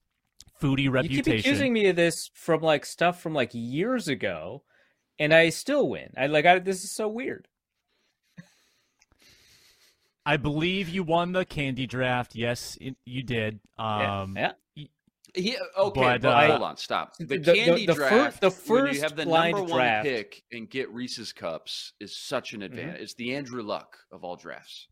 foodie 0.60 0.90
reputation. 0.90 1.16
You 1.16 1.22
keep 1.22 1.40
accusing 1.40 1.72
me 1.72 1.86
of 1.88 1.96
this 1.96 2.30
from 2.34 2.60
like 2.60 2.84
stuff 2.84 3.22
from 3.22 3.32
like 3.32 3.50
years 3.54 4.06
ago, 4.06 4.62
and 5.18 5.32
I 5.32 5.48
still 5.48 5.88
win. 5.88 6.12
I 6.14 6.26
like 6.26 6.44
I, 6.44 6.58
this 6.58 6.84
is 6.84 6.92
so 6.92 7.08
weird. 7.08 7.48
I 10.26 10.36
believe 10.36 10.90
you 10.90 11.02
won 11.02 11.32
the 11.32 11.46
candy 11.46 11.86
draft. 11.86 12.34
Yes, 12.34 12.76
it, 12.82 12.96
you 13.06 13.22
did. 13.22 13.60
Um, 13.78 14.34
yeah. 14.36 14.42
Yeah, 14.42 14.52
okay, 15.36 15.56
But, 15.76 16.20
but, 16.22 16.24
uh, 16.24 16.46
hold 16.48 16.62
on, 16.62 16.76
stop. 16.76 17.16
The, 17.18 17.24
the- 17.24 17.38
the- 17.38 17.54
candy 17.54 17.86
the 17.86 17.94
fir- 17.94 18.08
draft, 18.08 18.40
the 18.40 18.50
when 18.50 18.86
you 18.86 18.86
first 18.92 19.02
have 19.02 19.16
the 19.16 19.24
blind 19.24 19.56
number 19.56 19.70
one 19.70 19.78
draft- 19.80 20.04
pick 20.06 20.42
and 20.52 20.68
get 20.70 20.90
Reese's 20.90 21.32
cups, 21.32 21.92
is 22.00 22.16
such 22.16 22.52
an 22.52 22.62
advantage. 22.62 23.00
It's 23.00 23.14
the 23.14 23.34
Andrew 23.34 23.62
Luck 23.62 23.98
of 24.12 24.22
all 24.24 24.36
drafts. 24.36 24.88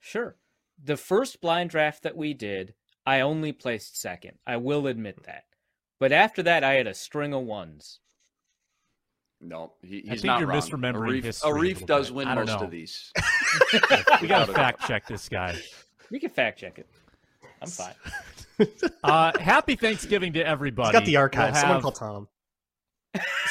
Sure. 0.00 0.36
The 0.82 0.96
first 0.96 1.40
blind 1.40 1.70
draft 1.70 2.02
that 2.02 2.16
we 2.16 2.34
did, 2.34 2.74
I 3.06 3.20
only 3.20 3.52
placed 3.52 3.98
second. 4.00 4.38
I 4.46 4.56
will 4.58 4.86
admit 4.86 5.24
that. 5.24 5.44
But 5.98 6.12
after 6.12 6.42
that, 6.42 6.62
I 6.62 6.74
had 6.74 6.86
a 6.86 6.92
string 6.94 7.32
of 7.32 7.42
ones. 7.44 8.00
No, 9.40 9.74
he, 9.82 10.04
I 10.08 10.12
think 10.12 10.24
not 10.24 10.40
you're 10.40 10.48
wrong. 10.48 10.60
misremembering 10.60 11.20
Arif, 11.20 11.24
history 11.24 11.50
a 11.50 11.54
Arif 11.54 11.72
little 11.80 11.86
does 11.86 12.06
bit. 12.08 12.14
win 12.16 12.28
most 12.28 12.46
know. 12.48 12.58
of 12.58 12.70
these. 12.70 13.12
We 14.22 14.28
got 14.28 14.46
to 14.46 14.52
fact 14.52 14.86
check 14.86 15.06
this 15.06 15.28
guy. 15.28 15.58
We 16.10 16.18
can 16.20 16.30
fact 16.30 16.58
check 16.58 16.78
it. 16.78 16.86
I'm 17.62 17.68
fine. 17.68 17.94
Uh, 19.04 19.38
happy 19.38 19.76
Thanksgiving 19.76 20.32
to 20.32 20.40
everybody. 20.40 20.88
He's 20.88 20.92
got 21.00 21.04
the 21.04 21.16
archive. 21.16 21.52
We'll 21.52 21.60
Someone 21.60 21.82
call 21.82 21.92
Tom. 21.92 22.28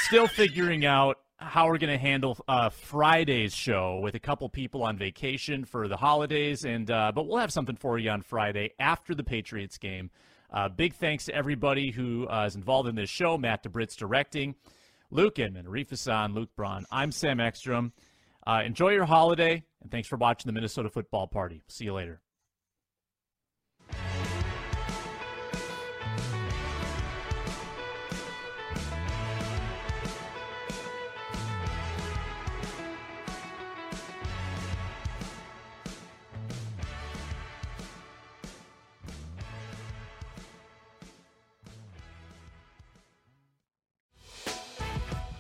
still 0.08 0.28
figuring 0.28 0.84
out 0.84 1.18
how 1.38 1.68
we're 1.68 1.78
going 1.78 1.92
to 1.94 1.98
handle 1.98 2.38
uh, 2.48 2.70
Friday's 2.70 3.54
show 3.54 4.00
with 4.02 4.16
a 4.16 4.20
couple 4.20 4.50
people 4.50 4.82
on 4.84 4.98
vacation 4.98 5.64
for 5.64 5.88
the 5.88 5.96
holidays, 5.98 6.66
and 6.66 6.90
uh, 6.90 7.12
but 7.14 7.28
we'll 7.28 7.38
have 7.38 7.54
something 7.54 7.76
for 7.76 8.00
you 8.00 8.10
on 8.10 8.22
Friday 8.22 8.72
after 8.80 9.14
the 9.14 9.24
Patriots 9.24 9.78
game. 9.78 10.10
Uh, 10.52 10.70
big 10.70 10.94
thanks 10.96 11.26
to 11.26 11.36
everybody 11.36 11.92
who 11.92 12.28
uh, 12.28 12.46
is 12.48 12.56
involved 12.56 12.90
in 12.90 12.96
this 12.96 13.10
show. 13.10 13.38
Matt 13.38 13.64
DeBritz 13.64 13.96
directing, 13.96 14.56
Luke 15.12 15.38
Inman, 15.38 15.66
Arif 15.66 15.90
Hasan, 15.92 16.34
Luke 16.34 16.50
Braun. 16.56 16.86
I'm 16.92 17.12
Sam 17.12 17.40
Ekstrom. 17.40 17.94
Uh, 18.48 18.62
enjoy 18.66 18.90
your 18.90 19.06
holiday, 19.06 19.64
and 19.82 19.92
thanks 19.92 20.08
for 20.08 20.18
watching 20.18 20.48
the 20.50 20.54
Minnesota 20.54 20.90
Football 20.90 21.28
Party. 21.28 21.64
See 21.68 21.86
you 21.86 21.94
later. 21.94 22.22